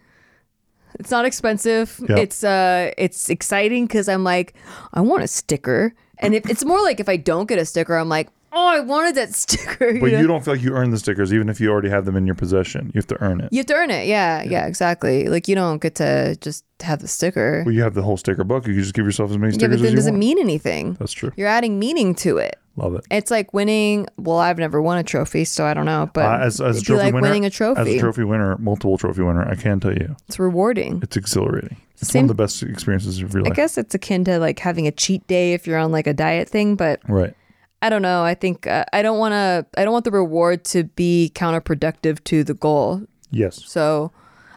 it's 0.98 1.10
not 1.10 1.24
expensive 1.26 2.00
Yeah. 2.08 2.16
it's 2.18 2.42
uh 2.44 2.92
it's 2.96 3.28
exciting 3.28 3.86
because 3.86 4.08
i'm 4.08 4.24
like 4.24 4.54
i 4.94 5.00
want 5.00 5.22
a 5.24 5.28
sticker 5.28 5.92
and 6.18 6.34
if 6.34 6.48
it's 6.48 6.64
more 6.64 6.80
like 6.80 7.00
if 7.00 7.08
i 7.08 7.16
don't 7.16 7.48
get 7.48 7.58
a 7.58 7.66
sticker 7.66 7.96
i'm 7.96 8.08
like 8.08 8.28
oh 8.52 8.68
i 8.68 8.80
wanted 8.80 9.14
that 9.14 9.34
sticker 9.44 9.98
But 10.00 10.10
you 10.12 10.26
don't 10.26 10.44
feel 10.44 10.54
like 10.54 10.62
you 10.62 10.74
earn 10.74 10.90
the 10.90 10.98
stickers, 10.98 11.32
even 11.32 11.48
if 11.48 11.60
you 11.60 11.70
already 11.70 11.88
have 11.90 12.04
them 12.04 12.16
in 12.16 12.26
your 12.26 12.34
possession. 12.34 12.90
You 12.94 12.98
have 12.98 13.06
to 13.08 13.20
earn 13.22 13.40
it. 13.40 13.52
you 13.52 13.58
have 13.58 13.66
to 13.66 13.74
earn 13.74 13.90
it 13.90 14.06
yeah, 14.06 14.42
yeah 14.42 14.66
exactly 14.66 15.28
like 15.28 15.48
you 15.48 15.54
don't 15.54 15.80
get 15.80 15.94
to 15.96 16.36
just 16.40 16.64
have 16.80 17.00
the 17.00 17.08
sticker 17.08 17.62
Well, 17.64 17.74
you 17.74 17.82
have 17.82 17.94
the 17.94 18.02
whole 18.02 18.16
sticker 18.16 18.44
book. 18.44 18.66
You 18.66 18.74
can 18.74 18.82
just 18.82 18.94
give 18.94 19.04
yourself 19.04 19.30
as 19.30 19.38
many 19.38 19.52
stickers. 19.52 19.62
yeah 19.62 19.76
but 19.76 19.82
then 19.82 19.86
as 19.86 19.90
you 19.92 19.96
does 19.96 20.06
it 20.06 20.10
want. 20.12 20.20
mean 20.20 20.38
anything 20.38 20.94
That's 20.94 21.12
true. 21.12 21.32
You're 21.36 21.48
adding 21.48 21.78
meaning 21.78 22.14
to 22.16 22.38
it. 22.38 22.56
Love 22.76 22.94
it. 22.94 23.04
It's 23.10 23.30
like 23.30 23.52
winning. 23.52 24.06
Well, 24.16 24.38
I've 24.38 24.56
never 24.56 24.80
won 24.80 24.96
a 24.96 25.02
trophy, 25.02 25.44
so 25.44 25.66
I 25.66 25.74
don't 25.74 25.84
know. 25.86 26.08
But 26.14 26.24
Uh, 26.24 26.44
as, 26.44 26.60
as 26.60 26.78
a 26.80 26.82
trophy 26.82 27.02
like 27.02 27.14
winner, 27.14 27.26
winning 27.26 27.44
a 27.44 27.48
as 27.48 27.60
a 27.88 27.98
trophy 27.98 28.24
winner, 28.24 28.56
multiple 28.58 28.96
trophy 28.96 29.22
winner, 29.22 29.42
I 29.46 29.56
can 29.56 29.80
tell 29.80 29.92
you, 29.92 30.16
it's 30.28 30.38
rewarding. 30.38 31.00
it's 31.02 31.16
exhilarating. 31.16 31.76
It's 31.98 32.08
Same- 32.10 32.22
one 32.22 32.30
of 32.30 32.36
the 32.36 32.42
best 32.42 32.62
experiences 32.62 33.20
of 33.20 33.34
your 33.34 33.42
life. 33.42 33.52
I 33.52 33.54
guess 33.54 33.76
it's 33.76 33.94
akin 33.94 34.24
to 34.24 34.38
like 34.38 34.58
having 34.60 34.86
a 34.86 34.92
cheat 34.92 35.26
day 35.26 35.52
if 35.52 35.66
you're 35.66 35.78
on 35.78 35.90
like 35.92 36.06
a 36.06 36.14
diet 36.14 36.48
thing. 36.48 36.76
But 36.76 37.00
Right. 37.08 37.34
I 37.82 37.88
don't 37.88 38.02
know. 38.02 38.22
I 38.24 38.34
think 38.34 38.66
uh, 38.66 38.84
I 38.92 39.02
don't 39.02 39.18
want 39.18 39.32
to. 39.32 39.66
I 39.78 39.84
don't 39.84 39.92
want 39.92 40.04
the 40.04 40.10
reward 40.10 40.64
to 40.66 40.84
be 40.84 41.32
counterproductive 41.34 42.22
to 42.24 42.44
the 42.44 42.54
goal. 42.54 43.02
Yes. 43.30 43.62
So 43.64 44.12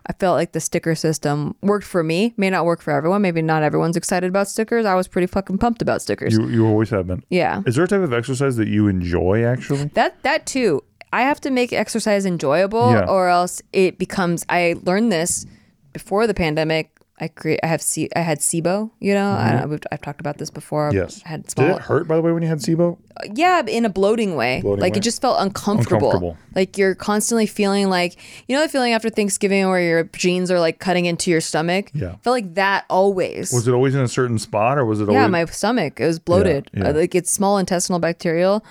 I 0.05 0.13
felt 0.13 0.35
like 0.35 0.51
the 0.51 0.59
sticker 0.59 0.95
system 0.95 1.55
worked 1.61 1.85
for 1.85 2.03
me. 2.03 2.33
May 2.35 2.49
not 2.49 2.65
work 2.65 2.81
for 2.81 2.91
everyone. 2.91 3.21
Maybe 3.21 3.41
not 3.41 3.63
everyone's 3.63 3.95
excited 3.95 4.27
about 4.27 4.49
stickers. 4.49 4.85
I 4.85 4.95
was 4.95 5.07
pretty 5.07 5.27
fucking 5.27 5.57
pumped 5.59 5.81
about 5.81 6.01
stickers. 6.01 6.33
You 6.33 6.47
you 6.49 6.67
always 6.67 6.89
have 6.89 7.07
been. 7.07 7.23
yeah. 7.29 7.61
Is 7.65 7.75
there 7.75 7.85
a 7.85 7.87
type 7.87 8.01
of 8.01 8.11
exercise 8.13 8.57
that 8.57 8.67
you 8.67 8.87
enjoy 8.89 9.45
actually? 9.45 9.85
That 9.93 10.21
that 10.23 10.45
too. 10.45 10.83
I 11.13 11.21
have 11.21 11.39
to 11.41 11.51
make 11.51 11.71
exercise 11.71 12.25
enjoyable, 12.25 12.91
Yeah. 12.91 13.05
or 13.05 13.29
else 13.29 13.61
it 13.71 13.99
becomes. 13.99 14.43
I 14.49 14.75
learned 14.83 15.11
this 15.11 15.45
before 15.93 16.25
the 16.25 16.33
pandemic. 16.33 16.89
I 17.19 17.27
create. 17.27 17.59
I 17.61 17.67
have. 17.67 17.81
C, 17.81 18.09
I 18.15 18.19
had 18.19 18.39
SIBO. 18.39 18.89
You 18.99 19.13
know, 19.13 19.31
I 19.31 19.61
know, 19.61 19.67
we've, 19.67 19.79
I've 19.91 20.01
talked 20.01 20.19
about 20.19 20.39
this 20.39 20.49
before. 20.49 20.89
Mm-hmm. 20.89 20.97
Yes. 20.97 21.21
I 21.25 21.29
had 21.29 21.45
Did 21.47 21.69
it 21.69 21.81
hurt 21.81 22.07
by 22.07 22.15
the 22.15 22.21
way 22.21 22.31
when 22.31 22.41
you 22.41 22.49
had 22.49 22.59
SIBO? 22.59 22.97
Yeah, 23.33 23.61
in 23.67 23.85
a 23.85 23.89
bloating 23.89 24.35
way. 24.35 24.61
Bloating 24.61 24.81
like 24.81 24.93
way? 24.93 24.97
it 24.97 25.03
just 25.03 25.21
felt 25.21 25.39
uncomfortable. 25.39 26.07
Uncomfortable. 26.07 26.37
Like 26.55 26.77
you're 26.77 26.95
constantly 26.95 27.45
feeling 27.45 27.89
like 27.89 28.17
you 28.47 28.55
know 28.55 28.63
the 28.63 28.69
feeling 28.69 28.93
after 28.93 29.09
Thanksgiving 29.09 29.67
where 29.67 29.81
your 29.81 30.03
jeans 30.05 30.49
are 30.49 30.59
like 30.59 30.79
cutting 30.79 31.05
into 31.05 31.29
your 31.29 31.41
stomach. 31.41 31.91
Yeah. 31.93 32.15
felt 32.23 32.33
like 32.33 32.55
that 32.55 32.85
always. 32.89 33.53
Was 33.53 33.67
it 33.67 33.73
always 33.73 33.93
in 33.93 34.01
a 34.01 34.07
certain 34.07 34.39
spot 34.39 34.79
or 34.79 34.85
was 34.85 34.99
it 34.99 35.09
yeah, 35.09 35.19
always 35.19 35.31
my 35.31 35.45
stomach 35.45 35.99
it 35.99 36.07
was 36.07 36.19
bloated. 36.19 36.71
yeah. 36.73 36.89
Uh, 36.89 36.93
like 36.93 37.13
it's 37.13 37.31
small 37.31 37.59
intestinal 37.59 37.99
bacterial 37.99 38.65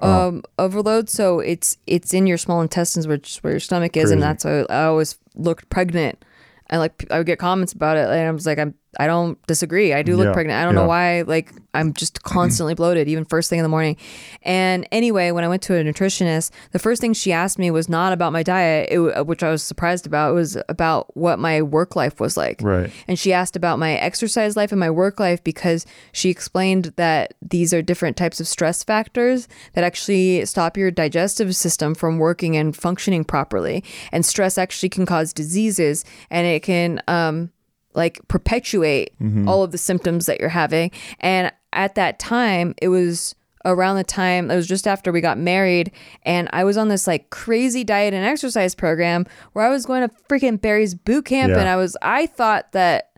um, 0.00 0.42
overload. 0.58 1.10
So 1.10 1.40
it's 1.40 1.76
it's 1.86 2.14
in 2.14 2.26
your 2.26 2.38
small 2.38 2.60
intestines, 2.60 3.08
which 3.08 3.30
is 3.30 3.36
where 3.38 3.52
your 3.54 3.60
stomach 3.60 3.96
is, 3.96 4.10
and 4.10 4.22
that's 4.22 4.44
why 4.44 4.64
I 4.70 4.84
always 4.84 5.18
looked 5.34 5.68
pregnant. 5.70 6.24
And 6.70 6.80
like 6.80 7.06
I 7.10 7.18
would 7.18 7.26
get 7.26 7.38
comments 7.38 7.72
about 7.72 7.96
it, 7.96 8.08
and 8.08 8.28
I 8.28 8.30
was 8.30 8.46
like, 8.46 8.58
I'm 8.58 8.74
I 8.98 9.06
don't 9.06 9.44
disagree. 9.46 9.92
I 9.92 10.02
do 10.02 10.16
look 10.16 10.26
Yeah, 10.26 10.32
pregnant. 10.32 10.58
I 10.58 10.64
don't 10.64 10.74
yeah. 10.74 10.80
know 10.80 10.88
why. 10.88 11.22
Like 11.22 11.52
I'm 11.74 11.92
just 11.92 12.22
constantly 12.22 12.74
bloated, 12.74 13.06
even 13.06 13.26
first 13.26 13.50
thing 13.50 13.58
in 13.58 13.62
the 13.62 13.68
morning. 13.68 13.96
And 14.42 14.88
anyway, 14.90 15.30
when 15.30 15.44
I 15.44 15.48
went 15.48 15.62
to 15.64 15.74
a 15.76 15.84
nutritionist, 15.84 16.50
the 16.72 16.78
first 16.78 17.00
thing 17.00 17.12
she 17.12 17.30
asked 17.30 17.58
me 17.58 17.70
was 17.70 17.88
not 17.88 18.14
about 18.14 18.32
my 18.32 18.42
diet, 18.42 18.88
it, 18.90 19.26
which 19.26 19.42
I 19.42 19.50
was 19.50 19.62
surprised 19.62 20.06
about. 20.06 20.30
It 20.30 20.34
was 20.34 20.56
about 20.70 21.14
what 21.16 21.38
my 21.38 21.60
work 21.60 21.96
life 21.96 22.18
was 22.18 22.36
like. 22.36 22.62
Right. 22.62 22.90
And 23.06 23.18
she 23.18 23.32
asked 23.32 23.56
about 23.56 23.78
my 23.78 23.92
exercise 23.94 24.56
life 24.56 24.72
and 24.72 24.80
my 24.80 24.90
work 24.90 25.20
life 25.20 25.44
because 25.44 25.84
she 26.12 26.30
explained 26.30 26.94
that 26.96 27.34
these 27.42 27.74
are 27.74 27.82
different 27.82 28.16
types 28.16 28.40
of 28.40 28.48
stress 28.48 28.82
factors 28.82 29.48
that 29.74 29.84
actually 29.84 30.46
stop 30.46 30.78
your 30.78 30.90
digestive 30.90 31.54
system 31.54 31.94
from 31.94 32.18
working 32.18 32.56
and 32.56 32.74
functioning 32.74 33.22
properly. 33.22 33.84
And 34.12 34.24
stress 34.24 34.56
actually 34.56 34.88
can 34.88 35.04
cause 35.04 35.34
diseases 35.34 36.06
and 36.30 36.46
it 36.46 36.62
can 36.62 37.02
um 37.06 37.50
like 37.94 38.20
perpetuate 38.28 39.12
mm-hmm. 39.20 39.48
all 39.48 39.62
of 39.62 39.72
the 39.72 39.78
symptoms 39.78 40.26
that 40.26 40.40
you're 40.40 40.48
having. 40.48 40.90
And 41.20 41.52
at 41.72 41.94
that 41.96 42.18
time, 42.18 42.74
it 42.80 42.88
was 42.88 43.34
around 43.64 43.96
the 43.96 44.04
time 44.04 44.50
it 44.50 44.56
was 44.56 44.66
just 44.66 44.86
after 44.86 45.10
we 45.12 45.20
got 45.20 45.36
married 45.36 45.90
and 46.22 46.48
I 46.52 46.62
was 46.64 46.76
on 46.76 46.88
this 46.88 47.06
like 47.06 47.28
crazy 47.30 47.82
diet 47.82 48.14
and 48.14 48.24
exercise 48.24 48.74
program 48.74 49.26
where 49.52 49.66
I 49.66 49.68
was 49.68 49.84
going 49.84 50.08
to 50.08 50.14
freaking 50.28 50.60
Barry's 50.60 50.94
boot 50.94 51.24
camp 51.26 51.50
Yeah. 51.50 51.58
and 51.58 51.68
I 51.68 51.76
was 51.76 51.96
I 52.00 52.26
thought 52.26 52.72
that 52.72 53.10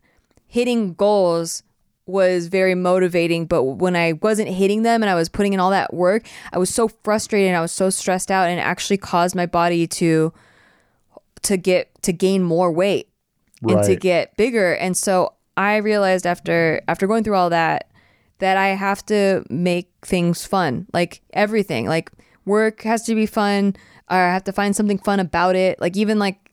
hitting 0.47 0.95
goals 0.95 1.63
was 2.07 2.49
very 2.49 2.75
motivating, 2.75 3.47
but 3.47 3.63
when 3.63 3.95
I 3.95 4.15
wasn't 4.15 4.49
hitting 4.49 4.83
them 4.83 5.03
and 5.03 5.11
I 5.11 5.15
was 5.15 5.29
putting 5.29 5.53
in 5.53 5.61
all 5.61 5.71
that 5.71 5.95
work, 5.95 6.27
I 6.53 6.59
was 6.59 6.69
so 6.69 6.89
frustrated 6.89 7.49
and 7.49 7.57
I 7.57 7.61
was 7.61 7.71
so 7.71 7.89
stressed 7.89 8.31
out 8.31 8.49
and 8.49 8.59
it 8.59 8.63
actually 8.63 8.97
caused 8.97 9.37
my 9.37 9.47
body 9.47 9.87
to 9.87 10.33
to 11.43 11.57
get 11.57 11.91
to 12.03 12.13
gain 12.13 12.43
more 12.43 12.73
weight 12.73 13.10
and 13.63 13.85
to 13.85 13.97
get 13.97 14.37
bigger. 14.37 14.75
And 14.75 14.97
so 14.97 15.35
I 15.57 15.77
realized 15.77 16.27
after 16.27 16.81
after 16.89 17.07
going 17.07 17.25
through 17.25 17.37
all 17.37 17.51
that 17.51 17.91
that 18.39 18.57
I 18.57 18.69
have 18.69 19.05
to 19.07 19.45
make 19.51 19.91
things 20.03 20.47
fun. 20.47 20.87
Like 20.93 21.21
everything. 21.33 21.87
Like 21.87 22.11
work 22.45 22.83
has 22.83 23.03
to 23.05 23.15
be 23.15 23.27
fun. 23.27 23.77
Or 24.11 24.17
I 24.17 24.33
have 24.33 24.45
to 24.45 24.53
find 24.53 24.75
something 24.75 24.99
fun 24.99 25.21
about 25.21 25.55
it. 25.57 25.81
Like 25.81 25.97
even 25.97 26.19
like 26.19 26.51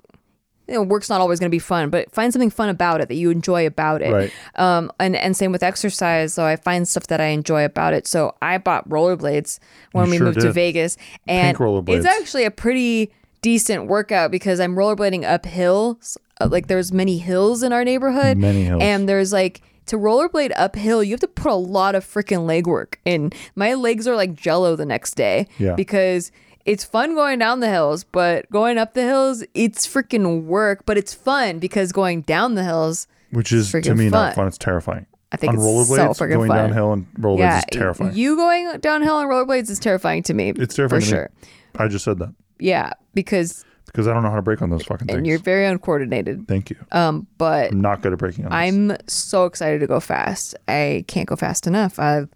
you 0.67 0.73
know, 0.73 0.83
work's 0.83 1.09
not 1.09 1.21
always 1.21 1.39
going 1.39 1.49
to 1.49 1.55
be 1.55 1.59
fun, 1.59 1.89
but 1.89 2.11
find 2.11 2.33
something 2.33 2.49
fun 2.49 2.67
about 2.69 2.99
it 2.99 3.07
that 3.07 3.15
you 3.15 3.29
enjoy 3.29 3.65
about 3.65 4.01
it. 4.01 4.11
Right. 4.11 4.33
Um, 4.55 4.91
and 4.99 5.15
and 5.15 5.35
same 5.35 5.51
with 5.51 5.63
exercise. 5.63 6.33
So 6.33 6.43
I 6.43 6.57
find 6.57 6.87
stuff 6.87 7.07
that 7.07 7.21
I 7.21 7.27
enjoy 7.27 7.63
about 7.63 7.93
it. 7.93 8.05
So 8.05 8.35
I 8.41 8.57
bought 8.57 8.87
rollerblades 8.89 9.59
when 9.93 10.05
You 10.05 10.11
we 10.11 10.17
sure 10.17 10.25
moved 10.27 10.41
to. 10.41 10.51
Vegas, 10.51 10.97
and 11.27 11.57
it's 11.87 12.05
actually 12.05 12.43
a 12.43 12.51
pretty 12.51 13.13
decent 13.41 13.87
workout 13.87 14.29
because 14.29 14.59
I'm 14.59 14.75
rollerblading 14.75 15.23
uphill. 15.23 15.99
Uh, 16.39 16.47
Like 16.51 16.67
there's 16.67 16.91
many 16.91 17.17
hills 17.17 17.63
in 17.63 17.73
our 17.73 17.83
neighborhood, 17.83 18.37
Many 18.37 18.63
hills. 18.63 18.81
and 18.83 19.07
there's 19.07 19.31
like 19.33 19.61
to 19.87 19.97
rollerblade 19.97 20.51
uphill, 20.57 21.01
you 21.03 21.11
have 21.11 21.19
to 21.21 21.27
put 21.27 21.51
a 21.51 21.55
lot 21.55 21.95
of 21.95 22.03
freaking 22.05 22.45
leg 22.45 22.67
work 22.67 22.99
in. 23.05 23.31
My 23.55 23.73
legs 23.73 24.07
are 24.07 24.15
like 24.15 24.33
jello 24.33 24.75
the 24.75 24.85
next 24.85 25.15
day 25.15 25.47
Yeah. 25.59 25.75
because 25.75 26.31
it's 26.65 26.83
fun 26.83 27.15
going 27.15 27.39
down 27.39 27.61
the 27.61 27.69
hills, 27.69 28.03
but 28.03 28.49
going 28.51 28.77
up 28.77 28.93
the 28.93 29.03
hills, 29.03 29.45
it's 29.53 29.87
freaking 29.87 30.43
work, 30.43 30.85
but 30.85 30.97
it's 30.97 31.13
fun 31.13 31.59
because 31.59 31.93
going 31.93 32.21
down 32.23 32.55
the 32.55 32.63
hills, 32.65 33.07
Which 33.31 33.53
is 33.53 33.71
to 33.71 33.95
me 33.95 34.09
fun. 34.09 34.27
not 34.27 34.35
fun. 34.35 34.47
It's 34.47 34.57
terrifying. 34.57 35.05
I 35.31 35.37
think 35.37 35.51
on 35.53 35.59
it's 35.59 35.65
rollerblades, 35.65 36.15
so 36.17 36.27
going 36.27 36.47
fun. 36.49 36.57
downhill 36.57 36.91
and 36.93 37.05
rollerblades 37.19 37.39
yeah, 37.39 37.57
is 37.59 37.65
terrifying. 37.71 38.13
you 38.15 38.35
going 38.35 38.79
downhill 38.81 39.15
on 39.15 39.27
rollerblades 39.27 39.69
is 39.69 39.79
terrifying 39.79 40.23
to 40.23 40.33
me. 40.33 40.49
it's 40.55 40.75
terrifying 40.75 41.01
for 41.01 41.07
to 41.07 41.11
me. 41.13 41.17
sure. 41.17 41.29
I 41.77 41.87
just 41.87 42.03
said 42.03 42.19
that 42.19 42.33
Yeah, 42.59 42.91
because 43.13 43.63
because 43.87 44.07
I 44.07 44.13
don't 44.13 44.23
know 44.23 44.29
how 44.29 44.35
to 44.35 44.41
break 44.41 44.61
on 44.61 44.69
those 44.69 44.83
fucking 44.83 45.07
things. 45.07 45.17
and 45.17 45.27
you're 45.27 45.39
very 45.39 45.65
uncoordinated. 45.65 46.47
Thank 46.47 46.69
you. 46.69 46.75
Um, 46.91 47.27
but 47.37 47.71
I'm 47.71 47.81
not 47.81 48.01
good 48.01 48.13
at 48.13 48.19
breaking 48.19 48.45
on 48.45 48.51
this. 48.51 48.55
I'm 48.57 48.97
so 49.07 49.45
excited 49.45 49.79
to 49.79 49.87
go 49.87 49.99
fast. 49.99 50.55
I 50.67 51.03
can't 51.07 51.27
go 51.27 51.35
fast 51.35 51.67
enough. 51.67 51.97
I've 51.99 52.29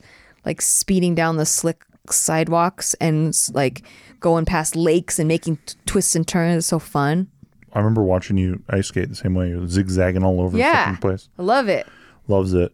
like 0.45 0.61
speeding 0.61 1.13
down 1.15 1.37
the 1.37 1.45
slick 1.45 1.83
sidewalks 2.09 2.93
and 2.95 3.37
like 3.53 3.83
going 4.19 4.45
past 4.45 4.75
lakes 4.75 5.19
and 5.19 5.27
making 5.27 5.57
t- 5.65 5.75
twists 5.85 6.15
and 6.15 6.27
turns. 6.27 6.57
It's 6.57 6.67
so 6.67 6.79
fun. 6.79 7.27
I 7.73 7.79
remember 7.79 8.03
watching 8.03 8.37
you 8.37 8.63
ice 8.69 8.87
skate 8.87 9.09
the 9.09 9.15
same 9.15 9.33
way. 9.33 9.49
You're 9.49 9.67
zigzagging 9.67 10.23
all 10.23 10.41
over 10.41 10.57
the 10.57 10.63
fucking 10.63 10.97
place. 10.97 11.29
I 11.37 11.43
love 11.43 11.69
it. 11.69 11.87
Loves 12.27 12.53
it. 12.53 12.73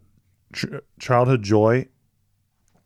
Ch- 0.53 0.65
childhood 0.99 1.43
joy 1.43 1.87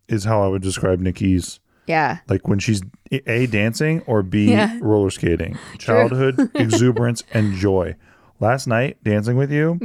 is 0.07 0.25
how 0.25 0.43
I 0.43 0.47
would 0.47 0.61
describe 0.61 0.99
Nikki's. 0.99 1.59
Yeah. 1.91 2.19
Like 2.29 2.47
when 2.47 2.59
she's 2.59 2.81
a 3.11 3.45
dancing 3.47 4.01
or 4.07 4.23
b 4.23 4.51
Yeah. 4.51 4.77
roller 4.81 5.09
skating. 5.09 5.57
Childhood 5.77 6.49
exuberance 6.55 7.23
and 7.33 7.53
joy. 7.53 7.95
Last 8.39 8.65
night 8.67 8.97
dancing 9.03 9.35
with 9.37 9.51
you, 9.51 9.77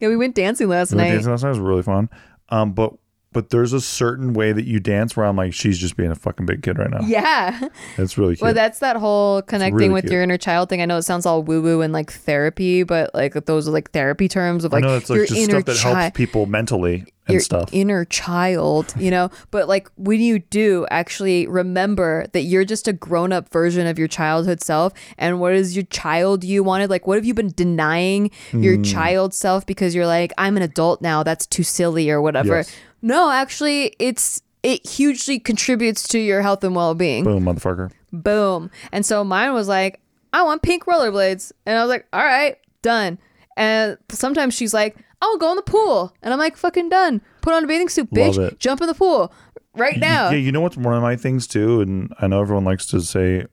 Yeah, 0.00 0.08
we 0.08 0.16
went 0.16 0.34
dancing 0.34 0.68
last 0.68 0.92
we 0.92 0.98
night. 0.98 1.10
dancing 1.10 1.30
last 1.30 1.42
night 1.44 1.50
was 1.50 1.58
really 1.60 1.82
fun. 1.82 2.08
Um, 2.48 2.72
but 2.72 2.94
but 3.36 3.50
there's 3.50 3.74
a 3.74 3.82
certain 3.82 4.32
way 4.32 4.50
that 4.50 4.64
you 4.64 4.80
dance 4.80 5.14
where 5.14 5.26
I'm 5.26 5.36
like, 5.36 5.52
she's 5.52 5.76
just 5.76 5.94
being 5.94 6.10
a 6.10 6.14
fucking 6.14 6.46
big 6.46 6.62
kid 6.62 6.78
right 6.78 6.88
now. 6.88 7.00
Yeah. 7.02 7.68
It's 7.98 8.16
really 8.16 8.34
cute. 8.34 8.40
Well, 8.40 8.54
that's 8.54 8.78
that 8.78 8.96
whole 8.96 9.42
connecting 9.42 9.74
really 9.74 9.88
with 9.90 10.04
cute. 10.04 10.12
your 10.14 10.22
inner 10.22 10.38
child 10.38 10.70
thing. 10.70 10.80
I 10.80 10.86
know 10.86 10.96
it 10.96 11.02
sounds 11.02 11.26
all 11.26 11.42
woo 11.42 11.60
woo 11.60 11.82
and 11.82 11.92
like 11.92 12.10
therapy, 12.10 12.82
but 12.82 13.14
like 13.14 13.34
those 13.44 13.68
are 13.68 13.72
like 13.72 13.90
therapy 13.90 14.26
terms 14.26 14.64
of 14.64 14.72
I 14.72 14.78
like 14.78 14.84
know 14.84 14.96
it's 14.96 15.10
your 15.10 15.26
just 15.26 15.38
inner 15.38 15.60
stuff 15.60 15.64
that 15.66 15.76
child. 15.76 15.96
helps 15.98 16.16
people 16.16 16.46
mentally 16.46 17.04
and 17.26 17.34
your 17.34 17.40
stuff. 17.40 17.68
inner 17.72 18.04
child, 18.04 18.94
you 18.96 19.10
know. 19.10 19.30
But 19.50 19.68
like 19.68 19.88
when 19.96 20.20
you 20.20 20.38
do 20.38 20.86
actually 20.90 21.46
remember 21.46 22.26
that 22.32 22.42
you're 22.42 22.64
just 22.64 22.88
a 22.88 22.92
grown 22.92 23.32
up 23.32 23.50
version 23.50 23.86
of 23.86 23.98
your 23.98 24.08
childhood 24.08 24.62
self, 24.62 24.92
and 25.18 25.40
what 25.40 25.52
is 25.52 25.76
your 25.76 25.84
child 25.86 26.42
you 26.42 26.62
wanted? 26.62 26.90
Like, 26.90 27.06
what 27.06 27.16
have 27.16 27.24
you 27.24 27.34
been 27.34 27.52
denying 27.54 28.30
your 28.52 28.76
hmm. 28.76 28.82
child 28.82 29.34
self 29.34 29.66
because 29.66 29.94
you're 29.94 30.06
like, 30.06 30.32
I'm 30.38 30.56
an 30.56 30.62
adult 30.62 31.00
now, 31.00 31.22
that's 31.22 31.46
too 31.46 31.62
silly 31.62 32.10
or 32.10 32.20
whatever. 32.20 32.56
Yes. 32.56 32.74
No, 33.02 33.30
actually, 33.30 33.94
it's 33.98 34.42
it 34.62 34.86
hugely 34.86 35.38
contributes 35.38 36.08
to 36.08 36.18
your 36.18 36.42
health 36.42 36.64
and 36.64 36.74
well 36.74 36.94
being. 36.94 37.24
Boom, 37.24 37.44
motherfucker. 37.44 37.92
Boom. 38.12 38.70
And 38.92 39.04
so 39.04 39.22
mine 39.22 39.52
was 39.52 39.68
like, 39.68 40.00
I 40.32 40.42
want 40.42 40.62
pink 40.62 40.84
rollerblades. 40.86 41.52
And 41.64 41.78
I 41.78 41.82
was 41.82 41.88
like, 41.88 42.06
all 42.12 42.24
right, 42.24 42.56
done. 42.82 43.18
And 43.56 43.96
sometimes 44.10 44.54
she's 44.54 44.74
like, 44.74 44.96
I'll 45.22 45.38
go 45.38 45.50
in 45.50 45.56
the 45.56 45.62
pool. 45.62 46.14
And 46.22 46.32
I'm 46.32 46.38
like, 46.38 46.56
fucking 46.56 46.88
done. 46.88 47.20
Put 47.42 47.54
on 47.54 47.64
a 47.64 47.66
bathing 47.66 47.88
suit, 47.88 48.10
bitch. 48.10 48.58
Jump 48.58 48.80
in 48.80 48.86
the 48.86 48.94
pool 48.94 49.32
right 49.76 49.98
now. 49.98 50.30
Yeah, 50.30 50.38
you 50.38 50.52
know 50.52 50.60
what's 50.60 50.76
one 50.76 50.94
of 50.94 51.02
my 51.02 51.16
things 51.16 51.46
too, 51.46 51.80
and 51.80 52.12
I 52.18 52.26
know 52.26 52.40
everyone 52.40 52.64
likes 52.64 52.86
to 52.86 53.00
say, 53.00 53.46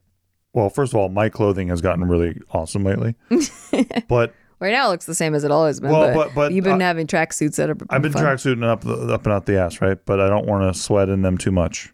well, 0.54 0.70
first 0.70 0.94
of 0.94 1.00
all, 1.00 1.10
my 1.10 1.30
clothing 1.30 1.68
has 1.70 1.82
gotten 1.82 2.08
really 2.08 2.40
awesome 2.52 2.84
lately, 2.84 3.16
but 4.08 4.34
Right 4.64 4.72
now 4.72 4.88
it 4.88 4.92
looks 4.92 5.06
the 5.06 5.14
same 5.14 5.36
as 5.36 5.44
it 5.44 5.52
always 5.52 5.80
been. 5.82 5.92
Well, 5.92 6.14
but, 6.14 6.28
but- 6.30 6.36
but 6.36 6.52
you've 6.54 6.64
been 6.64 6.82
I- 6.82 6.86
having 6.86 7.06
tracksuits 7.06 7.58
that 7.58 7.70
are 7.70 7.76
I've 7.90 8.02
been 8.02 8.14
fun. 8.14 8.24
tracksuiting 8.24 8.64
up 8.64 8.82
the, 8.82 9.14
up 9.14 9.26
and 9.26 9.34
out 9.34 9.46
the 9.46 9.58
ass, 9.60 9.82
right? 9.82 9.98
But 10.06 10.22
I 10.22 10.30
don't 10.30 10.48
want 10.48 10.74
to 10.74 10.80
sweat 10.80 11.10
in 11.10 11.22
them 11.22 11.38
too 11.38 11.52
much. 11.52 11.94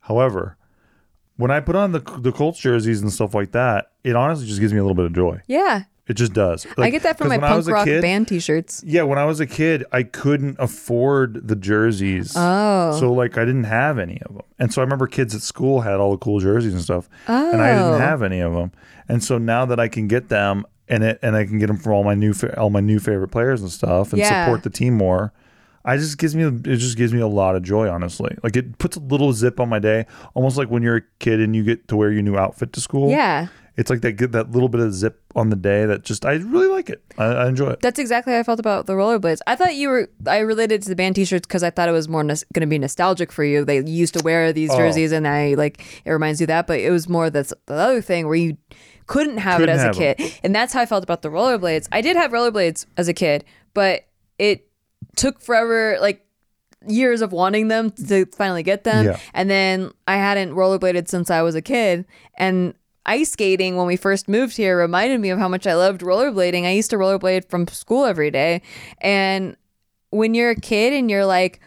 However, 0.00 0.56
when 1.36 1.50
I 1.50 1.60
put 1.60 1.76
on 1.76 1.92
the 1.92 2.00
the 2.20 2.32
Colts 2.32 2.58
jerseys 2.60 3.02
and 3.02 3.12
stuff 3.12 3.34
like 3.34 3.52
that, 3.52 3.90
it 4.04 4.16
honestly 4.16 4.46
just 4.46 4.60
gives 4.60 4.72
me 4.72 4.78
a 4.78 4.82
little 4.82 4.94
bit 4.94 5.06
of 5.06 5.12
joy. 5.12 5.40
Yeah. 5.46 5.84
It 6.06 6.14
just 6.16 6.32
does. 6.32 6.66
I 6.78 6.88
get 6.88 7.02
that 7.02 7.18
from 7.18 7.28
my 7.28 7.36
punk 7.36 7.66
rock 7.68 7.84
kid- 7.84 8.00
band 8.00 8.28
t 8.28 8.40
shirts. 8.40 8.82
Yeah, 8.86 9.02
when 9.02 9.18
I 9.18 9.24
was 9.26 9.40
a 9.40 9.46
kid, 9.46 9.84
I 9.92 10.04
couldn't 10.04 10.56
afford 10.58 11.46
the 11.48 11.54
jerseys. 11.54 12.32
Oh. 12.34 12.96
So 12.98 13.12
like 13.12 13.36
I 13.36 13.44
didn't 13.44 13.64
have 13.64 13.98
any 13.98 14.18
of 14.22 14.32
them. 14.34 14.42
And 14.58 14.72
so 14.72 14.80
I 14.80 14.84
remember 14.84 15.06
kids 15.06 15.34
at 15.34 15.42
school 15.42 15.82
had 15.82 15.96
all 16.00 16.12
the 16.12 16.16
cool 16.16 16.40
jerseys 16.40 16.72
and 16.72 16.82
stuff. 16.82 17.10
And 17.26 17.60
I 17.60 17.72
Oh. 17.72 17.90
didn't 17.90 18.00
have 18.00 18.22
any 18.22 18.40
of 18.40 18.54
them. 18.54 18.72
And 19.06 19.22
so 19.22 19.36
now 19.36 19.66
that 19.66 19.78
I 19.78 19.88
can 19.88 20.08
get 20.08 20.30
them 20.30 20.64
and 20.88 21.02
it 21.04 21.18
and 21.22 21.36
I 21.36 21.44
can 21.44 21.58
get 21.58 21.66
them 21.68 21.76
from 21.76 21.92
all 21.92 22.04
my 22.04 22.14
new 22.14 22.32
fa- 22.34 22.58
all 22.58 22.70
my 22.70 22.80
new 22.80 22.98
favorite 22.98 23.28
players 23.28 23.60
and 23.62 23.70
stuff 23.70 24.12
and 24.12 24.18
Yeah. 24.20 24.44
support 24.44 24.62
the 24.62 24.70
team 24.70 24.94
more. 24.94 25.32
I 25.84 25.96
just 25.96 26.18
gives 26.18 26.34
me 26.36 26.44
it 26.44 26.76
just 26.78 26.96
gives 26.96 27.12
me 27.14 27.20
a 27.20 27.26
lot 27.26 27.56
of 27.56 27.62
joy 27.62 27.88
honestly. 27.88 28.36
Like 28.42 28.56
it 28.56 28.78
puts 28.78 28.96
a 28.96 29.00
little 29.00 29.32
zip 29.32 29.58
on 29.60 29.68
my 29.68 29.78
day, 29.78 30.06
almost 30.34 30.56
like 30.56 30.68
when 30.70 30.82
you're 30.82 30.96
a 30.96 31.02
kid 31.18 31.40
and 31.40 31.54
you 31.56 31.62
get 31.64 31.88
to 31.88 31.96
wear 31.96 32.10
your 32.12 32.22
new 32.22 32.36
outfit 32.36 32.72
to 32.74 32.80
school. 32.80 33.10
Yeah. 33.10 33.46
It's 33.78 33.90
like 33.90 34.00
that 34.00 34.18
that 34.32 34.50
little 34.50 34.68
bit 34.68 34.80
of 34.80 34.92
zip 34.92 35.20
on 35.36 35.50
the 35.50 35.56
day 35.56 35.86
that 35.86 36.02
just 36.02 36.26
I 36.26 36.32
really 36.34 36.66
like 36.66 36.90
it. 36.90 37.00
I, 37.16 37.26
I 37.26 37.48
enjoy 37.48 37.70
it. 37.70 37.80
That's 37.80 38.00
exactly 38.00 38.32
how 38.32 38.40
I 38.40 38.42
felt 38.42 38.58
about 38.58 38.86
the 38.86 38.94
rollerblades. 38.94 39.38
I 39.46 39.54
thought 39.54 39.76
you 39.76 39.88
were. 39.88 40.10
I 40.26 40.38
related 40.38 40.82
to 40.82 40.88
the 40.88 40.96
band 40.96 41.14
T-shirts 41.14 41.46
because 41.46 41.62
I 41.62 41.70
thought 41.70 41.88
it 41.88 41.92
was 41.92 42.08
more 42.08 42.24
nos- 42.24 42.42
going 42.52 42.62
to 42.62 42.66
be 42.66 42.76
nostalgic 42.78 43.30
for 43.30 43.44
you. 43.44 43.64
They 43.64 43.84
used 43.84 44.14
to 44.14 44.24
wear 44.24 44.52
these 44.52 44.70
Oh. 44.72 44.76
jerseys, 44.76 45.12
and 45.12 45.28
I 45.28 45.54
like 45.54 46.02
it 46.04 46.10
reminds 46.10 46.40
you 46.40 46.44
of 46.44 46.48
that. 46.48 46.66
But 46.66 46.80
it 46.80 46.90
was 46.90 47.08
more 47.08 47.30
that's 47.30 47.54
the 47.66 47.74
other 47.74 48.00
thing 48.02 48.26
where 48.26 48.34
you 48.34 48.56
couldn't 49.06 49.38
have 49.38 49.60
Couldn't 49.60 49.76
it 49.76 49.78
as 49.78 49.82
have 49.96 49.96
a 49.96 50.14
kid, 50.16 50.32
and 50.42 50.52
that's 50.52 50.72
how 50.72 50.80
I 50.82 50.86
felt 50.86 51.04
about 51.04 51.22
the 51.22 51.28
rollerblades. 51.30 51.86
I 51.92 52.00
did 52.00 52.16
have 52.16 52.32
rollerblades 52.32 52.84
as 52.96 53.06
a 53.06 53.14
kid, 53.14 53.44
but 53.74 54.06
it 54.40 54.68
took 55.14 55.40
forever, 55.40 55.98
like 56.00 56.26
years 56.86 57.22
of 57.22 57.30
wanting 57.32 57.68
them 57.68 57.92
to 57.92 58.26
finally 58.36 58.64
get 58.64 58.82
them, 58.82 59.06
Yeah. 59.06 59.18
and 59.34 59.48
then 59.48 59.92
I 60.08 60.16
hadn't 60.16 60.50
rollerbladed 60.54 61.06
since 61.08 61.30
I 61.30 61.42
was 61.42 61.54
a 61.54 61.62
kid, 61.62 62.06
and. 62.36 62.74
Ice 63.08 63.30
skating 63.32 63.76
when 63.76 63.86
we 63.86 63.96
first 63.96 64.28
moved 64.28 64.56
here 64.56 64.76
reminded 64.78 65.20
me 65.20 65.30
of 65.30 65.38
how 65.38 65.48
much 65.48 65.66
I 65.66 65.74
loved 65.74 66.02
rollerblading. 66.02 66.64
I 66.66 66.72
used 66.72 66.90
to 66.90 66.96
rollerblade 66.96 67.48
from 67.48 67.66
school 67.68 68.04
every 68.04 68.30
day. 68.30 68.62
And 69.00 69.56
when 70.10 70.34
you're 70.34 70.50
a 70.50 70.56
kid 70.60 70.92
and 70.92 71.10
you're 71.10 71.26
like, 71.26 71.60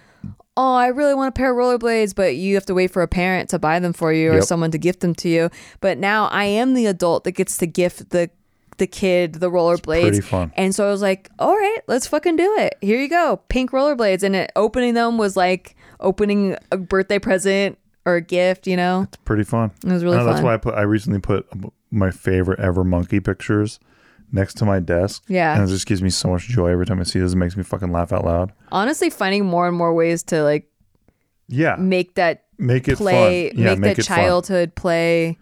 oh, 0.57 0.75
I 0.75 0.87
really 0.87 1.13
want 1.15 1.29
a 1.29 1.31
pair 1.31 1.51
of 1.51 1.57
rollerblades, 1.57 2.13
but 2.13 2.35
you 2.35 2.55
have 2.55 2.65
to 2.67 2.73
wait 2.73 2.91
for 2.91 3.01
a 3.01 3.07
parent 3.07 3.49
to 3.49 3.59
buy 3.59 3.79
them 3.79 3.93
for 3.93 4.13
you 4.13 4.31
or 4.31 4.35
Yep. 4.35 4.43
someone 4.43 4.71
to 4.71 4.77
gift 4.77 4.99
them 4.99 5.15
to 5.15 5.29
you. 5.29 5.49
But 5.79 5.97
now 5.97 6.25
I 6.27 6.43
am 6.45 6.73
the 6.73 6.85
adult 6.85 7.23
that 7.23 7.31
gets 7.31 7.57
to 7.57 7.65
gift 7.67 8.11
the 8.11 8.29
the 8.77 8.87
kid 8.87 9.35
the 9.35 9.51
rollerblades. 9.51 10.01
pretty 10.01 10.21
fun. 10.21 10.51
And 10.57 10.73
so 10.73 10.87
I 10.87 10.91
was 10.91 11.03
like, 11.03 11.29
all 11.37 11.55
right, 11.55 11.79
let's 11.87 12.07
fucking 12.07 12.35
do 12.35 12.55
it. 12.57 12.75
Here 12.81 12.99
you 12.99 13.09
go, 13.09 13.41
pink 13.47 13.71
rollerblades. 13.71 14.23
And 14.23 14.35
it, 14.35 14.51
opening 14.55 14.95
them 14.95 15.19
was 15.19 15.37
like 15.37 15.75
opening 15.99 16.55
a 16.71 16.77
birthday 16.77 17.19
present 17.19 17.77
or 18.05 18.15
a 18.15 18.21
gift. 18.21 18.67
You 18.67 18.77
know, 18.77 19.03
It's 19.03 19.17
pretty 19.17 19.43
fun. 19.43 19.71
it 19.85 19.91
was 19.91 20.03
really 20.03 20.17
No, 20.17 20.23
fun. 20.25 20.33
That's 20.33 20.43
why 20.43 20.53
I 20.53 20.57
put. 20.57 20.75
I 20.75 20.81
recently 20.81 21.19
put 21.19 21.47
my 21.91 22.11
favorite 22.11 22.59
ever 22.59 22.83
monkey 22.83 23.19
pictures 23.19 23.79
next 24.31 24.55
to 24.57 24.65
my 24.65 24.79
desk. 24.79 25.23
Yeah. 25.27 25.55
and 25.55 25.63
it 25.63 25.67
just 25.67 25.85
gives 25.85 26.01
me 26.01 26.09
so 26.09 26.29
much 26.29 26.47
joy 26.47 26.67
every 26.69 26.85
time 26.85 26.99
I 26.99 27.03
see 27.03 27.19
this. 27.19 27.33
It 27.33 27.37
makes 27.37 27.57
me 27.57 27.63
fucking 27.63 27.91
laugh 27.91 28.13
out 28.13 28.23
loud. 28.25 28.53
Honestly, 28.71 29.09
finding 29.09 29.45
more 29.45 29.67
and 29.67 29.75
more 29.77 29.93
ways 29.93 30.23
to 30.23 30.41
like 30.43 30.69
Yeah, 31.47 31.75
make 31.77 32.15
that 32.15 32.45
make 32.57 32.87
it 32.87 32.97
play, 32.97 33.49
fun. 33.49 33.59
Yeah, 33.59 33.75
make, 33.75 33.97
that 33.97 33.99
it 33.99 34.05
fun. 34.05 34.17
childhood 34.17 34.75
play. 34.75 35.37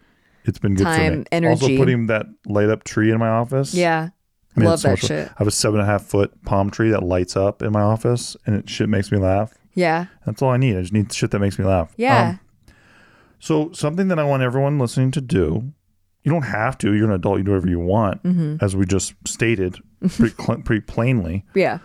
It's 0.45 0.57
been 0.57 0.73
good 0.73 0.85
for 0.87 0.95
time, 0.95 1.25
me. 1.31 1.47
Also, 1.49 1.67
putting 1.77 2.07
that 2.07 2.25
light 2.47 2.69
up 2.69 2.83
tree 2.83 3.11
in 3.11 3.19
my 3.19 3.27
office. 3.27 3.75
Yeah, 3.75 4.09
I 4.55 4.59
mean, 4.59 4.67
love 4.69 4.79
so 4.79 4.87
that 4.87 4.91
much 4.93 5.01
fun. 5.01 5.07
shit. 5.09 5.27
I 5.27 5.33
have 5.37 5.47
a 5.47 5.51
seven 5.51 5.79
and 5.79 5.87
a 5.87 5.91
half 5.91 6.01
foot 6.03 6.43
palm 6.45 6.71
tree 6.71 6.89
that 6.89 7.03
lights 7.03 7.35
up 7.37 7.61
in 7.61 7.71
my 7.71 7.81
office, 7.81 8.35
and 8.47 8.55
it 8.55 8.67
shit 8.67 8.89
makes 8.89 9.11
me 9.11 9.19
laugh. 9.19 9.53
Yeah, 9.75 10.05
That's 10.25 10.41
all 10.41 10.49
I 10.49 10.57
need. 10.57 10.75
I 10.77 10.81
just 10.81 10.93
need 10.93 11.13
shit 11.13 11.29
that 11.31 11.39
makes 11.39 11.59
me 11.59 11.65
laugh. 11.65 11.93
yeah. 11.97 12.29
Um, 12.29 12.39
so 13.39 13.71
something 13.71 14.07
that 14.09 14.19
I 14.19 14.23
want 14.23 14.43
everyone 14.43 14.77
listening 14.79 15.11
to 15.11 15.21
do. 15.21 15.71
You 16.23 16.31
don't 16.33 16.43
have 16.43 16.77
to. 16.79 16.93
You're 16.93 17.05
an 17.07 17.13
adult. 17.13 17.37
You 17.37 17.43
do 17.45 17.51
whatever 17.51 17.69
you 17.69 17.79
want, 17.79 18.21
Mm-hmm. 18.23 18.57
as 18.63 18.75
we 18.75 18.85
just 18.85 19.13
stated 19.25 19.77
pretty, 20.09 20.35
cl- 20.41 20.61
pretty 20.61 20.81
plainly. 20.81 21.45
yeah. 21.55 21.79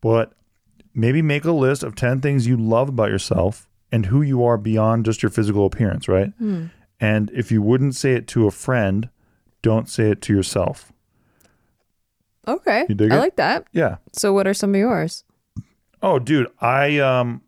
But 0.00 0.32
maybe 0.94 1.20
make 1.22 1.44
a 1.44 1.52
list 1.52 1.82
of 1.82 1.94
10 1.96 2.20
things 2.20 2.46
you 2.46 2.56
love 2.56 2.88
about 2.88 3.10
yourself 3.10 3.68
and 3.92 4.06
who 4.06 4.22
you 4.22 4.44
are 4.44 4.56
beyond 4.56 5.04
just 5.04 5.22
your 5.22 5.30
physical 5.30 5.66
appearance, 5.66 6.06
right? 6.08 6.32
Hmm. 6.38 6.66
And 7.00 7.30
if 7.34 7.50
you 7.50 7.60
wouldn't 7.62 7.96
say 7.96 8.12
it 8.12 8.26
to 8.28 8.46
a 8.46 8.50
friend, 8.50 9.08
don't 9.62 9.88
say 9.88 10.10
it 10.10 10.22
to 10.22 10.34
yourself. 10.34 10.92
Okay. 12.48 12.86
You 12.88 12.94
dig 12.94 13.10
I 13.12 13.16
it? 13.16 13.18
like 13.18 13.36
that. 13.36 13.66
Yeah. 13.72 13.96
So 14.12 14.32
what 14.32 14.46
are 14.46 14.54
some 14.54 14.70
of 14.70 14.76
yours? 14.78 15.24
Oh, 16.02 16.18
dude, 16.18 16.48
I 16.60 16.98
um 16.98 17.42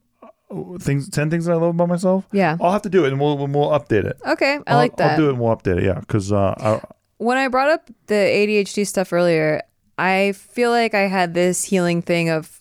things 0.81 1.09
10 1.09 1.31
things 1.31 1.45
that 1.47 1.53
I 1.53 1.57
love 1.57 1.71
about 1.75 1.89
myself. 1.89 2.27
Yeah. 2.33 2.57
I'll 2.61 2.73
have 2.73 2.83
to 2.83 2.89
do 2.91 3.05
it 3.05 3.13
and 3.13 3.21
we'll 3.21 3.37
we'll 3.39 3.71
update 3.71 4.05
it. 4.05 4.19
Okay. 4.27 4.55
I 4.67 4.71
I'll- 4.71 4.77
like 4.77 4.97
that. 4.97 5.13
I'll 5.13 5.17
do 5.17 5.27
it 5.27 5.31
and 5.31 5.41
we'll 5.41 5.57
update 5.57 5.79
it. 5.79 5.85
Yeah, 5.85 6.01
cuz 6.09 6.33
uh 6.33 6.55
I, 6.59 6.81
when 7.19 7.39
I 7.39 7.49
brought 7.49 7.69
up 7.69 7.89
the 8.07 8.15
ADHD 8.15 8.87
stuff 8.87 9.13
earlier, 9.13 9.63
I 9.99 10.33
feel 10.33 10.71
like 10.71 10.95
I 10.95 11.03
had 11.09 11.35
this 11.35 11.65
healing 11.65 12.03
thing 12.03 12.29
of 12.29 12.61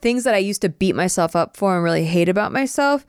things 0.00 0.24
that 0.24 0.34
I 0.34 0.38
used 0.38 0.62
to 0.62 0.68
beat 0.68 0.94
myself 0.94 1.34
up 1.34 1.56
for 1.56 1.74
and 1.74 1.82
really 1.84 2.04
hate 2.04 2.28
about 2.28 2.52
myself. 2.52 3.04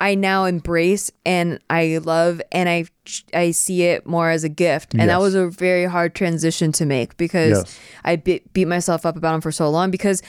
I 0.00 0.16
now 0.16 0.44
embrace 0.44 1.10
and 1.24 1.60
I 1.70 1.98
love 2.04 2.42
and 2.52 2.68
I 2.68 2.84
I 3.32 3.52
see 3.52 3.82
it 3.84 4.06
more 4.06 4.28
as 4.28 4.42
a 4.44 4.48
gift. 4.48 4.92
And 4.94 5.08
that 5.08 5.20
was 5.20 5.34
a 5.34 5.48
very 5.48 5.84
hard 5.86 6.14
transition 6.14 6.72
to 6.72 6.84
make 6.84 7.16
because 7.16 7.58
Yes. 7.58 7.78
I 8.04 8.16
beat, 8.16 8.52
beat 8.52 8.66
myself 8.66 9.06
up 9.06 9.16
about 9.16 9.32
them 9.32 9.40
for 9.40 9.52
so 9.52 9.70
long 9.70 9.90
because 9.92 10.20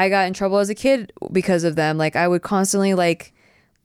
I 0.00 0.08
got 0.08 0.26
in 0.26 0.32
trouble 0.32 0.58
as 0.58 0.70
a 0.70 0.74
kid 0.74 1.12
because 1.30 1.62
of 1.62 1.76
them. 1.76 1.98
Like 1.98 2.16
I 2.16 2.26
would 2.26 2.42
constantly 2.42 2.94
like 2.94 3.34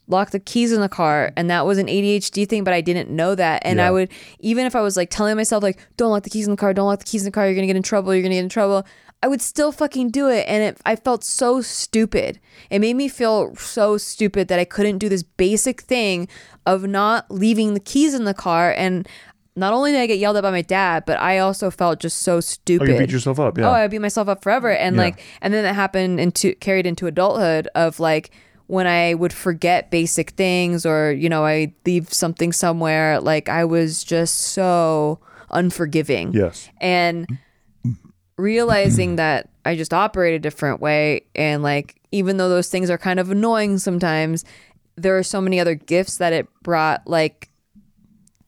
lock 0.07 0.30
the 0.32 0.39
keys 0.39 0.72
in 0.72 0.80
the 0.82 0.88
car 0.88 1.34
and 1.36 1.49
that 1.49 1.66
was 1.66 1.78
an 1.78 1.88
ADHD 1.88 2.47
thing 2.47 2.63
but 2.63 2.74
I 2.74 2.82
didn't 2.82 3.09
know 3.09 3.36
that 3.36 3.63
and 3.66 3.80
Yeah. 3.80 3.88
I 3.88 3.91
would 3.91 4.09
even 4.39 4.66
if 4.66 4.76
I 4.76 4.82
was 4.82 4.95
like 4.95 5.09
telling 5.09 5.36
myself 5.36 5.63
like 5.63 5.80
don't 5.97 6.11
lock 6.11 6.24
the 6.24 6.30
keys 6.30 6.45
in 6.45 6.51
the 6.51 6.57
car 6.57 6.74
don't 6.74 6.88
lock 6.88 6.99
the 6.99 7.05
keys 7.05 7.24
in 7.24 7.26
the 7.26 7.32
car 7.32 7.45
you're 7.45 7.55
going 7.55 7.63
to 7.63 7.68
get 7.68 7.76
in 7.76 7.82
trouble 7.84 8.13
you're 8.13 8.22
going 8.22 8.30
to 8.32 8.36
get 8.36 8.43
in 8.43 8.49
trouble 8.49 8.86
I 9.24 9.28
would 9.28 9.41
still 9.41 9.72
fucking 9.72 10.11
do 10.11 10.30
it 10.30 10.45
and 10.47 10.61
it 10.63 10.78
I 10.86 10.95
felt 10.95 11.24
so 11.24 11.59
stupid 11.59 12.39
it 12.70 12.80
made 12.80 12.95
me 12.95 13.07
feel 13.07 13.55
so 13.55 13.97
stupid 13.97 14.47
that 14.49 14.59
I 14.59 14.66
couldn't 14.66 14.99
do 14.99 15.09
this 15.09 15.24
basic 15.24 15.82
thing 15.82 16.28
of 16.68 16.84
not 16.84 17.30
leaving 17.32 17.74
the 17.74 17.80
keys 17.80 18.13
in 18.13 18.26
the 18.26 18.36
car 18.36 18.72
and 18.78 19.09
not 19.55 19.73
only 19.73 19.91
did 19.93 20.01
I 20.01 20.07
get 20.07 20.17
yelled 20.19 20.37
at 20.37 20.43
by 20.43 20.51
my 20.51 20.61
dad 20.61 21.03
but 21.05 21.19
I 21.19 21.39
also 21.39 21.71
felt 21.71 21.99
just 21.99 22.19
so 22.23 22.39
stupid. 22.39 22.89
oh, 22.89 22.93
you 22.93 22.99
beat 22.99 23.11
yourself 23.11 23.39
up. 23.39 23.57
Yeah. 23.57 23.69
oh 23.69 23.71
i 23.73 23.87
beat 23.87 23.99
myself 24.01 24.27
up 24.27 24.43
forever 24.43 24.71
and 24.71 24.95
Yeah. 24.95 25.01
like 25.03 25.21
and 25.41 25.53
then 25.53 25.63
that 25.63 25.73
happened 25.75 26.19
into 26.19 26.55
carried 26.55 26.85
into 26.85 27.07
adulthood 27.07 27.67
of 27.75 27.99
like 27.99 28.31
when 28.67 28.87
i 28.87 29.13
would 29.13 29.31
forget 29.33 29.91
basic 29.91 30.31
things 30.31 30.85
or 30.85 31.11
you 31.11 31.29
know 31.29 31.45
i 31.45 31.73
leave 31.85 32.11
something 32.11 32.51
somewhere 32.51 33.19
like 33.21 33.47
i 33.49 33.63
was 33.63 34.03
just 34.03 34.35
so 34.35 35.19
unforgiving 35.51 36.33
yes. 36.33 36.69
and 36.81 37.27
realizing 38.37 39.15
that 39.23 39.49
I 39.63 39.75
just 39.75 39.93
operate 39.93 40.33
a 40.35 40.39
different 40.39 40.81
way 40.81 41.21
and 41.35 41.63
like 41.63 41.95
even 42.11 42.37
though 42.37 42.49
those 42.49 42.69
things 42.69 42.89
are 42.89 42.97
kind 42.97 43.19
of 43.19 43.31
annoying 43.31 43.77
sometimes 43.77 44.43
there 44.95 45.17
are 45.17 45.23
so 45.23 45.41
many 45.41 45.59
other 45.59 45.75
gifts 45.75 46.17
that 46.17 46.33
it 46.33 46.47
brought 46.63 47.07
like 47.07 47.49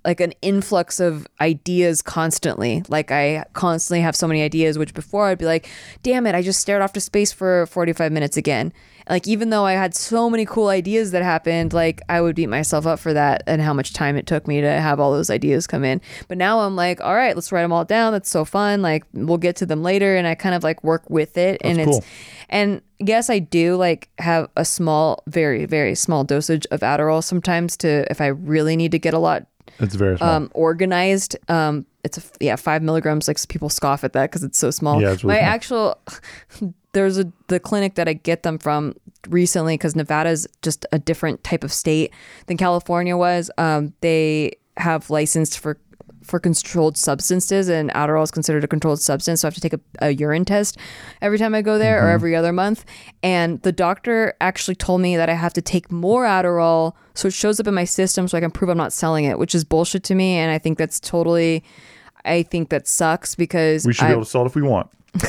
like 0.07 0.21
an 0.21 0.31
influx 0.41 1.01
of 1.01 1.27
ideas 1.41 2.01
constantly. 2.01 2.81
Like 2.87 3.11
I 3.11 3.43
constantly 3.51 3.99
have 3.99 4.15
so 4.15 4.25
many 4.25 4.41
ideas 4.41 4.77
which 4.77 4.93
before 4.93 5.25
I'd 5.27 5.37
be 5.37 5.43
like 5.43 5.67
damn 6.01 6.25
it 6.25 6.33
I 6.33 6.41
just 6.41 6.61
stared 6.61 6.81
off 6.81 6.93
to 6.93 7.01
space 7.01 7.33
for 7.33 7.65
45 7.65 8.13
minutes 8.13 8.37
again. 8.37 8.71
Like 9.09 9.27
even 9.27 9.49
though 9.49 9.65
I 9.65 9.73
had 9.73 9.93
so 9.93 10.29
many 10.29 10.45
cool 10.45 10.69
ideas 10.69 11.11
that 11.11 11.23
happened 11.23 11.73
like 11.73 12.01
I 12.07 12.21
would 12.21 12.37
beat 12.37 12.47
myself 12.47 12.87
up 12.87 12.99
for 12.99 13.13
that 13.13 13.43
and 13.47 13.61
how 13.61 13.73
much 13.73 13.91
time 13.91 14.15
it 14.15 14.25
took 14.25 14.47
me 14.47 14.61
to 14.61 14.69
have 14.69 15.01
all 15.01 15.11
those 15.11 15.29
ideas 15.29 15.67
come 15.67 15.83
in. 15.83 15.99
But 16.29 16.37
now 16.37 16.61
I'm 16.61 16.77
like 16.77 17.01
all 17.01 17.13
right 17.13 17.35
let's 17.35 17.51
write 17.51 17.63
them 17.63 17.73
all 17.73 17.83
down. 17.83 18.13
That's 18.13 18.29
so 18.29 18.45
fun. 18.45 18.81
Like 18.81 19.03
we'll 19.11 19.37
get 19.37 19.57
to 19.57 19.65
them 19.65 19.83
later. 19.83 20.15
And 20.15 20.25
I 20.25 20.35
kind 20.35 20.55
of 20.55 20.63
like 20.63 20.81
work 20.85 21.03
with 21.09 21.37
it. 21.37 21.59
And 21.65 21.79
it's 21.79 21.91
cool. 21.91 22.03
and 22.47 22.81
yes 22.99 23.29
I 23.29 23.39
do 23.39 23.75
like 23.75 24.07
have 24.19 24.49
a 24.55 24.63
small 24.63 25.21
very 25.27 25.65
very 25.65 25.95
small 25.95 26.23
dosage 26.23 26.65
of 26.71 26.79
Adderall 26.79 27.21
sometimes 27.21 27.75
to 27.77 28.09
if 28.09 28.21
I 28.21 28.27
really 28.27 28.77
need 28.77 28.91
to 28.93 28.99
get 28.99 29.13
a 29.13 29.19
lot 29.19 29.47
It's 29.79 29.95
very 29.95 30.17
small. 30.17 30.29
um, 30.29 30.51
organized. 30.53 31.35
Um, 31.49 31.85
it's 32.03 32.17
a, 32.17 32.21
yeah, 32.39 32.55
five 32.55 32.81
milligrams. 32.81 33.27
Like 33.27 33.37
people 33.47 33.69
scoff 33.69 34.03
at 34.03 34.13
that 34.13 34.29
because 34.31 34.43
it's 34.43 34.57
so 34.57 34.71
small. 34.71 35.01
Yeah, 35.01 35.11
it's 35.11 35.23
really 35.23 35.35
My 35.35 35.41
small. 35.41 35.53
actual 35.53 36.73
there's 36.93 37.17
a 37.19 37.31
the 37.47 37.59
clinic 37.59 37.95
that 37.95 38.07
I 38.07 38.13
get 38.13 38.43
them 38.43 38.57
from 38.57 38.95
recently 39.27 39.75
because 39.75 39.95
Nevada's 39.95 40.47
just 40.61 40.85
a 40.91 40.99
different 40.99 41.43
type 41.43 41.63
of 41.63 41.71
state 41.73 42.13
than 42.47 42.57
California 42.57 43.15
was. 43.17 43.51
Um, 43.57 43.93
they 44.01 44.53
have 44.77 45.09
licensed 45.09 45.59
for 45.59 45.77
for 46.27 46.39
controlled 46.39 46.97
substances 46.97 47.69
and 47.69 47.89
Adderall 47.91 48.23
is 48.23 48.31
considered 48.31 48.63
a 48.63 48.67
controlled 48.67 49.01
substance. 49.01 49.41
So 49.41 49.47
I 49.47 49.49
have 49.49 49.55
to 49.55 49.61
take 49.61 49.73
a, 49.73 49.79
a 49.99 50.09
urine 50.11 50.45
test 50.45 50.77
every 51.21 51.37
time 51.37 51.55
I 51.55 51.61
go 51.61 51.77
there 51.77 51.97
Mm-hmm. 51.97 52.05
or 52.07 52.09
every 52.09 52.35
other 52.35 52.51
month. 52.53 52.85
And 53.23 53.61
the 53.63 53.71
doctor 53.71 54.35
actually 54.41 54.75
told 54.75 55.01
me 55.01 55.15
that 55.17 55.29
I 55.29 55.33
have 55.33 55.53
to 55.53 55.61
take 55.61 55.91
more 55.91 56.25
Adderall 56.25 56.93
so 57.15 57.29
it 57.29 57.33
shows 57.33 57.59
up 57.59 57.65
in 57.67 57.73
my 57.73 57.85
system 57.85 58.27
so 58.27 58.37
I 58.37 58.41
can 58.41 58.51
prove 58.51 58.69
I'm 58.69 58.77
not 58.77 58.93
selling 58.93 59.25
it, 59.25 59.39
which 59.39 59.55
is 59.55 59.63
bullshit 59.63 60.03
to 60.03 60.15
me. 60.15 60.33
And 60.35 60.51
I 60.51 60.59
think 60.59 60.77
that's 60.77 60.99
totally, 60.99 61.63
I 62.25 62.43
think 62.43 62.69
that 62.69 62.87
sucks 62.87 63.33
because 63.33 63.85
we 63.85 63.93
should 63.93 64.03
I, 64.05 64.07
be 64.09 64.13
able 64.13 64.23
to 64.25 64.29
sell 64.29 64.43
it 64.43 64.47
if 64.47 64.55
we 64.55 64.61
want. 64.61 64.89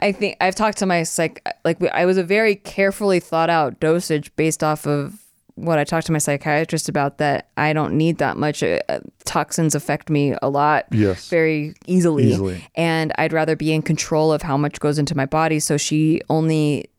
I 0.00 0.12
think 0.12 0.36
I've 0.40 0.54
talked 0.54 0.78
to 0.78 0.86
my 0.86 1.02
psych, 1.02 1.46
like 1.64 1.82
I 1.92 2.06
was 2.06 2.16
a 2.18 2.24
very 2.24 2.54
carefully 2.54 3.20
thought 3.20 3.50
out 3.50 3.80
dosage 3.80 4.34
based 4.36 4.62
off 4.64 4.86
of 4.86 5.18
what 5.64 5.78
I 5.78 5.84
talked 5.84 6.06
to 6.06 6.12
my 6.12 6.18
psychiatrist 6.18 6.88
about 6.88 7.18
that 7.18 7.48
I 7.56 7.72
don't 7.72 7.94
need 7.94 8.18
that 8.18 8.36
much. 8.36 8.62
Uh, 8.62 8.78
toxins 9.24 9.74
affect 9.74 10.10
me 10.10 10.34
a 10.40 10.48
lot. 10.48 10.86
Yes. 10.90 11.28
Very 11.28 11.74
easily. 11.86 12.30
Easily. 12.30 12.64
And 12.74 13.12
I'd 13.18 13.32
rather 13.32 13.56
be 13.56 13.72
in 13.72 13.82
control 13.82 14.32
of 14.32 14.42
how 14.42 14.56
much 14.56 14.80
goes 14.80 14.98
into 14.98 15.16
my 15.16 15.26
body. 15.26 15.60
So 15.60 15.76
she 15.76 16.20
only 16.28 16.90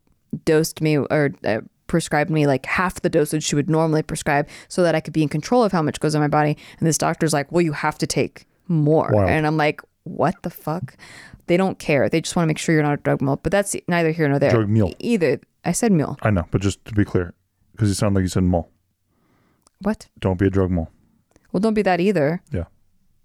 dosed 0.46 0.82
me 0.82 0.98
or 0.98 1.32
uh, 1.46 1.62
prescribed 1.88 2.30
me 2.30 2.48
like 2.48 2.66
half 2.66 3.02
the 3.02 3.10
dosage 3.10 3.44
she 3.44 3.56
would 3.56 3.70
normally 3.70 4.04
prescribe 4.04 4.48
so 4.68 4.84
that 4.84 4.96
I 4.96 5.00
could 5.00 5.14
be 5.14 5.24
in 5.24 5.30
control 5.30 5.64
of 5.64 5.72
how 5.72 5.82
much 5.82 6.00
goes 6.00 6.14
in 6.14 6.22
my 6.22 6.28
body. 6.28 6.58
And 6.80 6.88
this 6.88 6.98
doctor's 6.98 7.34
like, 7.34 7.52
well, 7.52 7.62
you 7.62 7.74
have 7.74 7.98
to 8.00 8.08
take 8.08 8.46
more. 8.68 9.10
Wow. 9.12 9.28
And 9.28 9.48
I'm 9.48 9.58
like, 9.58 9.82
what 10.04 10.36
the 10.44 10.50
fuck? 10.50 10.96
They 11.48 11.58
don't 11.58 11.80
care. 11.80 12.10
They 12.10 12.22
just 12.22 12.36
want 12.36 12.44
to 12.46 12.48
make 12.48 12.60
sure 12.60 12.74
you're 12.74 12.84
not 12.84 12.94
a 13.00 13.02
drug 13.02 13.22
mule. 13.22 13.40
But 13.42 13.52
that's 13.52 13.76
neither 13.88 14.12
here 14.12 14.30
nor 14.30 14.38
there. 14.38 14.52
Drug 14.52 14.70
mule. 14.70 14.94
Either. 15.00 15.40
I 15.66 15.72
said 15.72 15.92
mule. 15.92 16.18
I 16.22 16.30
know, 16.30 16.46
but 16.52 16.62
just 16.62 16.84
to 16.86 16.94
be 16.94 17.04
clear, 17.04 17.34
because 17.80 17.88
you 17.88 17.96
sound 17.96 18.14
like 18.14 18.24
you 18.24 18.28
said 18.28 18.44
mole. 18.44 18.70
What? 19.82 20.10
Don't 20.20 20.38
be 20.38 20.48
a 20.48 20.50
drug 20.50 20.70
mole. 20.70 20.90
Well, 21.54 21.62
don't 21.62 21.74
be 21.74 21.82
that 21.84 22.02
either. 22.02 22.42
Yeah. 22.52 22.66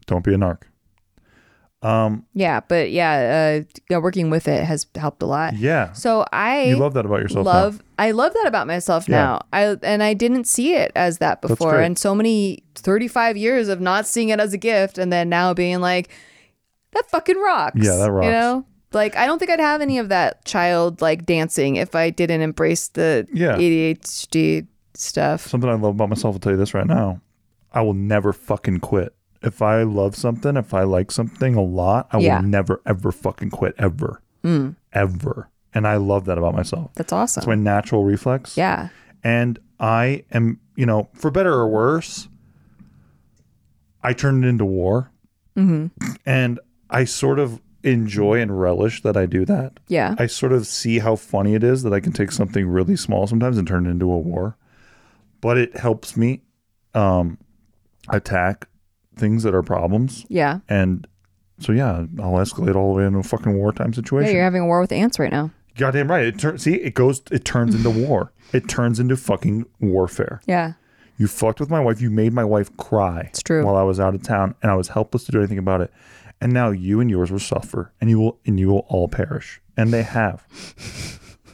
Don't 0.07 0.23
be 0.25 0.33
a 0.33 0.37
narc. 0.37 0.63
Um. 1.83 2.25
Yeah, 2.35 2.61
but 2.61 2.93
yeah, 2.93 3.65
uh, 3.91 4.01
working 4.01 4.31
with 4.31 4.47
it 4.47 4.63
has 4.65 4.87
helped 4.95 5.23
a 5.23 5.27
lot. 5.27 5.57
Yeah. 5.57 5.93
So 5.93 6.25
I 6.33 6.63
You 6.67 6.77
love 6.77 6.95
that 6.95 7.05
about 7.05 7.21
yourself. 7.21 7.45
now. 7.45 7.53
love 7.53 7.83
I 7.99 8.13
love 8.13 8.33
that 8.33 8.47
about 8.47 8.69
myself 8.69 9.09
Yeah. 9.09 9.17
now. 9.17 9.41
I 9.53 9.77
and 9.83 10.03
I 10.05 10.15
didn't 10.15 10.45
see 10.45 10.75
it 10.77 10.93
as 10.95 11.19
that 11.19 11.43
before. 11.43 11.81
And 11.81 11.99
so 11.99 12.15
many 12.15 12.63
35 12.77 13.37
years 13.37 13.69
of 13.69 13.81
not 13.81 14.07
seeing 14.07 14.29
it 14.29 14.39
as 14.39 14.53
a 14.55 14.57
gift 14.59 14.97
and 14.99 15.13
then 15.13 15.29
now 15.29 15.53
being 15.53 15.81
like 15.81 16.09
that 16.93 17.11
fucking 17.11 17.39
rocks. 17.39 17.81
Yeah, 17.83 17.97
that 17.97 18.11
rocks. 18.13 18.27
You 18.27 18.31
know? 18.31 18.65
Like 18.95 19.17
I 19.17 19.27
don't 19.27 19.39
think 19.39 19.51
I'd 19.51 19.61
have 19.61 19.81
any 19.81 19.99
of 19.99 20.09
that 20.09 20.45
child 20.45 21.01
like 21.03 21.27
dancing 21.27 21.77
if 21.77 21.95
I 21.95 22.11
didn't 22.11 22.41
embrace 22.43 22.89
the 22.89 23.27
Yeah. 23.33 23.57
ADHD 23.57 24.67
stuff. 24.95 25.47
Something 25.47 25.69
I 25.71 25.75
love 25.75 25.95
about 25.97 26.09
myself. 26.09 26.35
I'll 26.37 26.39
tell 26.41 26.53
you 26.53 26.59
this 26.59 26.75
right 26.75 26.87
now. 26.87 27.21
I 27.73 27.81
will 27.83 27.95
never 27.95 28.33
fucking 28.33 28.79
quit. 28.81 29.15
If 29.43 29.61
I 29.61 29.83
love 29.83 30.15
something, 30.17 30.57
if 30.57 30.73
I 30.73 30.85
like 30.85 31.11
something 31.11 31.55
a 31.57 31.63
lot, 31.63 32.09
I 32.13 32.19
Yeah. 32.19 32.37
will 32.37 32.45
never 32.49 32.81
ever 32.87 33.11
fucking 33.13 33.51
quit 33.51 33.75
ever, 33.79 34.23
Mm, 34.45 34.77
ever. 34.93 35.49
And 35.75 35.87
I 35.87 35.97
love 35.97 36.25
that 36.27 36.39
about 36.39 36.55
myself. 36.55 36.93
that's 36.95 37.13
awesome. 37.13 37.41
It's 37.41 37.47
my 37.49 37.57
natural 37.57 38.05
reflex. 38.05 38.57
yeah. 38.57 38.89
And 39.25 39.59
I 39.81 40.25
am, 40.33 40.61
you 40.77 40.87
know, 40.87 41.09
for 41.15 41.31
better 41.33 41.53
or 41.53 41.67
worse, 41.69 42.29
I 44.03 44.13
turned 44.13 44.45
it 44.45 44.49
into 44.49 44.65
war. 44.65 45.11
hmm 45.57 45.87
And 46.27 46.61
I 46.91 47.05
sort 47.05 47.39
of 47.39 47.61
enjoy 47.85 48.41
and 48.41 48.59
relish 48.61 49.03
that 49.03 49.17
I 49.17 49.27
do 49.27 49.45
that. 49.45 49.79
Yeah. 49.89 50.15
I 50.19 50.27
sort 50.27 50.53
of 50.53 50.67
see 50.67 50.99
how 51.01 51.17
funny 51.17 51.55
it 51.55 51.63
is 51.63 51.83
that 51.83 51.93
I 51.93 52.01
can 52.01 52.13
take 52.13 52.33
something 52.33 52.67
really 52.67 52.97
small 52.97 53.27
sometimes 53.27 53.59
and 53.59 53.67
turn 53.69 53.87
it 53.87 53.91
into 53.91 54.11
a 54.11 54.19
war. 54.19 54.57
But 55.41 55.59
it 55.59 55.77
helps 55.77 56.17
me 56.17 56.41
um, 56.95 57.39
attack 58.09 58.69
things 59.17 59.43
that 59.43 59.55
are 59.55 59.63
problems. 59.63 60.25
Yeah. 60.29 60.61
And 60.69 61.07
so, 61.59 61.73
yeah, 61.73 62.07
I'll 62.21 62.33
escalate 62.35 62.75
all 62.75 62.93
the 62.93 62.99
way 62.99 63.07
into 63.07 63.19
a 63.19 63.23
fucking 63.23 63.55
wartime 63.57 63.91
Yeah, 63.91 63.95
situation. 63.97 64.35
you're 64.35 64.45
having 64.45 64.63
a 64.63 64.67
war 64.67 64.81
with 64.81 64.93
ants 64.93 65.19
right 65.19 65.31
now. 65.31 65.51
Goddamn 65.77 66.09
right. 66.11 66.25
It 66.25 66.39
turns. 66.39 66.63
See, 66.63 66.75
it 66.75 66.95
goes. 66.95 67.21
It 67.33 67.45
turns 67.45 67.75
into 67.75 67.91
war. 68.09 68.33
It 68.53 68.69
turns 68.69 69.01
into 69.01 69.17
fucking 69.17 69.67
warfare. 69.81 70.41
Yeah. 70.47 70.75
You 71.19 71.27
fucked 71.27 71.61
with 71.61 71.69
my 71.71 71.81
wife. 71.81 72.01
You 72.01 72.11
made 72.11 72.33
my 72.33 72.45
wife 72.45 72.77
cry. 72.77 73.23
It's 73.31 73.43
true. 73.43 73.65
While 73.65 73.77
I 73.77 73.83
was 73.83 73.99
out 74.01 74.15
of 74.15 74.23
town, 74.23 74.55
and 74.63 74.71
I 74.71 74.77
was 74.77 74.89
helpless 74.89 75.25
to 75.25 75.33
do 75.33 75.39
anything 75.39 75.59
about 75.59 75.81
it. 75.81 75.93
And 76.41 76.53
now 76.53 76.71
you 76.71 77.01
and 77.01 77.11
yours 77.11 77.31
will 77.31 77.39
suffer, 77.39 77.93
and 78.01 78.11
you 78.11 78.21
will, 78.21 78.39
and 78.45 78.59
you 78.59 78.69
will 78.69 78.87
all 78.89 79.09
perish. 79.09 79.61
And 79.77 79.93
they 79.93 80.03
have. 80.03 80.47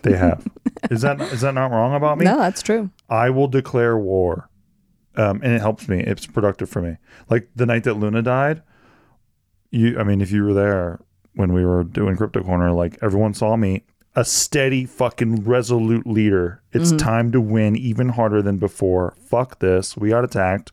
they 0.03 0.16
have. 0.16 0.47
Is 0.91 1.03
that 1.03 1.20
is 1.20 1.43
that 1.43 1.53
not 1.55 1.70
wrong 1.70 1.95
about 1.95 2.16
me? 2.16 2.24
No, 2.24 2.39
that's 2.39 2.62
true. 2.62 2.91
I 3.11 3.28
will 3.28 3.49
declare 3.49 3.99
war, 3.99 4.49
um, 5.14 5.41
and 5.43 5.53
it 5.53 5.61
helps 5.61 5.89
me. 5.89 6.01
It's 6.01 6.26
productive 6.26 6.70
for 6.70 6.81
me. 6.81 6.97
Like 7.28 7.51
the 7.55 7.66
night 7.66 7.85
that 7.85 7.95
Luna 7.95 8.22
died, 8.22 8.62
you. 9.70 9.99
I 9.99 10.05
mean, 10.05 10.22
if 10.22 10.33
you 10.33 10.43
were 10.43 10.55
there 10.55 11.01
when 11.35 11.53
we 11.53 11.66
were 11.66 11.85
doing 11.85 12.16
Crypto 12.16 12.43
Corner, 12.43 12.72
like 12.72 12.97
everyone 13.03 13.35
saw 13.35 13.57
me 13.57 13.85
a 14.16 14.24
steady 14.24 14.85
fucking 14.85 15.45
resolute 15.45 16.07
leader. 16.07 16.62
Mm-hmm. 16.72 16.83
It's 16.83 17.03
time 17.03 17.31
to 17.33 17.41
win 17.41 17.76
even 17.76 18.11
harder 18.11 18.43
than 18.43 18.57
before. 18.59 19.14
Fuck 19.18 19.61
this. 19.61 19.97
We 19.97 20.11
got 20.11 20.24
attacked. 20.24 20.72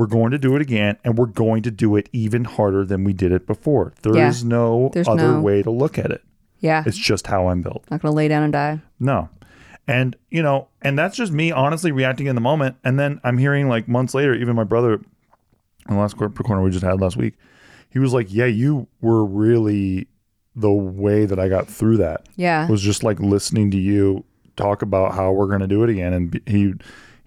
We're 0.00 0.06
going 0.06 0.30
to 0.30 0.38
do 0.38 0.56
it 0.56 0.62
again, 0.62 0.96
and 1.04 1.18
we're 1.18 1.26
going 1.26 1.62
to 1.64 1.70
do 1.70 1.94
it 1.94 2.08
even 2.14 2.44
harder 2.46 2.86
than 2.86 3.04
we 3.04 3.12
did 3.12 3.32
it 3.32 3.46
before. 3.46 3.92
There 4.00 4.16
is 4.16 4.42
Yeah. 4.42 4.48
no 4.48 4.90
There's 4.94 5.06
other 5.06 5.32
no- 5.32 5.40
way 5.42 5.62
to 5.62 5.70
look 5.70 5.98
at 5.98 6.10
it. 6.10 6.22
Yeah. 6.60 6.82
It's 6.86 6.96
just 6.96 7.26
how 7.26 7.48
I'm 7.48 7.60
built. 7.60 7.84
not 7.90 8.00
gonna 8.00 8.14
lay 8.14 8.26
down 8.26 8.42
and 8.42 8.50
die. 8.52 8.80
No. 8.98 9.28
And, 9.86 10.16
you 10.30 10.42
know, 10.42 10.68
and 10.80 10.98
that's 10.98 11.18
just 11.18 11.32
me 11.32 11.52
honestly 11.52 11.92
reacting 11.92 12.28
in 12.28 12.34
the 12.34 12.40
moment. 12.40 12.76
And 12.82 12.98
then 12.98 13.20
I'm 13.24 13.36
hearing 13.36 13.68
like 13.68 13.88
months 13.88 14.14
later, 14.14 14.32
even 14.34 14.56
my 14.56 14.64
brother, 14.64 14.94
in 14.94 15.02
the 15.88 15.96
last 15.96 16.16
Crypto 16.16 16.44
Corner 16.44 16.62
we 16.62 16.70
just 16.70 16.82
had 16.84 16.98
last 16.98 17.18
week, 17.18 17.34
he 17.90 17.98
was 17.98 18.14
like, 18.14 18.32
Yeah, 18.32 18.46
you 18.46 18.86
were 19.02 19.22
really 19.26 20.06
the 20.56 20.70
way 20.72 21.26
that 21.26 21.38
I 21.38 21.50
got 21.50 21.66
through 21.68 21.98
that 21.98 22.26
Yeah. 22.36 22.66
was 22.70 22.80
just 22.80 23.02
like 23.04 23.20
listening 23.20 23.70
to 23.72 23.76
you 23.78 24.24
talk 24.56 24.80
about 24.80 25.12
how 25.14 25.30
we're 25.32 25.46
going 25.48 25.60
to 25.60 25.66
do 25.66 25.82
it 25.84 25.90
again. 25.90 26.14
And 26.14 26.40
he, 26.46 26.72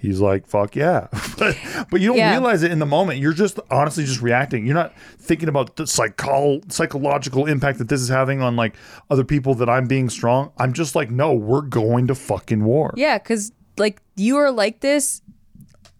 he's 0.04 0.20
like, 0.20 0.46
fuck 0.46 0.76
yeah. 0.76 1.08
but, 1.40 1.58
but 1.90 2.00
you 2.02 2.10
don't 2.10 2.18
Yeah. 2.18 2.32
realize 2.32 2.62
it 2.62 2.72
in 2.72 2.78
the 2.78 2.86
moment. 2.86 3.20
You're 3.20 3.34
just 3.34 3.60
honestly 3.72 4.04
just 4.06 4.22
reacting. 4.22 4.66
You're 4.68 4.76
not 4.76 4.94
thinking 5.18 5.50
about 5.50 5.76
the 5.78 5.88
psycho- 5.88 6.62
psychological 6.68 7.48
impact 7.48 7.80
that 7.80 7.90
this 7.90 8.02
is 8.02 8.10
having 8.10 8.42
on 8.42 8.56
like 8.56 8.76
other 9.10 9.24
people 9.24 9.56
that 9.56 9.70
I'm 9.70 9.88
being 9.88 10.10
strong. 10.10 10.52
I'm 10.60 10.74
just 10.74 10.94
like, 10.96 11.10
no, 11.10 11.34
we're 11.34 11.62
going 11.62 12.06
to 12.08 12.16
fucking 12.16 12.64
war. 12.64 12.94
Yeah, 12.96 13.18
because 13.18 13.52
like 13.78 14.02
you 14.16 14.38
are 14.38 14.52
like 14.52 14.82
this, 14.82 15.22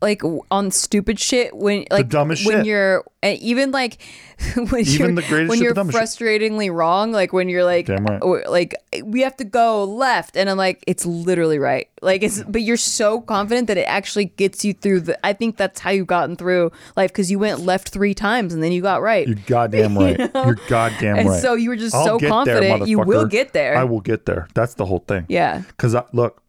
like 0.04 0.22
on 0.52 0.70
stupid 0.70 1.18
shit 1.18 1.56
when 1.56 1.86
like 1.90 2.10
dumbest 2.10 2.46
when 2.46 2.58
shit. 2.58 2.66
you're 2.66 3.06
and 3.24 3.40
even 3.40 3.72
like 3.72 4.02
when 4.70 4.86
Even 4.86 5.18
you're 5.18 5.48
when 5.48 5.62
you're 5.62 5.74
dumbest 5.74 5.98
shit. 6.18 6.42
frustratingly 6.42 6.72
wrong. 6.72 7.14
Like 7.14 7.32
when 7.32 7.48
you're 7.48 7.64
like 7.64 7.86
Damn 7.86 8.06
right. 8.06 8.22
like 8.50 8.76
we 9.04 9.22
have 9.22 9.38
to 9.38 9.46
go 9.46 9.86
left, 9.86 10.36
and 10.36 10.50
I'm 10.50 10.58
like 10.58 10.84
it's 10.86 11.06
literally 11.06 11.58
right. 11.58 11.88
Like 12.02 12.22
it's 12.22 12.44
but 12.44 12.62
you're 12.64 12.76
so 12.76 13.22
confident 13.22 13.68
that 13.68 13.78
it 13.78 13.88
actually 13.88 14.26
gets 14.26 14.66
you 14.66 14.74
through 14.74 15.00
the. 15.02 15.26
I 15.26 15.32
think 15.32 15.56
that's 15.56 15.80
how 15.80 15.92
you've 15.92 16.08
gotten 16.08 16.36
through 16.36 16.72
life 16.98 17.12
because 17.12 17.32
you 17.32 17.40
went 17.40 17.62
left 17.62 17.90
three 17.90 18.14
times 18.14 18.54
and 18.54 18.62
then 18.62 18.74
you 18.74 18.82
got 18.82 19.02
right. 19.02 19.26
You're 19.26 19.38
goddamn 19.48 19.98
right. 19.98 20.20
You're 20.20 20.58
goddamn 20.68 21.18
and 21.20 21.30
right. 21.30 21.42
so 21.42 21.54
you 21.54 21.70
were 21.70 21.78
just 21.78 21.96
I'll 21.96 22.06
so 22.06 22.18
get 22.20 22.28
there, 22.28 22.30
confident 22.60 22.88
you 22.90 23.00
will 23.00 23.26
get 23.26 23.54
there. 23.54 23.78
I 23.78 23.86
will 23.86 24.02
get 24.02 24.26
there. 24.26 24.50
That's 24.54 24.74
the 24.74 24.86
whole 24.86 25.00
thing. 25.08 25.26
yeah. 25.30 25.60
Because 25.68 25.96
look, 26.12 26.44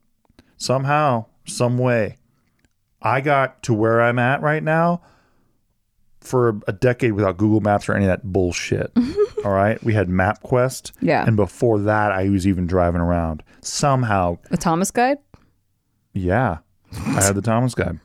somehow, 0.56 1.26
some 1.46 1.78
way, 1.78 2.16
I 3.04 3.20
got 3.20 3.62
to 3.64 3.74
where 3.74 4.00
I'm 4.02 4.18
at 4.18 4.40
right 4.40 4.62
now 4.62 5.02
for 6.20 6.58
a 6.66 6.72
decade 6.72 7.12
without 7.12 7.36
Google 7.36 7.60
Maps 7.60 7.88
or 7.88 7.94
any 7.94 8.06
of 8.06 8.08
that 8.08 8.24
bullshit. 8.24 8.90
All 9.44 9.52
right, 9.52 9.82
we 9.84 9.92
had 9.92 10.08
MapQuest. 10.08 10.92
Yeah. 11.02 11.24
and 11.26 11.36
before 11.36 11.78
that, 11.80 12.12
I 12.12 12.28
was 12.30 12.46
even 12.46 12.66
driving 12.66 13.02
around. 13.02 13.42
Somehow, 13.60 14.38
A 14.50 14.56
Thomas 14.56 14.90
guide. 14.90 15.18
yeah, 16.14 16.58
I 16.92 17.22
had 17.22 17.34
the 17.34 17.42
Thomas 17.52 17.74
guide. 17.74 18.00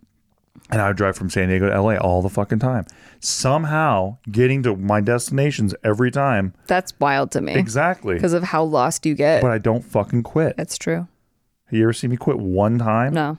And 0.71 0.79
I 0.81 0.87
would 0.89 0.97
drive 0.97 1.15
from 1.15 1.31
San 1.31 1.47
Diego 1.47 1.67
to 1.69 1.81
LA 1.81 1.95
all 1.95 2.21
the 2.21 2.29
fucking 2.29 2.59
time. 2.59 2.85
Somehow 3.21 4.17
getting 4.29 4.61
to 4.63 4.75
my 4.75 5.01
destinations 5.01 5.73
every 5.83 6.11
time. 6.11 6.53
That's 6.67 6.93
wild 6.99 7.31
to 7.31 7.41
me 7.41 7.55
Exactly. 7.55 8.15
because 8.15 8.33
of 8.33 8.43
how 8.43 8.63
lost 8.65 9.03
you 9.05 9.15
get. 9.15 9.41
But 9.41 9.49
I 9.49 9.57
don't 9.57 9.83
fucking 9.83 10.21
quit. 10.23 10.57
That's 10.57 10.77
true. 10.77 11.07
Have 11.65 11.73
You 11.77 11.83
ever 11.83 11.93
see 11.93 12.07
me 12.07 12.17
quit 12.17 12.37
one 12.37 12.77
time? 12.77 13.13
No, 13.13 13.37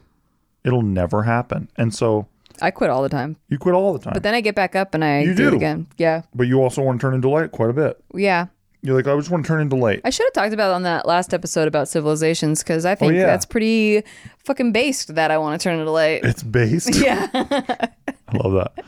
It'll 0.64 0.82
never 0.82 1.22
happen. 1.22 1.68
And 1.76 1.94
so 1.94 2.26
I 2.60 2.70
quit 2.70 2.90
all 2.90 3.02
the 3.02 3.08
time. 3.08 3.36
you 3.48 3.58
quit 3.58 3.74
all 3.74 3.92
the 3.92 3.98
time. 3.98 4.12
But 4.14 4.22
then 4.22 4.34
I 4.34 4.40
get 4.40 4.54
back 4.54 4.76
up 4.76 4.94
and 4.94 5.04
I 5.04 5.20
You 5.22 5.34
do, 5.34 5.48
it 5.48 5.50
do. 5.52 5.56
again. 5.56 5.86
Yeah. 5.96 6.22
but 6.34 6.46
you 6.46 6.62
also 6.62 6.82
want 6.82 7.00
to 7.00 7.06
turn 7.06 7.14
into 7.14 7.28
light 7.28 7.52
quite 7.52 7.70
a 7.70 7.72
bit. 7.72 8.02
Yeah. 8.14 8.46
You're 8.82 8.96
like, 8.96 9.06
I 9.06 9.14
just 9.16 9.30
want 9.30 9.44
to 9.44 9.48
turn 9.48 9.60
into 9.60 9.76
light. 9.76 10.00
I 10.04 10.10
should 10.10 10.24
have 10.26 10.32
talked 10.32 10.54
about 10.54 10.72
on 10.72 10.82
that 10.84 11.06
last 11.06 11.34
episode 11.34 11.68
about 11.68 11.86
civilizations 11.88 12.62
because 12.62 12.86
I 12.86 12.94
think 12.94 13.12
Oh, 13.12 13.16
yeah. 13.16 13.26
that's 13.26 13.44
pretty 13.44 14.02
fucking 14.38 14.72
based 14.72 15.14
that 15.14 15.30
I 15.30 15.36
want 15.38 15.60
to 15.60 15.62
turn 15.62 15.78
into 15.78 15.90
light. 15.90 16.20
It's 16.24 16.42
based. 16.42 16.94
yeah. 17.02 17.26
I 17.32 18.36
love 18.36 18.52
that. 18.54 18.84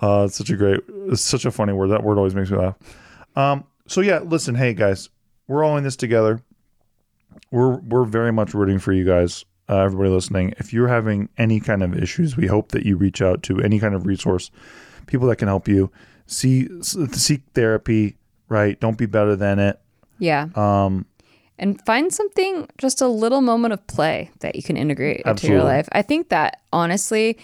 Uh, 0.00 0.24
it's 0.26 0.36
such 0.36 0.50
a 0.50 0.56
great, 0.56 0.80
it's 1.08 1.20
such 1.22 1.44
a 1.44 1.50
funny 1.50 1.72
word. 1.72 1.88
That 1.88 2.02
word 2.04 2.18
always 2.18 2.34
makes 2.34 2.50
me 2.50 2.58
laugh. 2.58 2.74
Um, 3.36 3.64
so 3.86 4.00
yeah, 4.00 4.18
listen, 4.20 4.54
hey 4.56 4.74
guys, 4.74 5.08
we're 5.46 5.62
all 5.64 5.76
in 5.76 5.84
this 5.84 5.96
together. 5.96 6.40
We're 7.50 7.76
we're 7.78 8.04
very 8.04 8.32
much 8.32 8.54
rooting 8.54 8.78
for 8.78 8.92
you 8.92 9.04
guys, 9.04 9.44
uh, 9.68 9.78
everybody 9.78 10.10
listening. 10.10 10.54
If 10.58 10.72
you're 10.72 10.88
having 10.88 11.28
any 11.38 11.60
kind 11.60 11.82
of 11.82 11.96
issues, 11.96 12.36
we 12.36 12.46
hope 12.46 12.72
that 12.72 12.86
you 12.86 12.96
reach 12.96 13.22
out 13.22 13.42
to 13.44 13.60
any 13.60 13.78
kind 13.78 13.94
of 13.94 14.06
resource, 14.06 14.50
people 15.06 15.26
that 15.28 15.36
can 15.36 15.48
help 15.48 15.68
you. 15.68 15.90
See, 16.26 16.68
seek 16.82 17.42
therapy. 17.54 18.16
Right? 18.50 18.80
Don't 18.80 18.96
be 18.96 19.04
better 19.04 19.36
than 19.36 19.58
it. 19.58 19.78
Yeah. 20.18 20.48
Um, 20.54 21.04
and 21.58 21.84
find 21.84 22.10
something, 22.10 22.66
just 22.78 23.02
a 23.02 23.06
little 23.06 23.42
moment 23.42 23.74
of 23.74 23.86
play 23.86 24.30
that 24.40 24.56
you 24.56 24.62
can 24.62 24.78
integrate 24.78 25.20
into 25.26 25.48
your 25.48 25.62
life. 25.62 25.86
I 25.92 26.00
think 26.00 26.30
that 26.30 26.62
honestly, 26.72 27.36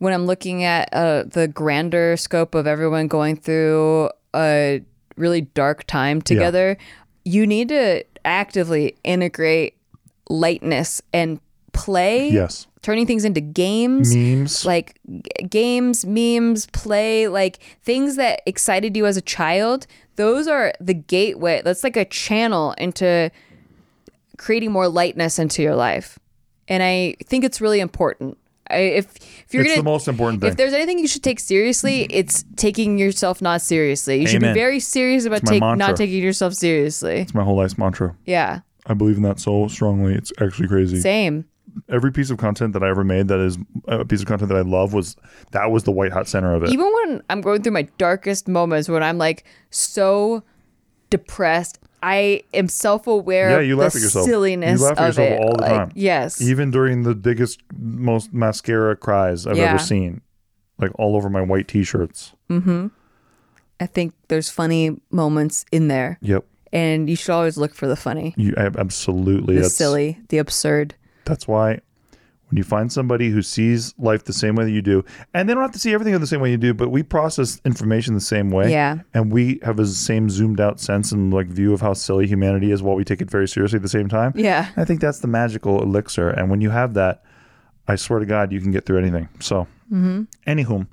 when 0.00 0.12
I'm 0.12 0.26
looking 0.26 0.64
at 0.64 0.92
uh, 0.92 1.22
the 1.24 1.46
grander 1.46 2.16
scope 2.16 2.56
of 2.56 2.66
everyone 2.66 3.06
going 3.06 3.36
through 3.36 4.10
a 4.34 4.82
really 5.16 5.42
dark 5.42 5.84
time 5.84 6.20
together, 6.20 6.76
you 7.24 7.46
need 7.46 7.68
to 7.68 8.02
actively 8.24 8.96
integrate 9.04 9.76
lightness 10.28 11.00
and 11.12 11.38
play, 11.72 12.28
yes. 12.30 12.66
turning 12.82 13.06
things 13.06 13.24
into 13.24 13.40
games 13.40 14.14
Memes. 14.14 14.64
like 14.64 14.98
g- 15.10 15.22
games, 15.48 16.04
memes, 16.04 16.66
play, 16.66 17.28
like 17.28 17.58
things 17.82 18.16
that 18.16 18.42
excited 18.46 18.96
you 18.96 19.06
as 19.06 19.16
a 19.16 19.22
child. 19.22 19.86
Those 20.16 20.48
are 20.48 20.72
the 20.80 20.94
gateway. 20.94 21.62
That's 21.64 21.84
like 21.84 21.96
a 21.96 22.04
channel 22.04 22.72
into 22.78 23.30
creating 24.36 24.72
more 24.72 24.88
lightness 24.88 25.38
into 25.38 25.62
your 25.62 25.74
life. 25.74 26.18
And 26.68 26.82
I 26.82 27.16
think 27.26 27.44
it's 27.44 27.60
really 27.60 27.80
important. 27.80 28.36
I, 28.70 28.78
if 28.78 29.16
if 29.16 29.52
you're 29.52 29.62
it's 29.62 29.72
gonna 29.72 29.82
the 29.82 29.90
most 29.90 30.08
important 30.08 30.40
thing. 30.40 30.50
if 30.50 30.56
there's 30.56 30.72
anything 30.72 30.98
you 30.98 31.08
should 31.08 31.22
take 31.24 31.40
seriously, 31.40 32.06
it's 32.10 32.44
taking 32.56 32.98
yourself 32.98 33.42
not 33.42 33.62
seriously. 33.62 34.20
You 34.20 34.28
should 34.28 34.40
be 34.40 34.52
very 34.52 34.80
serious 34.80 35.24
about 35.24 35.44
take, 35.44 35.60
not 35.60 35.96
taking 35.96 36.22
yourself 36.22 36.54
seriously. 36.54 37.16
it's 37.16 37.34
my 37.34 37.42
whole 37.42 37.56
life's 37.56 37.76
mantra. 37.76 38.16
Yeah, 38.24 38.60
I 38.86 38.94
believe 38.94 39.16
in 39.16 39.22
that 39.24 39.40
so 39.40 39.66
strongly. 39.68 40.14
It's 40.14 40.32
actually 40.40 40.68
crazy. 40.68 41.00
same. 41.00 41.46
Every 41.88 42.12
piece 42.12 42.30
of 42.30 42.38
content 42.38 42.72
that 42.74 42.82
I 42.82 42.88
ever 42.88 43.04
made 43.04 43.28
that 43.28 43.40
is 43.40 43.58
a 43.88 44.04
piece 44.04 44.20
of 44.20 44.26
content 44.26 44.48
that 44.50 44.56
I 44.58 44.62
love 44.62 44.92
was 44.92 45.16
that 45.52 45.70
was 45.70 45.84
the 45.84 45.92
white 45.92 46.12
hot 46.12 46.28
center 46.28 46.54
of 46.54 46.62
it. 46.64 46.70
even 46.70 46.86
when 47.02 47.22
I'm 47.30 47.40
going 47.40 47.62
through 47.62 47.72
my 47.72 47.88
darkest 47.98 48.48
moments 48.48 48.88
when 48.88 49.02
I'm 49.02 49.18
like 49.18 49.44
so 49.70 50.42
depressed, 51.10 51.78
I 52.02 52.42
am 52.54 52.68
self 52.68 53.06
aware 53.06 53.50
Yeah, 53.50 53.60
you 53.60 53.76
laugh 53.76 53.94
at 53.94 54.00
yourself. 54.02 54.26
silliness 54.26 54.80
You 54.80 54.86
laugh 54.86 54.98
at 54.98 55.06
yourself 55.08 55.28
it. 55.28 55.40
all 55.40 55.52
the 55.56 55.62
Like, 55.62 55.70
time. 55.72 55.92
Yes. 55.94 56.40
Even 56.40 56.70
during 56.70 57.02
the 57.02 57.14
biggest, 57.14 57.60
most 57.78 58.32
mascara 58.32 58.96
cries 58.96 59.46
I've 59.46 59.56
Yeah. 59.56 59.70
ever 59.70 59.78
seen, 59.78 60.20
like 60.78 60.92
all 60.98 61.16
over 61.16 61.28
my 61.28 61.42
white 61.42 61.68
t-shirts. 61.68 62.32
Mm-hmm. 62.48 62.86
I 63.80 63.86
think 63.86 64.14
there's 64.28 64.48
funny 64.50 65.00
moments 65.10 65.64
in 65.72 65.88
there. 65.88 66.18
Yep. 66.22 66.44
And 66.72 67.10
you 67.10 67.16
should 67.16 67.32
always 67.32 67.56
look 67.56 67.74
for 67.74 67.86
the 67.88 67.96
funny, 67.96 68.32
You 68.36 68.54
absolutely. 68.56 69.56
the 69.58 69.64
silly, 69.68 70.20
the 70.28 70.38
absurd. 70.38 70.94
That's 71.30 71.48
why 71.48 71.80
when 72.50 72.56
you 72.56 72.64
find 72.64 72.92
somebody 72.92 73.30
who 73.30 73.42
sees 73.42 73.94
life 73.96 74.24
the 74.24 74.32
same 74.32 74.56
way 74.56 74.64
that 74.64 74.72
you 74.72 74.82
do, 74.82 75.04
and 75.32 75.48
they 75.48 75.54
don't 75.54 75.62
have 75.62 75.72
to 75.72 75.78
see 75.78 75.94
everything 75.94 76.18
the 76.18 76.26
same 76.26 76.40
way 76.40 76.50
you 76.50 76.56
do, 76.56 76.74
but 76.74 76.88
we 76.88 77.04
process 77.04 77.60
information 77.64 78.14
the 78.14 78.20
same 78.20 78.50
way. 78.50 78.72
Yeah. 78.72 78.98
And 79.14 79.32
we 79.32 79.60
have 79.62 79.76
the 79.76 79.86
same 79.86 80.28
zoomed 80.28 80.60
out 80.60 80.80
sense 80.80 81.12
and 81.12 81.32
like 81.32 81.46
view 81.46 81.72
of 81.72 81.80
how 81.80 81.92
silly 81.92 82.26
humanity 82.26 82.72
is 82.72 82.82
while 82.82 82.96
we 82.96 83.04
take 83.04 83.20
it 83.20 83.30
very 83.30 83.46
seriously 83.46 83.76
at 83.76 83.82
the 83.82 83.88
same 83.88 84.08
time. 84.08 84.32
Yeah. 84.34 84.68
I 84.76 84.84
think 84.84 85.00
that's 85.00 85.20
the 85.20 85.28
magical 85.28 85.80
elixir. 85.80 86.28
And 86.28 86.50
when 86.50 86.60
you 86.60 86.70
have 86.70 86.94
that, 86.94 87.22
I 87.86 87.94
swear 87.94 88.18
to 88.18 88.26
God, 88.26 88.50
you 88.50 88.60
can 88.60 88.72
get 88.72 88.84
through 88.84 88.98
anything. 88.98 89.28
So, 89.38 89.68
mm-hmm. 89.90 90.22
anywho, 90.46 90.88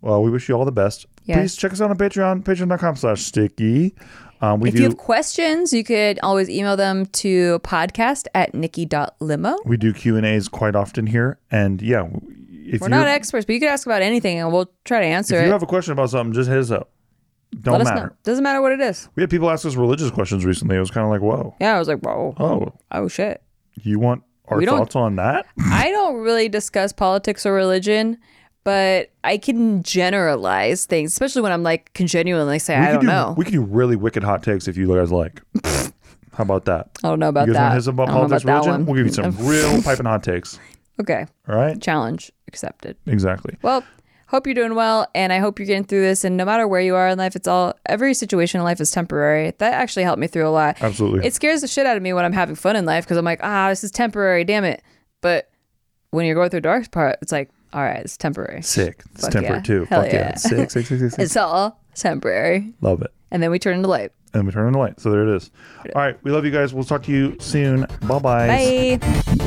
well, 0.00 0.22
we 0.22 0.30
wish 0.30 0.48
you 0.48 0.54
all 0.54 0.64
the 0.64 0.72
best. 0.72 1.06
Yes. 1.24 1.38
Please 1.38 1.56
check 1.56 1.72
us 1.72 1.80
out 1.80 1.90
on 1.90 1.98
Patreon, 1.98 2.42
patreon.com 2.42 2.96
slash 2.96 3.22
sticky. 3.22 3.94
Um, 4.40 4.60
we 4.60 4.70
If 4.70 4.74
do 4.76 4.82
you 4.82 4.88
have 4.88 4.96
questions, 4.96 5.72
you 5.72 5.84
could 5.84 6.18
always 6.22 6.48
email 6.48 6.76
them 6.76 7.04
to 7.06 7.58
podcast 7.60 8.26
at 8.34 8.54
nikki.limo. 8.54 9.58
we 9.66 9.76
do 9.76 9.92
Q 9.92 10.16
and 10.16 10.24
A's 10.24 10.48
quite 10.48 10.74
often 10.74 11.06
here, 11.06 11.38
and 11.50 11.82
yeah, 11.82 12.08
if 12.64 12.80
We're 12.80 12.88
not 12.88 13.06
experts, 13.06 13.44
but 13.44 13.52
you 13.52 13.60
could 13.60 13.68
ask 13.68 13.86
about 13.86 14.00
anything 14.02 14.38
and 14.38 14.50
we'll 14.52 14.70
try 14.84 15.00
to 15.00 15.06
answer 15.06 15.36
if 15.36 15.42
it. 15.42 15.46
you 15.46 15.52
have 15.52 15.62
a 15.62 15.66
question 15.66 15.92
about 15.92 16.08
something, 16.10 16.32
just 16.32 16.48
hit 16.48 16.58
us 16.58 16.70
up. 16.70 16.90
Don't 17.60 17.72
Let 17.78 17.80
us 17.82 17.86
matter. 17.88 18.16
Doesn't 18.22 18.44
matter 18.44 18.62
what 18.62 18.70
it 18.72 18.80
is. 18.80 19.08
We 19.16 19.22
had 19.22 19.28
people 19.30 19.50
ask 19.50 19.66
us 19.66 19.74
religious 19.74 20.10
questions 20.12 20.44
recently. 20.46 20.76
It 20.76 20.80
was 20.80 20.90
kind 20.92 21.04
of 21.04 21.10
like, 21.10 21.20
whoa, 21.20 21.54
Yeah, 21.60 21.74
I 21.74 21.78
was 21.80 21.88
like, 21.88 21.98
whoa. 21.98 22.34
oh, 22.38 22.72
Oh, 22.92 23.08
shit. 23.08 23.42
you 23.82 23.98
want 23.98 24.22
our 24.48 24.58
We 24.58 24.66
thoughts 24.66 24.94
on 24.96 25.16
that? 25.16 25.46
I 25.60 25.90
don't 25.90 26.14
really 26.16 26.48
discuss 26.48 26.92
politics 26.92 27.44
or 27.44 27.52
religion, 27.52 28.18
but 28.64 29.10
I 29.24 29.38
can 29.38 29.82
generalize 29.82 30.84
things, 30.86 31.12
especially 31.12 31.42
when 31.42 31.52
I'm 31.52 31.62
like 31.62 31.92
can 31.94 32.06
genuinely 32.06 32.58
say 32.58 32.78
we 32.78 32.86
I 32.86 32.92
don't 32.92 33.00
do, 33.02 33.06
know. 33.06 33.34
We 33.36 33.44
could 33.44 33.52
do 33.54 33.62
really 33.62 33.96
wicked 33.96 34.22
hot 34.22 34.42
takes 34.42 34.68
if 34.68 34.76
you 34.76 34.92
guys 34.94 35.10
like. 35.12 35.40
How 36.32 36.42
about 36.44 36.64
that? 36.66 36.90
I 37.02 37.08
don't 37.08 37.18
know 37.18 37.28
about 37.28 37.48
You 37.48 37.54
guys 37.54 37.60
want 37.60 37.64
that. 37.64 37.68
to 37.70 37.74
hit 37.74 37.84
some 37.84 37.94
about 37.94 38.02
I 38.08 38.12
don't 38.12 38.14
know 38.14 38.20
politics, 38.28 38.42
about 38.44 38.52
that 38.64 38.70
religion? 38.70 38.86
one. 38.86 38.86
We'll 38.86 39.04
give 39.04 39.06
you 39.06 39.12
some 39.12 39.46
real 39.46 39.82
piping 39.82 40.06
hot 40.06 40.22
takes. 40.22 40.58
Okay, 41.00 41.26
All 41.48 41.56
right? 41.56 41.80
challenge 41.80 42.30
accepted. 42.46 42.96
Exactly. 43.06 43.56
Well, 43.62 43.82
hope 44.28 44.46
you're 44.46 44.54
doing 44.54 44.74
well, 44.74 45.08
and 45.14 45.32
I 45.32 45.38
hope 45.38 45.58
you're 45.58 45.66
getting 45.66 45.84
through 45.84 46.02
this. 46.02 46.24
And 46.24 46.36
no 46.36 46.44
matter 46.44 46.68
where 46.68 46.80
you 46.80 46.94
are 46.94 47.08
in 47.08 47.18
life, 47.18 47.34
it's 47.36 47.48
all 47.48 47.74
every 47.86 48.14
situation 48.14 48.60
in 48.60 48.64
life 48.64 48.80
is 48.80 48.90
temporary. 48.90 49.52
That 49.58 49.72
actually 49.74 50.04
helped 50.04 50.20
me 50.20 50.26
through 50.28 50.46
a 50.46 50.50
lot. 50.50 50.76
Absolutely. 50.82 51.26
It 51.26 51.34
scares 51.34 51.62
the 51.62 51.68
shit 51.68 51.86
out 51.86 51.96
of 51.96 52.02
me 52.02 52.12
when 52.12 52.24
I'm 52.24 52.32
having 52.32 52.54
fun 52.54 52.76
in 52.76 52.84
life 52.84 53.04
because 53.04 53.16
I'm 53.16 53.24
like, 53.24 53.40
ah, 53.42 53.70
this 53.70 53.82
is 53.82 53.90
temporary. 53.90 54.44
Damn 54.44 54.64
it. 54.64 54.82
But 55.22 55.50
when 56.10 56.26
you're 56.26 56.34
going 56.34 56.50
through 56.50 56.60
dark 56.60 56.90
part, 56.90 57.18
it's 57.22 57.32
like, 57.32 57.50
all 57.72 57.82
right, 57.82 58.00
it's 58.00 58.16
temporary. 58.16 58.62
Sick. 58.62 59.02
It's 59.12 59.22
Fuck 59.22 59.32
temporary 59.32 59.58
yeah. 59.58 59.62
too. 59.62 59.84
Hell 59.86 60.02
Fuck 60.02 60.12
yeah. 60.12 60.18
yeah. 60.30 60.34
Sick, 60.36 60.70
sick, 60.70 60.86
sick, 60.86 60.98
sick, 60.98 61.10
sick. 61.12 61.18
It's 61.20 61.36
all 61.36 61.80
temporary, 61.94 62.72
Love 62.80 63.02
it. 63.02 63.12
and 63.30 63.42
then 63.42 63.50
we 63.50 63.58
turn 63.58 63.76
into 63.76 63.88
light. 63.88 64.12
And 64.32 64.46
we 64.46 64.52
turn 64.52 64.68
into 64.68 64.78
light. 64.78 65.00
So 65.00 65.10
there 65.10 65.26
it 65.28 65.36
is. 65.36 65.50
All 65.94 66.02
right. 66.02 66.16
We 66.22 66.30
love 66.30 66.44
you 66.44 66.52
guys. 66.52 66.72
We'll 66.72 66.84
talk 66.84 67.02
to 67.04 67.10
you 67.12 67.36
soon. 67.40 67.84
Bye-bye. 68.06 68.98
Bye. 68.98 69.46